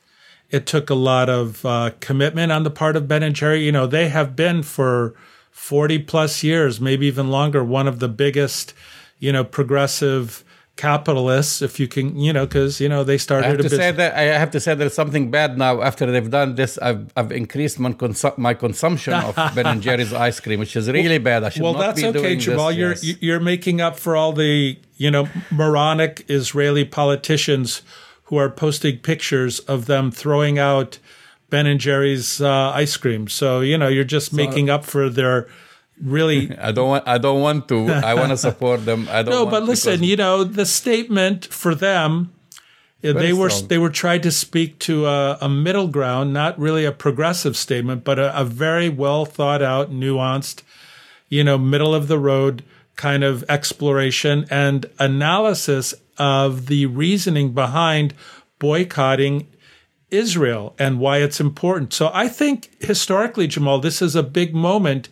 It 0.51 0.65
took 0.65 0.89
a 0.89 0.95
lot 0.95 1.29
of 1.29 1.65
uh, 1.67 1.91
commitment 2.01 2.53
on 2.53 2.63
the 2.63 2.71
part 2.71 2.97
of 2.97 3.07
Ben 3.07 3.23
and 3.23 3.37
Jerry. 3.37 3.65
You 3.65 3.73
know, 3.73 3.87
they 3.87 4.09
have 4.09 4.35
been 4.35 4.63
for 4.63 5.15
40 5.59 5.99
plus 5.99 6.43
years, 6.43 6.81
maybe 6.81 7.07
even 7.07 7.29
longer, 7.29 7.63
one 7.63 7.87
of 7.89 7.99
the 7.99 8.09
biggest, 8.09 8.73
you 9.19 9.33
know, 9.33 9.45
progressive 9.45 10.43
capitalists, 10.77 11.61
if 11.61 11.79
you 11.81 11.89
can, 11.89 12.17
you 12.17 12.33
know, 12.33 12.47
because, 12.47 12.81
you 12.81 12.89
know, 12.89 13.03
they 13.05 13.19
started 13.19 13.47
I 13.47 13.51
have 13.51 13.61
a 13.61 13.63
to 13.65 13.71
say 13.71 13.91
that 13.91 14.15
I 14.15 14.23
have 14.39 14.53
to 14.53 14.61
say 14.61 14.75
there's 14.75 14.95
something 14.95 15.31
bad 15.31 15.59
now. 15.59 15.83
After 15.83 16.07
they've 16.11 16.31
done 16.31 16.55
this, 16.55 16.79
I've 16.79 17.13
I've 17.17 17.33
increased 17.33 17.79
my, 17.81 17.93
consu- 17.93 18.39
my 18.39 18.55
consumption 18.55 19.13
of 19.13 19.35
Ben 19.55 19.67
and 19.67 19.83
Jerry's 19.83 20.13
ice 20.15 20.41
cream, 20.41 20.61
which 20.61 20.75
is 20.77 20.89
really 20.89 21.19
bad. 21.19 21.43
I 21.45 21.51
should 21.51 21.63
well, 21.63 21.75
not 21.75 21.81
that's 21.81 22.01
be 22.01 22.07
okay, 22.07 22.23
doing 22.23 22.39
Jamal. 22.39 22.69
this. 22.69 22.77
You're 22.77 22.95
yes. 22.95 23.17
you're 23.21 23.41
making 23.41 23.81
up 23.81 23.99
for 23.99 24.17
all 24.17 24.33
the 24.33 24.79
you 24.97 25.11
know 25.11 25.29
moronic 25.51 26.25
Israeli 26.29 26.85
politicians 26.85 27.83
who 28.25 28.37
are 28.37 28.49
posting 28.49 28.99
pictures 28.99 29.59
of 29.61 29.87
them 29.87 30.13
throwing 30.13 30.59
out 30.59 30.99
Ben 31.51 31.67
and 31.67 31.81
Jerry's 31.81 32.41
uh, 32.41 32.71
ice 32.75 32.97
cream. 32.97 33.29
So 33.29 33.61
you 33.61 33.79
know 33.79 33.89
you're 33.89 34.05
just 34.05 34.33
making 34.33 34.69
up 34.71 34.85
for 34.85 35.09
their 35.09 35.49
really. 36.03 36.57
I 36.61 36.73
don't 36.73 36.89
want. 36.89 37.09
I 37.09 37.19
don't 37.19 37.41
want 37.41 37.69
to. 37.69 37.89
I 37.89 38.15
want 38.15 38.31
to 38.31 38.37
support 38.37 38.85
them. 38.85 39.09
I 39.11 39.23
don't. 39.23 39.31
No, 39.33 39.47
but 39.47 39.63
listen, 39.65 39.95
because- 39.95 40.09
you 40.09 40.17
know 40.17 40.45
the 40.45 40.67
statement 40.67 41.47
for 41.47 41.75
them. 41.75 42.33
uh, 43.03 43.13
They 43.13 43.33
were 43.33 43.51
strong. 43.51 43.69
they 43.69 43.79
were 43.79 43.91
trying 43.91 44.21
to 44.23 44.31
speak 44.31 44.79
to 44.81 45.07
a, 45.07 45.39
a 45.41 45.49
middle 45.49 45.89
ground, 45.89 46.33
not 46.33 46.59
really 46.59 46.85
a 46.85 46.93
progressive 46.93 47.57
statement, 47.57 48.05
but 48.05 48.19
a, 48.19 48.39
a 48.41 48.45
very 48.45 48.89
well 48.89 49.25
thought 49.25 49.63
out, 49.63 49.91
nuanced, 49.91 50.63
you 51.29 51.43
know, 51.45 51.57
middle 51.59 51.95
of 51.95 52.09
the 52.09 52.19
road 52.19 52.63
kind 52.97 53.23
of 53.23 53.45
exploration 53.49 54.45
and 54.51 54.87
analysis 54.99 55.95
of 56.19 56.67
the 56.67 56.85
reasoning 56.87 57.53
behind 57.53 58.13
boycotting 58.59 59.47
Israel 60.11 60.75
and 60.79 60.99
why 60.99 61.19
it's 61.19 61.41
important. 61.41 61.93
So 61.93 62.11
I 62.15 62.29
think 62.29 62.71
historically, 62.81 63.47
Jamal, 63.47 63.79
this 63.81 64.01
is 64.03 64.15
a 64.17 64.23
big 64.23 64.55
moment 64.55 65.09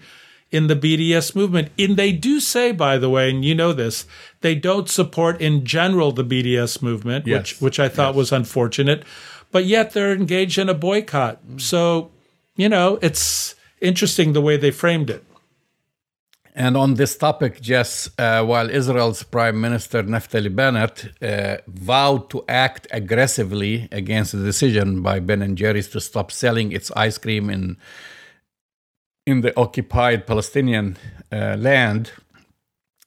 in 0.51 0.69
the 0.69 0.77
BDS 0.77 1.35
movement. 1.35 1.69
And 1.79 1.97
they 1.97 2.13
do 2.13 2.41
say, 2.41 2.73
by 2.73 2.99
the 2.99 3.11
way, 3.11 3.29
and 3.31 3.45
you 3.45 3.55
know 3.55 3.73
this, 3.73 4.07
they 4.41 4.55
don't 4.55 4.89
support 4.89 5.41
in 5.41 5.65
general 5.65 6.13
the 6.13 6.25
BDS 6.25 6.81
movement, 6.83 7.27
Yes. 7.27 7.39
which 7.39 7.61
which 7.61 7.81
I 7.81 7.89
thought 7.89 8.11
Yes. 8.15 8.17
was 8.17 8.33
unfortunate. 8.33 9.03
But 9.53 9.65
yet 9.65 9.93
they're 9.93 10.13
engaged 10.13 10.59
in 10.59 10.69
a 10.69 10.75
boycott. 10.75 11.41
So, 11.59 12.11
you 12.57 12.69
know, 12.69 12.99
it's 13.03 13.55
interesting 13.81 14.33
the 14.33 14.41
way 14.41 14.57
they 14.57 14.71
framed 14.71 15.11
it. 15.11 15.25
And 16.59 16.75
on 16.77 16.95
this 16.95 17.19
topic, 17.19 17.61
Jess, 17.61 18.09
uh, 18.19 18.43
while 18.43 18.71
Israel's 18.71 19.23
Prime 19.23 19.61
Minister 19.61 20.03
Naftali 20.03 20.49
Bennett 20.55 21.11
uh, 21.21 21.59
vowed 21.67 22.31
to 22.31 22.43
act 22.49 22.87
aggressively 22.91 23.89
against 23.93 24.33
the 24.33 24.43
decision 24.43 25.03
by 25.03 25.21
Ben 25.21 25.43
and 25.43 25.59
Jerry's 25.59 25.89
to 25.89 26.01
stop 26.01 26.33
selling 26.33 26.73
its 26.73 26.91
ice 26.97 27.19
cream 27.19 27.51
in 27.51 27.77
in 29.27 29.41
the 29.43 29.53
occupied 29.59 30.25
Palestinian 30.27 30.97
uh, 31.33 31.57
land, 31.59 32.13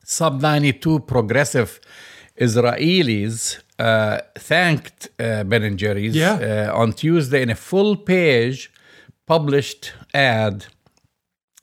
sub 0.03 0.41
92 0.41 0.99
progressive 0.99 1.79
Israelis 2.39 3.57
uh, 3.79 4.19
thanked 4.37 5.07
uh, 5.19 5.43
Ben 5.45 5.63
and 5.63 5.79
Jerry's 5.79 6.15
Yeah. 6.15 6.69
uh, 6.71 6.77
on 6.81 6.93
Tuesday 6.93 7.41
in 7.41 7.49
a 7.49 7.55
full 7.55 7.95
page 7.95 8.69
published 9.25 9.93
ad 10.13 10.65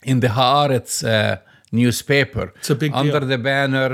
in 0.02 0.20
the 0.20 0.28
Haaretz 0.28 1.04
uh, 1.04 1.36
newspaper. 1.82 2.46
It's 2.60 2.70
a 2.70 2.78
big 2.84 2.92
under 3.02 3.20
deal. 3.20 3.28
the 3.32 3.38
banner. 3.52 3.90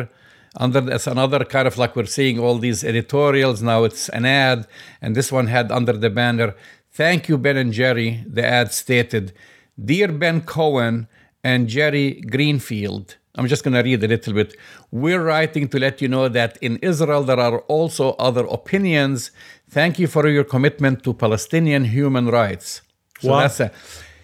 Under 0.65 0.81
that's 0.91 1.07
another 1.17 1.41
kind 1.55 1.67
of 1.71 1.75
like 1.83 1.93
we're 1.97 2.13
seeing 2.19 2.37
all 2.45 2.57
these 2.67 2.81
editorials 2.93 3.59
now. 3.71 3.81
It's 3.89 4.05
an 4.19 4.25
ad, 4.47 4.61
and 5.03 5.11
this 5.19 5.29
one 5.39 5.47
had 5.57 5.67
under 5.79 5.95
the 6.05 6.11
banner, 6.21 6.49
"Thank 7.01 7.21
you, 7.29 7.37
Ben 7.45 7.57
and 7.63 7.73
Jerry." 7.81 8.11
The 8.37 8.45
ad 8.59 8.69
stated, 8.85 9.25
"Dear 9.91 10.09
Ben 10.23 10.39
Cohen 10.57 10.95
and 11.51 11.61
Jerry 11.77 12.09
Greenfield." 12.35 13.07
I'm 13.37 13.49
just 13.55 13.65
going 13.65 13.77
to 13.81 13.85
read 13.91 14.01
a 14.05 14.09
little 14.15 14.35
bit. 14.41 14.51
We're 15.05 15.25
writing 15.33 15.65
to 15.73 15.79
let 15.87 15.95
you 16.03 16.09
know 16.15 16.27
that 16.39 16.53
in 16.67 16.75
Israel 16.91 17.23
there 17.31 17.41
are 17.49 17.61
also 17.77 18.05
other 18.29 18.45
opinions. 18.59 19.19
Thank 19.79 19.93
you 20.01 20.07
for 20.15 20.25
your 20.37 20.45
commitment 20.55 20.97
to 21.05 21.11
Palestinian 21.25 21.85
human 21.97 22.27
rights. 22.41 22.69
So 23.23 23.29
Wow. 23.31 23.41
that's 23.41 23.61
a, 23.67 23.69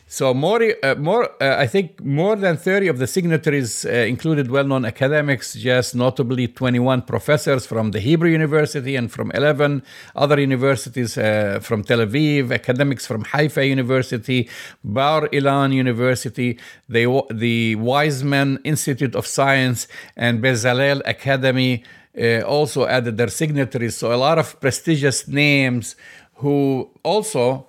so 0.08 0.32
more, 0.32 0.62
uh, 0.82 0.94
more. 0.96 1.30
Uh, 1.40 1.56
I 1.58 1.66
think 1.66 2.02
more 2.02 2.34
than 2.34 2.56
thirty 2.56 2.88
of 2.88 2.98
the 2.98 3.06
signatories 3.06 3.84
uh, 3.84 3.90
included 3.90 4.50
well-known 4.50 4.84
academics, 4.84 5.54
just 5.54 5.94
notably 5.94 6.48
twenty-one 6.48 7.02
professors 7.02 7.66
from 7.66 7.92
the 7.92 8.00
Hebrew 8.00 8.30
University 8.30 8.96
and 8.96 9.12
from 9.12 9.30
eleven 9.32 9.82
other 10.16 10.40
universities 10.40 11.16
uh, 11.18 11.60
from 11.62 11.84
Tel 11.84 11.98
Aviv, 11.98 12.50
academics 12.50 13.06
from 13.06 13.22
Haifa 13.24 13.64
University, 13.66 14.48
Bar 14.82 15.28
Ilan 15.28 15.72
University, 15.74 16.58
the 16.88 17.04
the 17.30 17.76
Weizmann 17.76 18.58
Institute 18.64 19.14
of 19.14 19.26
Science, 19.26 19.86
and 20.16 20.42
Bezalel 20.42 21.02
Academy. 21.04 21.84
Uh, 22.18 22.40
also 22.40 22.84
added 22.84 23.16
their 23.16 23.28
signatories. 23.28 23.96
So 23.96 24.12
a 24.12 24.16
lot 24.16 24.38
of 24.38 24.58
prestigious 24.58 25.28
names 25.28 25.94
who 26.36 26.90
also 27.04 27.67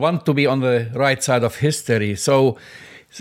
want 0.00 0.26
to 0.26 0.34
be 0.34 0.46
on 0.46 0.60
the 0.60 0.90
right 0.94 1.22
side 1.22 1.44
of 1.44 1.56
history. 1.56 2.16
So, 2.16 2.58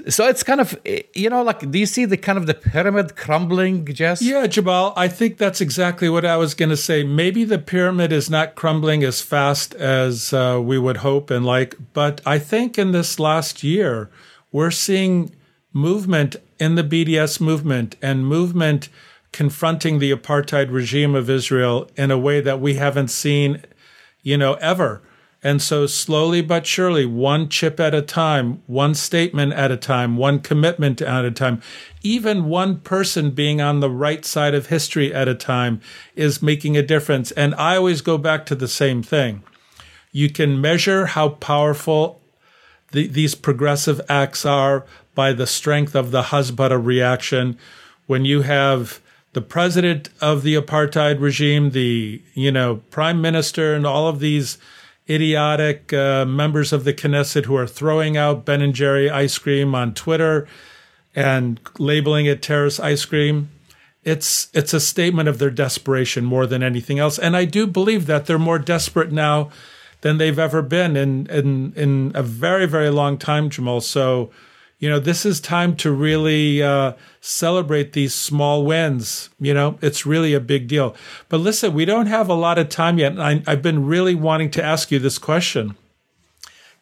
so 0.08 0.28
it's 0.28 0.44
kind 0.44 0.62
of 0.62 0.78
you 1.16 1.30
know 1.30 1.42
like 1.42 1.72
do 1.72 1.80
you 1.80 1.88
see 1.88 2.06
the 2.06 2.18
kind 2.18 2.38
of 2.38 2.46
the 2.46 2.54
pyramid 2.54 3.16
crumbling, 3.16 3.86
Jess? 3.86 4.22
Yeah, 4.22 4.48
Jamal, 4.48 4.94
I 4.96 5.08
think 5.08 5.38
that's 5.38 5.62
exactly 5.62 6.10
what 6.10 6.26
I 6.26 6.38
was 6.38 6.54
going 6.54 6.70
to 6.70 6.78
say. 6.78 7.04
Maybe 7.04 7.44
the 7.44 7.60
pyramid 7.60 8.12
is 8.12 8.30
not 8.30 8.56
crumbling 8.56 9.04
as 9.04 9.22
fast 9.22 9.74
as 9.76 10.34
uh, 10.34 10.60
we 10.64 10.78
would 10.78 10.98
hope 10.98 11.30
and 11.32 11.46
like, 11.46 11.76
but 11.94 12.22
I 12.26 12.40
think 12.40 12.78
in 12.78 12.92
this 12.92 13.20
last 13.20 13.64
year, 13.64 14.10
we're 14.52 14.72
seeing 14.72 15.36
movement 15.74 16.36
in 16.60 16.76
the 16.76 16.84
BDS 16.84 17.40
movement 17.40 17.96
and 18.02 18.28
movement 18.28 18.90
confronting 19.32 20.00
the 20.00 20.12
apartheid 20.12 20.72
regime 20.72 21.16
of 21.16 21.30
Israel 21.30 21.90
in 21.96 22.12
a 22.12 22.18
way 22.18 22.42
that 22.42 22.60
we 22.60 22.76
haven't 22.76 23.10
seen, 23.10 23.64
you 24.22 24.38
know, 24.38 24.54
ever. 24.56 25.02
And 25.42 25.62
so, 25.62 25.88
slowly 25.88 26.42
but 26.42 26.68
surely, 26.68 27.06
one 27.06 27.48
chip 27.48 27.80
at 27.80 27.96
a 27.96 28.02
time, 28.02 28.62
one 28.68 28.94
statement 28.94 29.54
at 29.54 29.72
a 29.72 29.78
time, 29.78 30.18
one 30.18 30.40
commitment 30.40 31.02
at 31.02 31.24
a 31.24 31.32
time, 31.32 31.62
even 32.04 32.46
one 32.46 32.82
person 32.82 33.32
being 33.32 33.62
on 33.62 33.80
the 33.80 33.90
right 33.90 34.26
side 34.26 34.54
of 34.54 34.68
history 34.68 35.14
at 35.14 35.30
a 35.30 35.36
time 35.36 35.80
is 36.14 36.42
making 36.42 36.76
a 36.76 36.84
difference. 36.84 37.32
And 37.32 37.56
I 37.56 37.78
always 37.78 38.02
go 38.02 38.18
back 38.18 38.46
to 38.48 38.56
the 38.56 38.68
same 38.68 39.02
thing. 39.02 39.42
You 40.12 40.30
can 40.30 40.60
measure 40.60 41.06
how 41.06 41.30
powerful 41.30 42.20
the, 42.92 43.08
these 43.08 43.36
progressive 43.36 44.02
acts 44.10 44.46
are 44.46 44.86
by 45.16 45.32
the 45.32 45.48
strength 45.48 45.96
of 45.96 46.12
the 46.12 46.24
Hasbara 46.24 46.84
reaction. 46.84 47.58
When 48.08 48.26
you 48.26 48.42
have 48.42 49.00
the 49.34 49.42
president 49.42 50.10
of 50.20 50.44
the 50.44 50.56
apartheid 50.56 51.22
regime, 51.22 51.70
the 51.72 52.22
you 52.34 52.52
know 52.52 52.78
prime 52.90 53.22
minister, 53.22 53.74
and 53.74 53.86
all 53.86 54.08
of 54.08 54.20
these 54.20 54.58
idiotic 55.10 55.91
uh, 55.93 56.26
members 56.26 56.72
of 56.72 56.84
the 56.84 56.93
Knesset 56.93 57.45
who 57.45 57.55
are 57.55 57.68
throwing 57.68 58.16
out 58.16 58.45
Ben 58.45 58.62
and 58.62 58.74
Jerry 58.74 59.10
ice 59.10 59.38
cream 59.38 59.74
on 59.74 59.93
Twitter 59.93 60.47
and 61.16 61.60
labeling 61.78 62.26
it 62.26 62.41
terrorist 62.41 62.80
ice 62.80 63.05
cream. 63.05 63.49
It's 64.03 64.49
it's 64.53 64.74
a 64.74 64.80
statement 64.80 65.28
of 65.28 65.39
their 65.39 65.49
desperation 65.49 66.24
more 66.24 66.47
than 66.47 66.64
anything 66.64 66.99
else, 66.99 67.20
and 67.20 67.36
I 67.36 67.45
do 67.45 67.68
believe 67.68 68.05
that 68.05 68.26
they're 68.26 68.39
more 68.39 68.60
desperate 68.60 69.12
now 69.12 69.49
than 70.01 70.18
they've 70.18 70.39
ever 70.39 70.62
been 70.62 70.95
in 70.95 71.28
in 71.28 71.74
in 71.76 72.12
a 72.16 72.24
very 72.24 72.66
very 72.66 72.89
long 72.89 73.18
time, 73.18 73.49
Jamal. 73.49 73.82
So, 73.82 74.32
you 74.80 74.90
know, 74.90 75.00
this 75.00 75.26
is 75.26 75.42
time 75.42 75.76
to 75.76 75.92
really 75.92 76.64
uh, 76.64 76.94
celebrate 77.20 77.92
these 77.92 78.16
small 78.16 78.66
wins. 78.66 79.30
You 79.40 79.54
know, 79.54 79.78
it's 79.82 80.06
really 80.06 80.34
a 80.34 80.40
big 80.40 80.70
deal. 80.70 80.96
But 81.28 81.42
listen, 81.42 81.74
we 81.74 81.84
don't 81.84 82.08
have 82.08 82.30
a 82.30 82.34
lot 82.34 82.58
of 82.58 82.70
time 82.70 82.98
yet, 82.98 83.12
and 83.12 83.22
I, 83.22 83.44
I've 83.46 83.62
been 83.62 83.86
really 83.86 84.16
wanting 84.16 84.52
to 84.52 84.64
ask 84.64 84.90
you 84.90 84.98
this 84.98 85.18
question. 85.18 85.76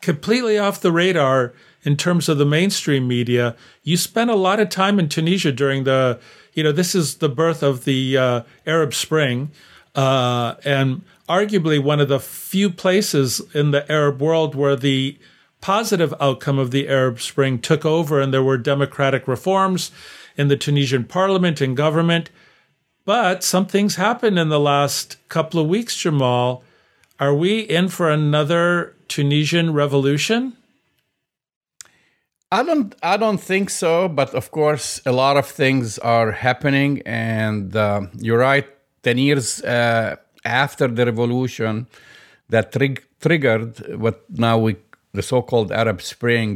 Completely 0.02 0.60
off 0.60 0.80
the 0.80 0.91
radar 0.91 1.54
in 1.84 1.98
terms 1.98 2.30
of 2.30 2.38
the 2.38 2.45
mainstream 2.45 3.08
media, 3.08 3.56
you 3.82 3.98
spent 3.98 4.30
a 4.30 4.36
lot 4.36 4.60
of 4.60 4.70
time 4.70 5.00
in 5.00 5.10
Tunisia 5.10 5.52
during 5.52 5.84
the, 5.84 6.20
you 6.54 6.62
know, 6.62 6.72
this 6.72 6.93
is 6.93 7.16
the 7.16 7.30
birth 7.30 7.64
of 7.64 7.86
the 7.86 8.16
uh, 8.16 8.41
Arab 8.68 8.93
Spring, 8.93 9.50
uh, 9.95 10.54
and 10.64 11.02
arguably 11.28 11.82
one 11.82 12.00
of 12.00 12.10
the 12.10 12.20
few 12.20 12.70
places 12.70 13.41
in 13.56 13.72
the 13.72 13.91
Arab 13.91 14.22
world 14.22 14.54
where 14.54 14.76
the 14.76 15.18
positive 15.68 16.13
outcome 16.22 16.57
of 16.57 16.72
the 16.72 16.88
Arab 16.88 17.20
Spring 17.20 17.59
took 17.59 17.84
over 17.86 18.22
and 18.22 18.34
there 18.34 18.41
were 18.41 18.57
democratic 18.57 19.28
reforms 19.28 19.91
in 20.38 20.47
the 20.47 20.55
Tunisian 20.55 21.03
parliament 21.03 21.59
and 21.59 21.76
government. 21.76 22.30
But 23.03 23.43
some 23.43 23.65
things 23.65 23.97
happened 23.97 24.39
in 24.39 24.47
the 24.47 24.61
last 24.61 25.18
couple 25.28 25.59
of 25.59 25.68
weeks, 25.68 25.97
Jamal. 25.97 26.63
Are 27.20 27.36
we 27.36 27.59
in 27.59 27.89
for 27.89 28.09
another 28.09 28.95
Tunisian 29.09 29.74
revolution? 29.74 30.55
I 32.49 32.63
don't. 32.63 32.95
I 33.03 33.18
don't 33.18 33.41
think 33.41 33.70
so. 33.70 34.07
But 34.07 34.34
of 34.34 34.51
course, 34.51 35.01
a 35.05 35.11
lot 35.11 35.36
of 35.36 35.45
things 35.45 35.99
are 35.99 36.32
happening, 36.32 37.01
and 37.05 37.76
uh, 37.76 38.07
you're 38.18 38.39
right. 38.39 38.68
Ten 39.03 39.18
years 39.18 39.61
uh, 39.63 40.15
after 40.45 40.88
the 40.88 41.05
revolution, 41.05 41.88
that 42.47 42.72
trig- 42.72 43.03
triggered 43.20 43.99
what 43.99 44.24
now 44.30 44.59
we 44.59 44.78
the 45.18 45.24
so-called 45.34 45.70
Arab 45.82 45.99
Spring. 46.01 46.51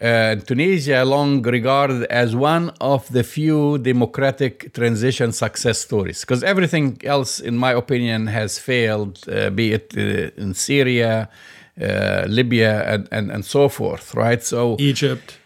Uh, 0.00 0.34
Tunisia 0.50 1.04
long 1.04 1.42
regarded 1.58 2.02
as 2.22 2.28
one 2.34 2.66
of 2.80 3.02
the 3.16 3.22
few 3.22 3.78
democratic 3.78 4.54
transition 4.74 5.30
success 5.44 5.78
stories 5.88 6.18
because 6.22 6.42
everything 6.42 6.86
else, 7.04 7.32
in 7.50 7.56
my 7.66 7.72
opinion, 7.82 8.20
has 8.26 8.50
failed, 8.58 9.14
uh, 9.28 9.50
be 9.50 9.66
it 9.78 9.86
uh, 9.96 10.42
in 10.42 10.54
Syria, 10.54 11.28
uh, 11.80 12.24
Libya, 12.38 12.72
and, 12.92 13.02
and, 13.16 13.30
and 13.34 13.44
so 13.44 13.68
forth, 13.68 14.06
right? 14.24 14.42
So, 14.42 14.76
Egypt. 14.80 15.38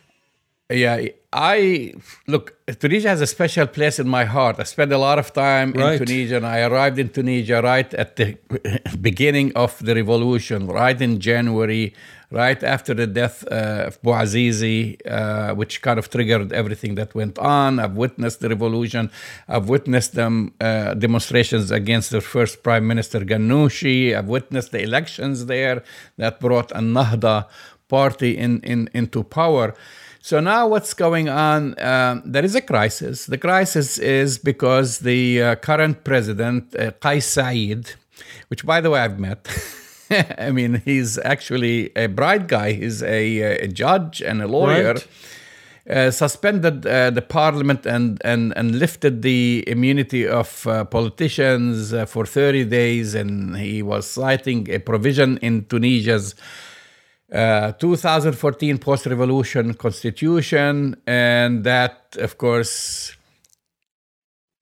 yeah, 0.70 0.97
I 1.33 1.93
look, 2.27 2.55
Tunisia 2.81 3.09
has 3.11 3.20
a 3.20 3.27
special 3.27 3.66
place 3.66 3.99
in 3.99 4.09
my 4.09 4.24
heart. 4.24 4.57
I 4.59 4.64
spent 4.64 4.91
a 4.91 4.99
lot 5.09 5.18
of 5.18 5.29
time 5.35 5.68
Right. 5.72 6.01
in 6.01 6.07
Tunisia, 6.07 6.37
and 6.39 6.47
I 6.47 6.59
arrived 6.68 6.99
in 6.99 7.09
Tunisia 7.11 7.61
right 7.61 7.93
at 8.03 8.16
the 8.16 8.29
beginning 9.09 9.53
of 9.55 9.70
the 9.87 9.95
revolution, 9.95 10.66
right 10.66 10.99
in 11.09 11.20
January, 11.20 11.93
right 12.31 12.62
after 12.62 12.95
the 12.95 13.07
death 13.07 13.45
uh, 13.51 13.85
of 13.87 14.01
Bouazizi, 14.03 14.99
uh, 15.09 15.55
which 15.55 15.83
kind 15.83 15.99
of 15.99 16.11
triggered 16.11 16.53
everything 16.53 16.95
that 16.97 17.14
went 17.14 17.39
on. 17.39 17.79
I've 17.79 17.97
witnessed 17.97 18.41
the 18.41 18.49
revolution. 18.49 19.11
I've 19.49 19.68
witnessed 19.68 20.14
them 20.14 20.55
uh, 20.61 20.95
demonstrations 20.95 21.70
against 21.70 22.11
the 22.11 22.20
first 22.20 22.62
Prime 22.62 22.87
Minister 22.87 23.20
Ghanouchi. 23.20 24.16
I've 24.16 24.29
witnessed 24.29 24.72
the 24.72 24.83
elections 24.83 25.47
there 25.47 25.83
that 26.16 26.41
brought 26.41 26.72
a 26.72 26.81
Nahda 26.81 27.47
party 27.89 28.37
in, 28.37 28.61
in 28.62 28.91
into 28.93 29.22
power. 29.22 29.74
So 30.20 30.41
now 30.41 30.66
what's 30.66 30.93
going 30.93 31.29
on? 31.29 31.81
Um, 31.81 32.22
there 32.27 32.45
is 32.45 32.57
a 32.57 32.61
crisis. 32.61 33.27
The 33.27 33.39
crisis 33.39 33.97
is 33.97 34.39
because 34.39 34.99
the 34.99 35.41
uh, 35.41 35.55
current 35.55 36.03
president, 36.03 36.74
uh, 36.74 36.91
Qais 36.91 37.22
Said, 37.22 37.93
which 38.49 38.66
by 38.66 38.81
the 38.81 38.91
way 38.91 39.01
I've 39.01 39.20
met. 39.20 39.47
I 40.39 40.51
mean, 40.51 40.83
he's 40.85 41.19
actually 41.19 41.91
a 41.97 42.07
bright 42.07 42.47
guy. 42.47 42.73
He's 42.73 43.03
a, 43.03 43.65
a 43.65 43.69
judge 43.69 44.23
and 44.23 44.43
a 44.43 44.47
lawyer. 44.47 44.95
Right. 44.95 45.09
uh, 45.89 46.11
suspended 46.11 46.87
uh, 46.87 47.11
the 47.11 47.23
parliament 47.23 47.87
and, 47.87 48.21
and, 48.25 48.53
and 48.57 48.79
lifted 48.79 49.23
the 49.23 49.65
immunity 49.67 50.27
of 50.27 50.67
uh, 50.67 50.85
politicians 50.85 51.93
uh, 51.93 52.07
for 52.07 52.27
30 52.27 52.65
days. 52.65 53.15
And 53.15 53.57
he 53.57 53.83
was 53.83 54.09
citing 54.09 54.69
a 54.71 54.79
provision 54.79 55.39
in 55.39 55.65
Tunisia's 55.67 56.35
uh, 57.33 57.73
2014 57.73 58.79
post 58.79 59.07
revolution 59.07 59.75
constitution. 59.75 60.97
And 61.07 61.65
that, 61.65 62.17
of 62.19 62.39
course, 62.39 63.17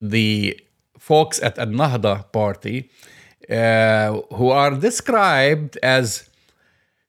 the 0.00 0.60
folks 0.98 1.42
at 1.42 1.58
Al 1.58 1.66
Nahda 1.66 2.30
party, 2.32 2.90
uh, 3.50 4.20
who 4.36 4.48
are 4.50 4.70
described 4.72 5.78
as 5.82 6.28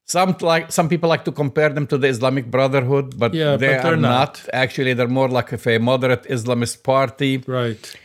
some 0.05 0.35
like 0.41 0.71
some 0.71 0.87
people 0.89 1.09
like 1.09 1.25
to 1.25 1.31
compare 1.31 1.69
them 1.69 1.87
to 1.87 1.97
the 1.97 2.07
Islamic 2.07 2.45
Brotherhood, 2.51 3.17
but 3.17 3.33
Yeah, 3.33 3.57
they 3.57 3.75
but 3.75 3.83
they're 3.83 3.97
not. 3.97 4.41
not. 4.43 4.49
Actually, 4.53 4.93
they're 4.93 5.07
more 5.07 5.29
like 5.29 5.51
of 5.51 5.65
a 5.67 5.77
moderate 5.79 6.23
Islamist 6.23 6.83
party. 6.83 7.37
Right. 7.47 7.95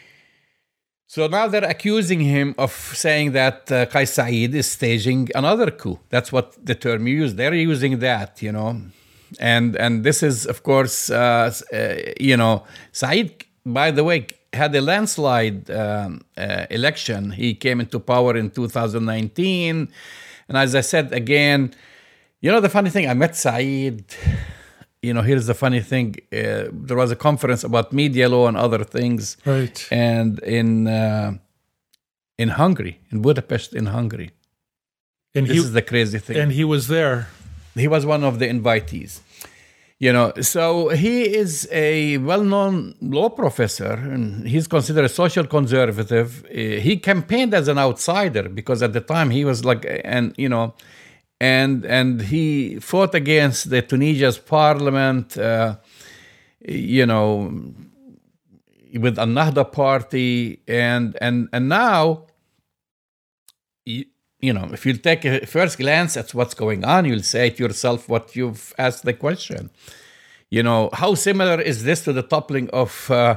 So 1.06 1.26
now 1.26 1.48
they're 1.48 1.64
accusing 1.64 2.20
him 2.20 2.54
of 2.56 2.70
saying 2.72 3.32
that 3.32 3.70
uh, 3.72 3.84
Qais 3.86 4.08
Said 4.08 4.54
is 4.54 4.66
staging 4.70 5.28
another 5.34 5.70
coup. 5.72 5.98
That's 6.08 6.30
what 6.32 6.56
the 6.64 6.76
term 6.76 7.06
you 7.08 7.16
use. 7.16 7.34
They're 7.34 7.52
using 7.54 7.98
that, 7.98 8.40
you 8.40 8.52
know, 8.52 8.80
and 9.40 9.74
and 9.76 10.04
this 10.04 10.22
is 10.22 10.46
of 10.46 10.62
course, 10.62 11.10
uh, 11.10 11.52
uh, 11.72 11.94
you 12.20 12.36
know, 12.36 12.64
Said. 12.92 13.32
By 13.66 13.90
the 13.90 14.04
way, 14.04 14.26
had 14.52 14.74
a 14.74 14.80
landslide 14.80 15.70
um, 15.70 16.20
uh, 16.36 16.66
election. 16.70 17.30
He 17.32 17.54
came 17.54 17.80
into 17.80 18.00
power 18.00 18.36
in 18.36 18.50
2019, 18.50 19.88
and 20.48 20.56
as 20.58 20.74
I 20.74 20.80
said 20.80 21.12
again, 21.12 21.72
you 22.40 22.50
know, 22.50 22.60
the 22.60 22.68
funny 22.68 22.90
thing, 22.90 23.08
I 23.08 23.14
met 23.14 23.36
Said. 23.36 24.04
You 25.02 25.14
know, 25.14 25.22
here's 25.22 25.46
the 25.46 25.54
funny 25.54 25.80
thing. 25.80 26.16
Uh, 26.32 26.64
there 26.72 26.96
was 26.96 27.10
a 27.10 27.16
conference 27.16 27.64
about 27.64 27.92
media 27.92 28.28
law 28.28 28.48
and 28.48 28.56
other 28.56 28.84
things 28.84 29.36
Right. 29.46 29.86
and 29.90 30.38
in 30.40 30.86
uh, 30.88 31.32
in 32.38 32.48
Hungary, 32.50 33.00
in 33.10 33.22
Budapest, 33.22 33.74
in 33.74 33.86
Hungary. 33.86 34.30
And 35.34 35.46
This 35.46 35.52
he 35.54 35.58
is 35.58 35.72
the 35.72 35.82
crazy 35.82 36.18
thing. 36.18 36.36
and 36.36 36.52
he 36.52 36.64
was 36.64 36.88
there. 36.88 37.28
he 37.74 37.88
was 37.88 38.04
one 38.04 38.24
of 38.24 38.38
the 38.40 38.46
invitees. 38.48 39.20
You 40.02 40.14
know, 40.14 40.32
so 40.40 40.88
he 40.88 41.36
is 41.36 41.68
a 41.70 42.16
well-known 42.16 42.94
law 43.02 43.28
professor, 43.28 43.92
and 43.92 44.48
he's 44.48 44.66
considered 44.66 45.04
a 45.04 45.10
social 45.10 45.46
conservative. 45.46 46.42
Uh, 46.46 46.80
He 46.80 46.96
campaigned 46.96 47.52
as 47.52 47.68
an 47.68 47.78
outsider 47.78 48.48
because 48.48 48.82
at 48.82 48.94
the 48.94 49.02
time 49.02 49.28
he 49.28 49.44
was 49.44 49.62
like, 49.62 49.84
and 50.02 50.34
you 50.38 50.48
know, 50.48 50.72
and 51.38 51.84
and 51.84 52.22
he 52.22 52.78
fought 52.80 53.14
against 53.14 53.68
the 53.68 53.82
Tunisia's 53.82 54.38
parliament. 54.38 55.36
Uh, 55.36 55.76
you 56.66 57.04
know, 57.04 57.52
with 58.94 59.18
a 59.18 59.26
Nahda 59.26 59.70
party, 59.70 60.62
and 60.66 61.14
and 61.20 61.50
and 61.52 61.68
now 61.68 62.24
you, 64.40 64.52
know, 64.52 64.68
if 64.72 64.86
you 64.86 64.94
take 64.94 65.24
a 65.24 65.46
first 65.46 65.78
glance 65.78 66.16
at 66.16 66.34
what's 66.34 66.54
going 66.54 66.84
on, 66.84 67.04
you'll 67.04 67.22
say 67.22 67.50
to 67.50 67.62
yourself 67.62 68.08
what 68.08 68.34
you've 68.34 68.74
asked 68.78 69.04
the 69.04 69.12
question. 69.12 69.70
You 70.50 70.62
know, 70.62 70.90
how 70.92 71.14
similar 71.14 71.60
is 71.60 71.84
this 71.84 72.02
to 72.04 72.12
the 72.12 72.22
toppling 72.22 72.68
of 72.70 73.10
uh, 73.10 73.36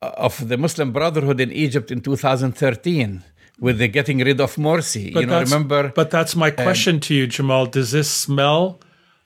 of 0.00 0.48
the 0.48 0.56
Muslim 0.56 0.92
Brotherhood 0.92 1.40
in 1.40 1.52
Egypt 1.52 1.90
in 1.90 2.00
2013 2.00 3.22
with 3.58 3.78
the 3.78 3.88
getting 3.88 4.18
rid 4.18 4.40
of 4.40 4.56
Morsi? 4.56 5.14
you 5.14 5.26
know, 5.26 5.40
remember? 5.40 5.92
But 5.94 6.10
that's 6.10 6.34
my 6.34 6.50
question 6.50 7.00
to 7.00 7.14
you, 7.14 7.26
Jamal. 7.26 7.66
Does 7.66 7.90
this 7.90 8.10
smell 8.10 8.80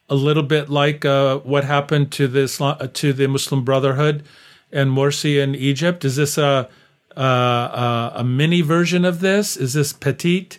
a 0.08 0.14
little 0.14 0.42
bit 0.42 0.68
like 0.68 1.04
uh, 1.04 1.38
what 1.38 1.64
happened 1.64 2.10
to 2.12 2.26
the 2.26 2.40
Islam, 2.40 2.76
uh, 2.80 2.88
to 2.94 3.12
the 3.12 3.28
Muslim 3.28 3.64
Brotherhood 3.64 4.24
and 4.72 4.90
Morsi 4.90 5.40
in 5.40 5.54
Egypt? 5.54 6.04
Is 6.04 6.16
this 6.16 6.36
a 6.36 6.68
a, 7.16 7.22
a, 7.22 8.12
a 8.16 8.24
mini 8.24 8.60
version 8.60 9.04
of 9.04 9.20
this? 9.20 9.56
Is 9.56 9.72
this 9.74 9.92
petite? 9.92 10.58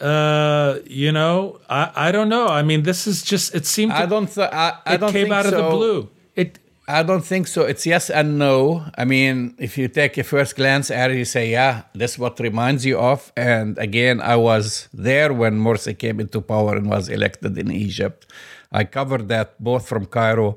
Uh, 0.00 0.78
you 0.86 1.10
know, 1.10 1.58
I, 1.68 1.90
I 1.94 2.12
don't 2.12 2.28
know. 2.28 2.46
I 2.46 2.62
mean, 2.62 2.84
this 2.84 3.06
is 3.06 3.22
just 3.22 3.54
it 3.54 3.66
seemed 3.66 3.92
I 3.92 4.06
don't. 4.06 4.28
Th- 4.32 4.48
I, 4.52 4.78
I 4.86 4.94
it 4.94 4.98
don't 4.98 5.12
came 5.12 5.24
think 5.24 5.34
out 5.34 5.46
of 5.46 5.52
the 5.52 5.58
so. 5.58 5.70
blue. 5.70 6.08
It 6.36 6.58
I 6.88 7.02
don't 7.02 7.24
think 7.24 7.48
so. 7.48 7.64
It's 7.64 7.84
yes 7.84 8.08
and 8.08 8.38
no. 8.38 8.86
I 8.96 9.04
mean, 9.04 9.54
if 9.58 9.76
you 9.76 9.88
take 9.88 10.16
a 10.16 10.24
first 10.24 10.56
glance 10.56 10.90
at 10.90 11.10
it, 11.10 11.18
you 11.18 11.26
say, 11.26 11.50
yeah, 11.50 11.82
that's 11.94 12.18
what 12.18 12.40
reminds 12.40 12.86
you 12.86 12.98
of. 12.98 13.30
And 13.36 13.76
again, 13.76 14.22
I 14.22 14.36
was 14.36 14.88
there 14.94 15.34
when 15.34 15.60
Morsi 15.60 15.96
came 15.98 16.18
into 16.18 16.40
power 16.40 16.76
and 16.76 16.88
was 16.88 17.10
elected 17.10 17.58
in 17.58 17.70
Egypt. 17.70 18.24
I 18.72 18.84
covered 18.84 19.28
that 19.28 19.62
both 19.62 19.86
from 19.86 20.06
Cairo 20.06 20.56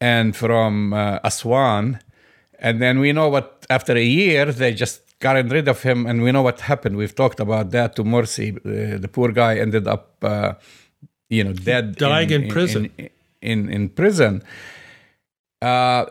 and 0.00 0.34
from 0.34 0.94
uh, 0.94 1.18
Aswan. 1.22 2.00
And 2.66 2.80
then 2.80 2.98
we 2.98 3.12
know 3.12 3.28
what, 3.28 3.66
after 3.68 3.94
a 3.94 4.08
year, 4.20 4.46
they 4.50 4.72
just 4.72 5.02
got 5.20 5.34
rid 5.56 5.68
of 5.68 5.82
him. 5.82 6.06
And 6.06 6.22
we 6.22 6.32
know 6.32 6.40
what 6.48 6.60
happened. 6.72 6.96
We've 6.96 7.14
talked 7.22 7.38
about 7.46 7.66
that 7.76 7.94
to 7.96 8.02
Morsi. 8.04 8.46
Uh, 8.56 8.96
the 9.04 9.10
poor 9.16 9.30
guy 9.32 9.58
ended 9.58 9.86
up, 9.86 10.06
uh, 10.22 10.54
you 11.28 11.44
know, 11.44 11.52
dead. 11.52 11.96
Dying 11.96 12.30
in 12.30 12.48
prison. 12.48 12.90
In, 12.96 13.10
in, 13.42 13.58
in 13.68 13.82
prison. 13.90 14.42
Uh, 15.60 16.06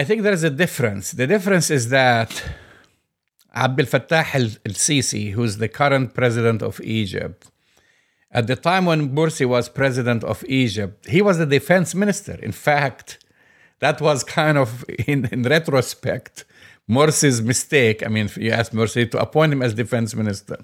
I 0.00 0.02
think 0.04 0.22
there 0.22 0.32
is 0.40 0.44
a 0.44 0.54
difference. 0.64 1.12
The 1.12 1.26
difference 1.26 1.70
is 1.70 1.90
that 1.90 2.30
Abdel 3.54 3.86
Fattah 3.86 4.34
al 4.34 4.48
Sisi, 4.86 5.32
who's 5.32 5.58
the 5.58 5.68
current 5.68 6.14
president 6.14 6.62
of 6.62 6.80
Egypt, 6.80 7.50
at 8.30 8.46
the 8.46 8.56
time 8.56 8.86
when 8.86 9.00
Morsi 9.14 9.46
was 9.46 9.68
president 9.68 10.24
of 10.24 10.42
Egypt, 10.48 11.06
he 11.06 11.20
was 11.20 11.36
the 11.36 11.46
defense 11.58 11.94
minister. 11.94 12.36
In 12.42 12.52
fact, 12.52 13.18
that 13.80 14.00
was 14.00 14.24
kind 14.24 14.58
of, 14.58 14.84
in, 15.06 15.26
in 15.26 15.42
retrospect, 15.42 16.44
Morsi's 16.88 17.42
mistake. 17.42 18.04
I 18.04 18.08
mean, 18.08 18.26
if 18.26 18.36
you 18.36 18.50
ask 18.50 18.72
Morsi 18.72 19.10
to 19.10 19.18
appoint 19.20 19.52
him 19.52 19.62
as 19.62 19.74
defense 19.74 20.14
minister. 20.14 20.58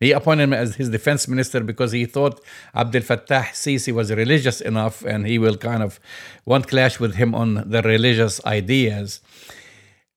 He 0.00 0.12
appointed 0.12 0.44
him 0.44 0.52
as 0.52 0.74
his 0.74 0.90
defense 0.90 1.28
minister 1.28 1.60
because 1.60 1.92
he 1.92 2.04
thought 2.04 2.40
Abdel 2.74 3.02
Fattah 3.02 3.46
Sisi 3.52 3.92
was 3.92 4.12
religious 4.12 4.60
enough 4.60 5.02
and 5.02 5.26
he 5.26 5.38
will 5.38 5.56
kind 5.56 5.82
of 5.82 6.00
won't 6.44 6.66
clash 6.68 6.98
with 6.98 7.14
him 7.14 7.34
on 7.34 7.70
the 7.70 7.80
religious 7.82 8.44
ideas. 8.44 9.20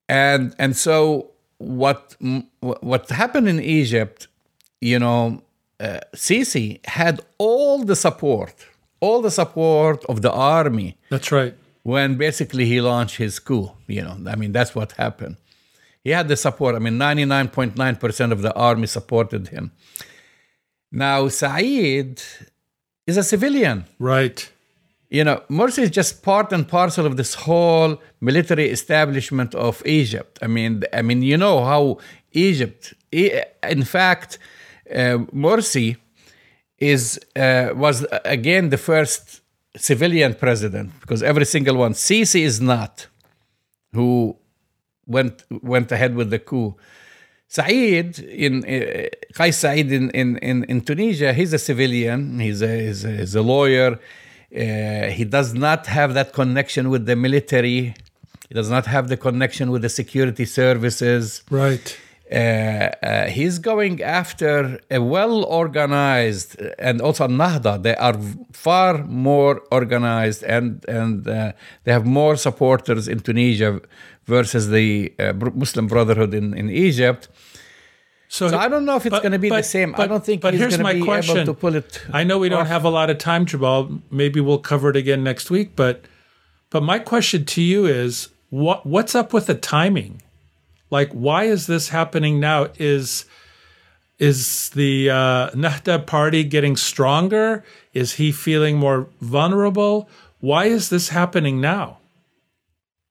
And 0.10 0.56
and 0.58 0.76
so 0.76 1.32
what 1.60 2.16
what 2.60 3.10
happened 3.10 3.48
in 3.48 3.60
Egypt, 3.62 4.28
you 4.82 5.00
know, 5.00 5.44
uh, 5.80 6.00
Sisi 6.16 6.86
had 6.86 7.22
all 7.38 7.84
the 7.84 7.96
support, 7.96 8.66
all 9.00 9.22
the 9.22 9.32
support 9.32 10.04
of 10.06 10.22
the 10.22 10.32
army 10.32 10.98
that's 11.10 11.32
right. 11.32 11.56
When 11.88 12.16
basically 12.16 12.66
he 12.66 12.82
launched 12.82 13.16
his 13.16 13.40
coup. 13.40 13.72
You 13.88 14.02
know, 14.02 14.18
I 14.28 14.36
mean, 14.36 14.52
that's 14.52 14.76
what 14.76 14.92
happened. 15.04 15.38
He 16.04 16.10
had 16.10 16.28
the 16.28 16.36
support. 16.36 16.76
I 16.76 16.80
mean, 16.80 16.98
99.9% 16.98 18.32
of 18.34 18.42
the 18.42 18.54
army 18.56 18.88
supported 18.88 19.48
him. 19.48 19.72
Now, 20.92 21.30
Said 21.30 22.22
is 23.08 23.16
a 23.16 23.24
civilian. 23.24 23.86
Right. 24.00 24.52
You 25.10 25.24
know, 25.24 25.44
Morsi 25.50 25.84
is 25.84 25.90
just 25.90 26.24
part 26.24 26.52
and 26.52 26.68
parcel 26.68 27.06
of 27.06 27.16
this 27.16 27.36
whole 27.36 28.02
military 28.20 28.70
establishment 28.70 29.56
of 29.56 29.82
Egypt. 29.86 30.40
I 30.42 30.48
mean, 30.48 30.84
I 30.92 31.02
mean, 31.02 31.22
you 31.22 31.38
know 31.38 31.64
how 31.64 32.00
Egypt, 32.34 32.94
in 33.14 33.84
fact, 33.86 34.40
uh, 34.92 35.20
Morsi 35.44 35.96
is 36.80 37.18
uh, 37.38 37.70
was 37.74 38.04
uh, 38.04 38.20
again 38.26 38.70
the 38.70 38.78
first 38.78 39.42
civilian 39.76 40.34
president 40.34 40.92
because 41.02 41.22
every 41.24 41.46
single 41.46 41.78
one. 41.78 41.94
Sisi 41.94 42.42
is 42.42 42.62
not, 42.62 43.08
who 43.94 44.38
went 45.06 45.44
went 45.50 45.92
ahead 45.92 46.16
with 46.16 46.30
the 46.30 46.40
coup. 46.40 46.76
Said 47.50 48.20
in 48.20 48.66
uh, 48.66 49.08
Qais 49.34 49.54
Said 49.54 49.92
in, 49.92 50.10
in, 50.12 50.38
in, 50.38 50.64
in 50.66 50.82
Tunisia, 50.82 51.32
he's 51.34 51.54
a 51.54 51.60
civilian. 51.60 52.40
He's 52.40 52.62
a, 52.62 52.88
he's 52.88 53.06
a, 53.06 53.12
he's 53.12 53.36
a 53.36 53.42
lawyer. 53.42 54.00
Uh, 54.56 55.10
he 55.10 55.26
does 55.26 55.54
not 55.54 55.88
have 55.88 56.14
that 56.14 56.34
connection 56.34 56.90
with 56.90 57.06
the 57.06 57.16
military. 57.16 57.94
He 58.50 58.54
does 58.54 58.70
not 58.70 58.86
have 58.86 59.08
the 59.08 59.18
connection 59.18 59.72
with 59.72 59.82
the 59.82 59.90
security 59.90 60.46
services. 60.46 61.44
Right. 61.50 61.98
Uh, 62.32 62.36
uh, 62.36 63.26
he's 63.28 63.58
going 63.60 64.02
after 64.04 64.80
a 64.92 65.00
well 65.02 65.46
organized 65.46 66.60
and 66.78 67.02
also 67.02 67.28
Nahda. 67.28 67.82
They 67.82 67.96
are 67.96 68.18
far 68.52 68.98
more 69.06 69.62
organized 69.72 70.44
and 70.44 70.84
and 70.90 71.26
uh, 71.28 71.54
they 71.86 71.92
have 71.94 72.06
more 72.06 72.36
supporters 72.36 73.08
in 73.08 73.20
Tunisia 73.22 73.80
versus 74.26 74.70
the 74.70 75.14
uh, 75.20 75.32
Muslim 75.56 75.88
Brotherhood 75.88 76.34
in, 76.34 76.54
in 76.54 76.70
Egypt. 76.70 77.30
So, 78.30 78.50
So 78.50 78.58
I 78.58 78.68
don't 78.68 78.84
know 78.84 78.98
if 78.98 79.06
it's 79.06 79.12
but- 79.16 79.22
going 79.24 79.32
to 79.32 79.40
be 79.40 79.48
the 79.50 79.56
but- 79.56 79.66
same. 79.66 79.94
I 79.96 79.98
but- 80.00 80.08
don't 80.10 80.26
think 80.26 80.42
but 80.42 80.54
here's 80.54 80.76
going 80.76 80.84
my 80.84 80.94
to 80.94 81.00
be 81.00 81.06
question. 81.06 81.38
able 81.38 81.54
to 81.54 81.60
pull 81.64 81.76
it. 81.76 82.02
I 82.12 82.26
know 82.26 82.38
we 82.40 82.50
don't 82.50 82.66
have 82.68 82.84
a 82.84 82.90
lot 82.90 83.10
of 83.10 83.18
time, 83.20 83.46
Jamal. 83.46 84.02
Maybe 84.12 84.42
we'll 84.42 84.60
cover 84.72 84.90
it 84.90 84.98
again 84.98 85.24
next 85.24 85.50
week. 85.50 85.78
But 85.78 85.96
but 86.70 86.84
my 86.84 87.00
question 87.00 87.46
to 87.46 87.62
you 87.62 87.86
is 87.86 88.28
what 88.50 88.86
what's 88.86 89.16
up 89.16 89.32
with 89.32 89.46
the 89.46 89.56
timing? 89.56 90.22
Like, 90.90 91.12
why 91.12 91.44
is 91.46 91.68
this 91.68 91.90
happening 91.90 92.40
now? 92.40 92.68
Is 92.78 93.26
is 94.20 94.70
the 94.72 95.10
uh, 95.10 95.50
Nahda 95.52 96.06
party 96.06 96.44
getting 96.44 96.76
stronger? 96.76 97.64
Is 97.94 98.14
he 98.14 98.32
feeling 98.32 98.78
more 98.78 99.08
vulnerable? 99.22 100.10
Why 100.40 100.66
is 100.66 100.90
this 100.90 101.10
happening 101.10 101.62
now? 101.62 102.00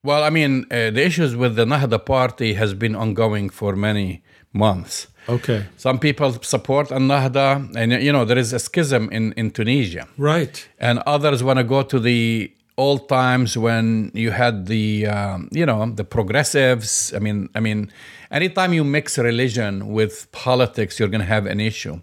Well, 0.03 0.22
I 0.24 0.31
mean, 0.31 0.64
uh, 0.70 0.91
the 0.91 1.05
issues 1.05 1.35
with 1.37 1.57
the 1.57 1.64
Nahda 1.64 2.05
party 2.05 2.55
has 2.55 2.74
been 2.74 2.95
ongoing 2.97 3.51
for 3.51 3.74
many 3.77 4.22
months. 4.53 5.09
Okay. 5.29 5.66
Some 5.77 5.99
people 5.99 6.33
support 6.43 6.89
Nahda, 6.89 7.74
and 7.77 7.93
you 8.03 8.12
know 8.12 8.24
there 8.24 8.39
is 8.39 8.53
a 8.53 8.59
schism 8.61 9.09
in, 9.11 9.33
in 9.33 9.51
Tunisia, 9.51 10.07
Right. 10.16 10.68
and 10.79 11.01
others 11.01 11.43
want 11.43 11.59
to 11.59 11.64
go 11.64 11.83
to 11.83 11.99
the 11.99 12.53
old 12.79 13.09
times 13.09 13.57
when 13.57 14.11
you 14.14 14.31
had 14.31 14.66
the 14.66 15.07
um, 15.07 15.49
you 15.53 15.66
know 15.66 15.91
the 15.91 16.05
progressives. 16.05 17.12
I 17.14 17.18
mean, 17.18 17.49
I 17.55 17.61
mean, 17.61 17.91
anytime 18.31 18.72
you 18.72 18.85
mix 18.85 19.18
religion 19.18 19.93
with 19.93 20.31
politics, 20.33 20.99
you're 20.99 21.09
going 21.09 21.20
to 21.20 21.27
have 21.27 21.47
an 21.47 21.61
issue. 21.61 22.01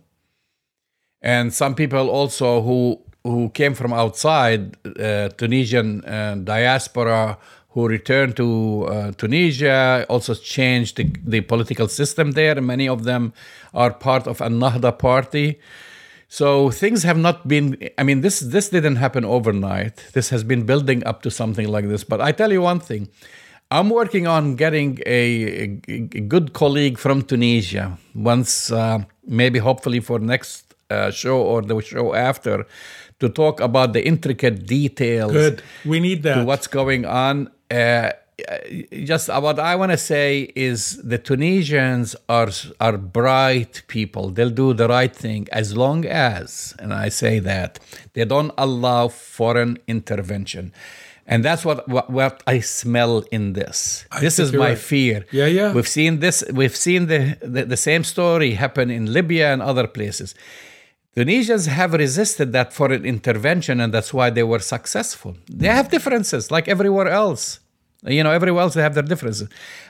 And 1.22 1.54
some 1.54 1.76
people 1.76 2.10
also 2.10 2.62
who 2.62 3.00
who 3.24 3.50
came 3.50 3.74
from 3.74 3.94
outside 3.94 4.76
uh, 5.00 5.30
Tunisian 5.30 6.04
uh, 6.04 6.36
diaspora 6.44 7.38
who 7.70 7.88
returned 7.88 8.36
to 8.38 8.86
uh, 8.88 9.12
Tunisia 9.14 10.06
also 10.10 10.36
changed 10.36 10.98
the, 10.98 11.12
the 11.26 11.42
political 11.42 11.88
system 11.88 12.32
there. 12.32 12.62
Many 12.62 12.88
of 12.88 13.04
them 13.04 13.34
are 13.74 13.92
part 13.92 14.28
of 14.28 14.42
a 14.42 14.48
Nahda 14.48 14.98
party. 14.98 15.60
So 16.34 16.72
things 16.72 17.04
have 17.04 17.20
not 17.20 17.48
been. 17.48 17.78
I 18.00 18.02
mean, 18.02 18.22
this 18.22 18.40
this 18.40 18.70
didn't 18.70 18.96
happen 18.96 19.24
overnight. 19.24 19.98
This 20.14 20.32
has 20.32 20.44
been 20.44 20.66
building 20.66 21.06
up 21.06 21.22
to 21.22 21.30
something 21.30 21.68
like 21.68 21.88
this. 21.88 22.04
But 22.04 22.22
I 22.22 22.32
tell 22.32 22.52
you 22.52 22.64
one 22.64 22.80
thing, 22.80 23.10
I'm 23.70 23.92
working 23.92 24.26
on 24.26 24.56
getting 24.56 24.98
a, 25.06 25.22
a, 25.64 25.82
a 25.88 26.00
good 26.34 26.54
colleague 26.54 26.98
from 26.98 27.22
Tunisia. 27.22 28.00
Once, 28.16 28.72
uh, 28.72 29.04
maybe 29.28 29.60
hopefully 29.60 30.00
for 30.00 30.18
next 30.18 30.74
uh, 30.90 31.12
show 31.12 31.40
or 31.40 31.62
the 31.62 31.80
show 31.82 32.16
after, 32.16 32.66
to 33.20 33.30
talk 33.30 33.62
about 33.62 33.94
the 33.94 34.04
intricate 34.04 34.66
details 34.66 35.34
Good. 35.34 35.62
We 35.86 36.00
need 36.00 36.24
to 36.24 36.30
that. 36.30 36.48
what's 36.48 36.66
going 36.66 37.06
on. 37.06 37.52
Uh, 37.70 38.10
Uh, 38.48 38.58
just 39.04 39.30
uh, 39.30 39.40
what 39.40 39.60
I 39.60 39.76
want 39.76 39.92
to 39.92 39.98
say 39.98 40.52
is 40.56 41.02
the 41.04 41.18
Tunisians 41.18 42.16
are 42.28 42.50
are 42.80 42.98
bright 42.98 43.84
people. 43.88 44.30
They'll 44.30 44.50
do 44.50 44.74
the 44.74 44.88
right 44.88 45.16
thing 45.16 45.48
as 45.52 45.76
long 45.76 46.06
as, 46.06 46.76
and 46.80 46.94
I 46.94 47.10
say 47.10 47.40
that 47.40 47.80
they 48.14 48.26
don't 48.26 48.52
allow 48.58 49.08
foreign 49.10 49.78
intervention. 49.88 50.74
And 51.26 51.44
that's 51.44 51.64
what, 51.64 51.88
what, 51.88 52.10
what 52.10 52.44
I 52.46 52.60
smell 52.60 53.24
in 53.32 53.54
this. 53.54 54.06
this 54.20 54.40
is 54.40 54.52
my 54.52 54.70
right. 54.70 54.78
fear. 54.78 55.26
Yeah, 55.32 55.46
yeah. 55.46 55.72
We've 55.74 55.88
seen 55.88 56.20
this. 56.20 56.44
We've 56.52 56.76
seen 56.76 57.08
the, 57.08 57.38
the 57.42 57.64
the 57.64 57.78
same 57.78 58.04
story 58.04 58.52
happen 58.52 58.92
in 58.92 59.14
Libya 59.14 59.54
and 59.54 59.62
other 59.62 59.88
places. 59.88 60.36
Tunisians 61.16 61.68
have 61.68 61.94
resisted 61.94 62.54
that 62.54 62.74
foreign 62.74 63.06
intervention, 63.06 63.80
and 63.80 63.94
that's 63.94 64.14
why 64.14 64.32
they 64.32 64.44
were 64.44 64.60
successful. 64.60 65.38
They 65.48 65.68
have 65.68 65.90
differences, 65.90 66.50
like 66.50 66.68
everywhere 66.68 67.08
else. 67.08 67.60
You 68.06 68.24
know, 68.24 68.32
everywhere 68.32 68.62
else 68.62 68.74
they 68.74 68.82
have 68.82 68.96
their 68.96 69.04
differences. 69.04 69.48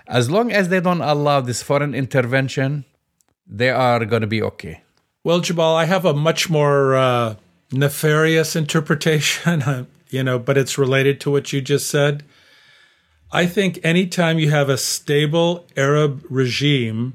As 0.07 0.29
long 0.29 0.51
as 0.51 0.69
they 0.69 0.79
don't 0.79 1.01
allow 1.01 1.41
this 1.41 1.63
foreign 1.63 1.95
intervention, 1.95 2.85
they 3.47 3.69
are 3.69 4.05
going 4.05 4.21
to 4.21 4.27
be 4.27 4.41
okay. 4.41 4.81
Well, 5.23 5.39
Jamal, 5.39 5.75
I 5.75 5.85
have 5.85 6.05
a 6.05 6.13
much 6.13 6.49
more 6.49 6.95
uh, 6.95 7.35
nefarious 7.71 8.55
interpretation, 8.63 9.87
you 10.09 10.23
know, 10.23 10.37
but 10.37 10.57
it's 10.57 10.77
related 10.77 11.19
to 11.21 11.31
what 11.31 11.51
you 11.53 11.61
just 11.61 11.89
said. 11.89 12.23
I 13.31 13.47
think 13.47 13.79
anytime 13.83 14.37
you 14.37 14.51
have 14.51 14.69
a 14.69 14.77
stable 14.77 15.65
Arab 15.75 16.23
regime, 16.29 17.13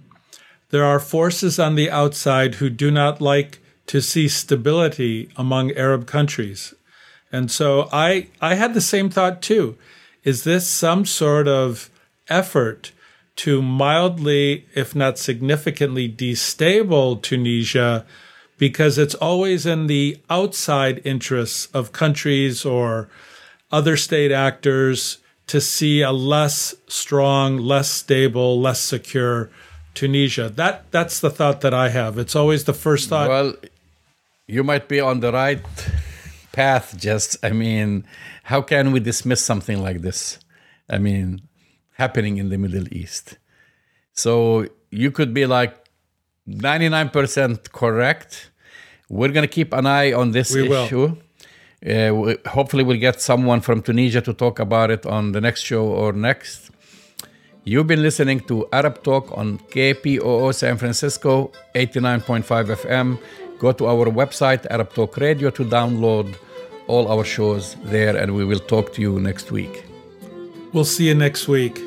there 0.71 0.85
are 0.85 0.99
forces 0.99 1.61
on 1.61 1.77
the 1.77 1.91
outside 1.91 2.57
who 2.57 2.69
do 2.71 2.91
not 2.91 3.21
like 3.21 3.61
to 3.87 4.03
see 4.03 4.27
stability 4.27 5.31
among 5.37 5.71
Arab 5.73 6.07
countries. 6.07 6.75
And 7.31 7.51
so 7.51 7.89
I, 7.93 8.29
I 8.41 8.55
had 8.55 8.75
the 8.75 8.81
same 8.81 9.11
thought 9.11 9.43
too. 9.43 9.77
Is 10.29 10.45
this 10.45 10.69
some 10.69 11.07
sort 11.07 11.49
of 11.49 11.89
effort 12.29 12.93
to 13.37 13.63
mildly, 13.63 14.67
if 14.75 14.95
not 14.95 15.17
significantly, 15.17 16.07
destabilize 16.07 17.23
Tunisia 17.23 18.05
because 18.59 18.99
it's 18.99 19.15
always 19.15 19.65
in 19.65 19.87
the 19.87 20.19
outside 20.29 21.01
interests 21.03 21.69
of 21.73 21.93
countries 21.93 22.67
or 22.67 23.09
other 23.73 23.97
state 23.97 24.31
actors 24.31 25.17
to 25.47 25.63
see 25.63 26.03
a 26.03 26.13
less 26.13 26.75
strong, 26.89 27.57
less 27.57 27.91
stable, 27.91 28.61
less 28.61 28.81
secure 28.81 29.49
Tunisia. 29.95 30.51
That 30.51 30.91
that's 30.91 31.21
the 31.21 31.31
thought 31.31 31.63
that 31.63 31.73
I 31.73 31.89
have. 31.89 32.19
It's 32.19 32.37
always 32.37 32.65
the 32.65 32.75
first 32.75 33.09
thought. 33.09 33.31
Well, 33.31 33.55
you 34.47 34.63
might 34.63 34.89
be 34.89 35.01
on 35.01 35.21
the 35.21 35.33
right 35.33 35.65
path. 36.53 36.97
Just, 36.99 37.43
I 37.43 37.51
mean, 37.51 38.05
how 38.49 38.63
can 38.63 38.93
we 38.93 39.01
dismiss 39.11 39.41
something 39.45 39.79
like 39.87 40.01
this? 40.01 40.39
I 40.89 40.97
mean, 41.07 41.43
happening 42.03 42.39
in 42.39 42.49
the 42.49 42.57
Middle 42.57 42.89
East. 43.01 43.37
So 44.15 44.67
you 44.91 45.11
could 45.11 45.33
be 45.35 45.45
like 45.45 45.75
99% 46.49 47.73
correct. 47.73 48.51
We're 49.11 49.33
going 49.37 49.47
to 49.51 49.55
keep 49.59 49.75
an 49.75 49.85
eye 49.87 50.15
on 50.15 50.33
this 50.33 50.55
We 50.55 50.67
will. 50.67 50.85
issue. 50.87 51.07
Uh, 51.93 52.11
we, 52.21 52.37
hopefully, 52.57 52.85
we'll 52.85 53.05
get 53.09 53.21
someone 53.21 53.61
from 53.61 53.83
Tunisia 53.83 54.23
to 54.23 54.33
talk 54.33 54.59
about 54.61 54.91
it 54.91 55.05
on 55.05 55.33
the 55.33 55.43
next 55.43 55.63
show 55.71 55.85
or 55.85 56.15
next. 56.15 56.71
You've 57.65 57.87
been 57.87 58.03
listening 58.03 58.41
to 58.51 58.67
Arab 58.73 59.03
Talk 59.03 59.25
on 59.37 59.59
KPOO 59.75 60.55
San 60.55 60.79
Francisco 60.79 61.53
89.5 61.75 62.43
FM. 62.83 63.21
Go 63.59 63.73
to 63.73 63.87
our 63.87 64.07
website, 64.07 64.65
Arab 64.71 64.95
Talk 64.95 65.19
Radio, 65.19 65.51
to 65.51 65.65
download 65.65 66.35
all 66.89 67.09
our 67.09 67.25
shows 67.25 67.77
there, 67.85 68.17
and 68.17 68.35
we 68.35 68.45
will 68.45 68.59
talk 68.59 68.93
to 68.95 69.01
you 69.01 69.21
next 69.21 69.53
week. 69.53 69.85
We'll 70.73 70.85
see 70.85 71.09
you 71.09 71.15
next 71.15 71.47
week. 71.49 71.81